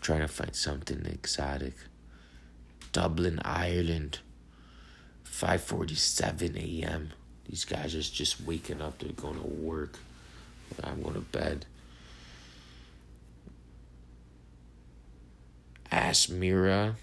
trying 0.00 0.20
to 0.20 0.28
find 0.28 0.56
something 0.56 1.04
exotic. 1.06 1.74
Dublin, 2.92 3.40
Ireland. 3.44 4.20
5:47 5.24 6.56
a.m. 6.56 7.10
These 7.48 7.64
guys 7.64 7.94
are 7.94 8.02
just 8.02 8.40
waking 8.40 8.82
up. 8.82 8.98
They're 8.98 9.12
going 9.12 9.40
to 9.40 9.46
work. 9.46 9.98
I'm 10.82 11.02
going 11.02 11.14
to 11.14 11.20
bed. 11.20 11.66
Asmira. 15.90 16.94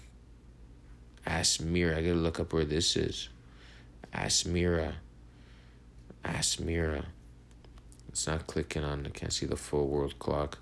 Asmira. 1.26 1.96
I 1.96 2.02
gotta 2.02 2.14
look 2.14 2.40
up 2.40 2.52
where 2.52 2.64
this 2.64 2.96
is. 2.96 3.28
Asmira. 4.14 4.94
Asmira. 6.24 7.04
It's 8.08 8.26
not 8.26 8.46
clicking 8.46 8.84
on. 8.84 9.06
I 9.06 9.10
can't 9.10 9.32
see 9.32 9.46
the 9.46 9.56
full 9.56 9.86
world 9.86 10.18
clock. 10.18 10.58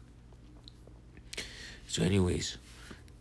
So, 1.87 2.03
anyways, 2.03 2.59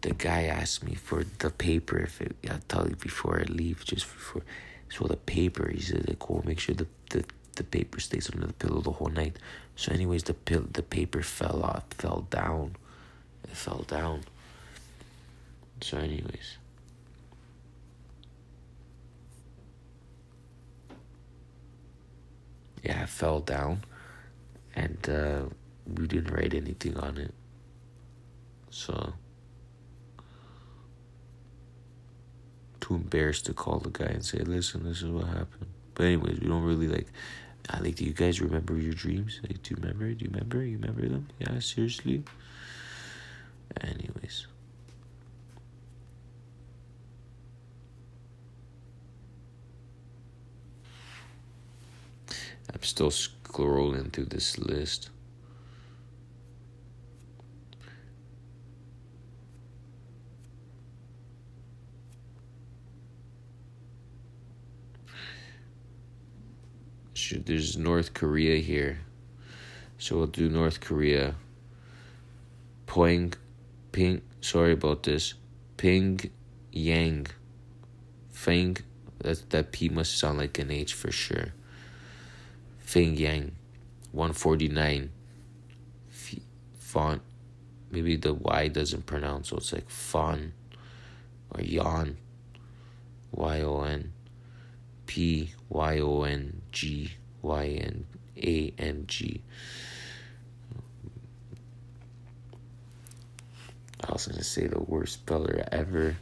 the 0.01 0.13
guy 0.13 0.43
asked 0.43 0.83
me 0.83 0.95
for 0.95 1.23
the 1.39 1.51
paper. 1.51 1.99
If 1.99 2.21
it, 2.21 2.35
I'll 2.49 2.59
tell 2.67 2.89
you 2.89 2.95
before 2.95 3.39
I 3.39 3.43
leave, 3.43 3.85
just 3.85 4.05
before. 4.05 4.41
So 4.89 5.05
the 5.05 5.17
paper, 5.17 5.69
he 5.71 5.81
said, 5.81 6.15
"Cool, 6.19 6.43
make 6.45 6.59
sure 6.59 6.75
the, 6.75 6.87
the 7.11 7.25
the 7.55 7.63
paper 7.63 7.99
stays 7.99 8.29
under 8.33 8.47
the 8.47 8.53
pillow 8.53 8.81
the 8.81 8.91
whole 8.91 9.09
night." 9.09 9.37
So, 9.75 9.91
anyways, 9.91 10.23
the 10.23 10.33
pill 10.33 10.65
the 10.71 10.83
paper 10.83 11.21
fell 11.21 11.63
off, 11.63 11.83
fell 11.91 12.27
down, 12.29 12.75
it 13.43 13.51
fell 13.51 13.83
down. 13.87 14.23
So, 15.81 15.97
anyways. 15.97 16.57
Yeah, 22.83 23.03
it 23.03 23.09
fell 23.09 23.39
down, 23.39 23.83
and 24.75 25.09
uh, 25.09 25.45
we 25.87 26.05
didn't 26.07 26.31
write 26.31 26.53
anything 26.53 26.95
on 26.97 27.17
it. 27.17 27.33
So, 28.69 29.13
too 32.79 32.95
embarrassed 32.95 33.47
to 33.47 33.53
call 33.53 33.79
the 33.79 33.89
guy 33.89 34.05
and 34.05 34.23
say, 34.23 34.37
listen, 34.39 34.83
this 34.83 35.01
is 35.01 35.09
what 35.09 35.25
happened. 35.25 35.65
But, 35.95 36.05
anyways, 36.05 36.39
we 36.39 36.47
don't 36.47 36.63
really 36.63 36.87
like. 36.87 37.07
I 37.69 37.79
like, 37.79 37.95
do 37.95 38.05
you 38.05 38.13
guys 38.13 38.41
remember 38.41 38.77
your 38.77 38.93
dreams? 38.93 39.39
Like, 39.43 39.61
do 39.63 39.71
you 39.71 39.81
remember? 39.81 40.13
Do 40.13 40.25
you 40.25 40.31
remember? 40.31 40.63
You 40.63 40.77
remember 40.77 41.07
them? 41.07 41.27
Yeah, 41.39 41.59
seriously? 41.59 42.23
Anyways. 43.81 44.47
I'm 52.73 52.83
still 52.83 53.09
scrolling 53.09 54.11
through 54.11 54.25
this 54.25 54.57
list. 54.57 55.09
There's 67.31 67.77
North 67.77 68.13
Korea 68.13 68.57
here. 68.57 68.99
So 69.97 70.17
we'll 70.17 70.27
do 70.27 70.49
North 70.49 70.81
Korea. 70.81 71.35
Poing, 72.87 73.33
Ping, 73.91 74.21
sorry 74.41 74.73
about 74.73 75.03
this. 75.03 75.33
Ping 75.77 76.19
Yang. 76.71 77.27
Feng, 78.29 78.77
that, 79.19 79.49
that 79.49 79.71
P 79.71 79.89
must 79.89 80.17
sound 80.17 80.37
like 80.37 80.59
an 80.59 80.69
H 80.69 80.93
for 80.93 81.11
sure. 81.11 81.53
Feng 82.79 83.15
Yang, 83.15 83.53
149. 84.11 85.09
F- 86.11 86.35
font, 86.77 87.21
maybe 87.89 88.15
the 88.15 88.33
Y 88.33 88.67
doesn't 88.67 89.05
pronounce, 89.05 89.49
so 89.49 89.57
it's 89.57 89.73
like 89.73 89.89
Fon 89.89 90.53
or 91.49 91.61
Yon. 91.61 92.17
Y 93.31 93.61
O 93.61 93.81
N. 93.81 94.13
P 95.07 95.54
Y 95.69 95.99
O 95.99 96.23
N 96.23 96.61
G 96.71 97.11
Y 97.41 97.65
N 97.65 98.05
A 98.37 98.73
N 98.77 99.05
G. 99.07 99.41
I 104.07 104.11
was 104.11 104.27
gonna 104.27 104.43
say 104.43 104.67
the 104.67 104.79
worst 104.79 105.13
speller 105.13 105.65
ever. 105.71 106.17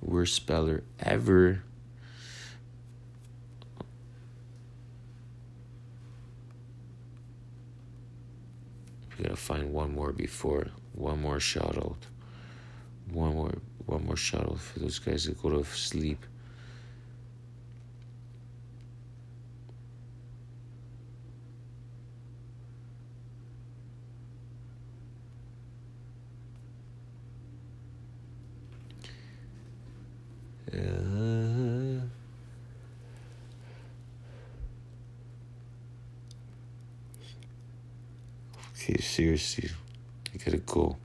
Worst 0.00 0.34
speller 0.34 0.82
ever. 0.98 1.62
We 9.16 9.24
gotta 9.24 9.36
find 9.36 9.72
one 9.72 9.94
more 9.94 10.12
before 10.12 10.66
one 10.92 11.22
more 11.22 11.40
shout 11.40 11.76
out. 11.78 12.06
One 13.10 13.34
more 13.34 13.54
one 13.86 14.04
more 14.04 14.16
shout 14.16 14.48
out 14.50 14.60
for 14.60 14.80
those 14.80 14.98
guys 14.98 15.24
that 15.26 15.40
go 15.40 15.50
to 15.50 15.64
sleep. 15.64 16.26
Okay, 38.82 39.00
seriously, 39.22 39.70
I 40.34 40.38
gotta 40.38 40.56
go. 40.58 40.96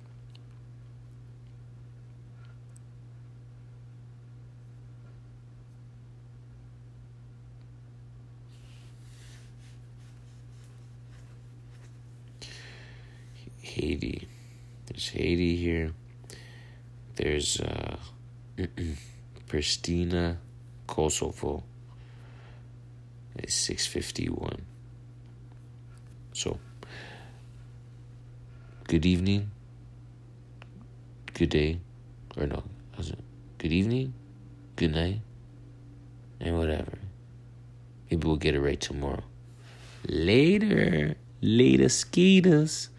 Haiti. 13.61 14.27
There's 14.87 15.09
Haiti 15.09 15.55
here. 15.55 15.93
There's 17.17 17.61
uh, 17.61 17.97
Pristina, 19.47 20.37
Kosovo. 20.87 21.63
It's 23.37 23.53
six 23.53 23.85
fifty 23.85 24.27
one. 24.27 24.65
So, 26.33 26.59
good 28.87 29.05
evening, 29.05 29.51
good 31.33 31.49
day, 31.49 31.79
or 32.37 32.47
no, 32.47 32.63
good 33.57 33.71
evening, 33.73 34.13
good 34.77 34.93
night, 34.95 35.19
and 36.39 36.57
whatever. 36.57 36.97
Maybe 38.09 38.25
we'll 38.25 38.37
get 38.37 38.55
it 38.55 38.61
right 38.61 38.79
tomorrow. 38.79 39.23
Later. 40.07 41.15
Later, 41.41 41.89
skeeters. 41.89 42.89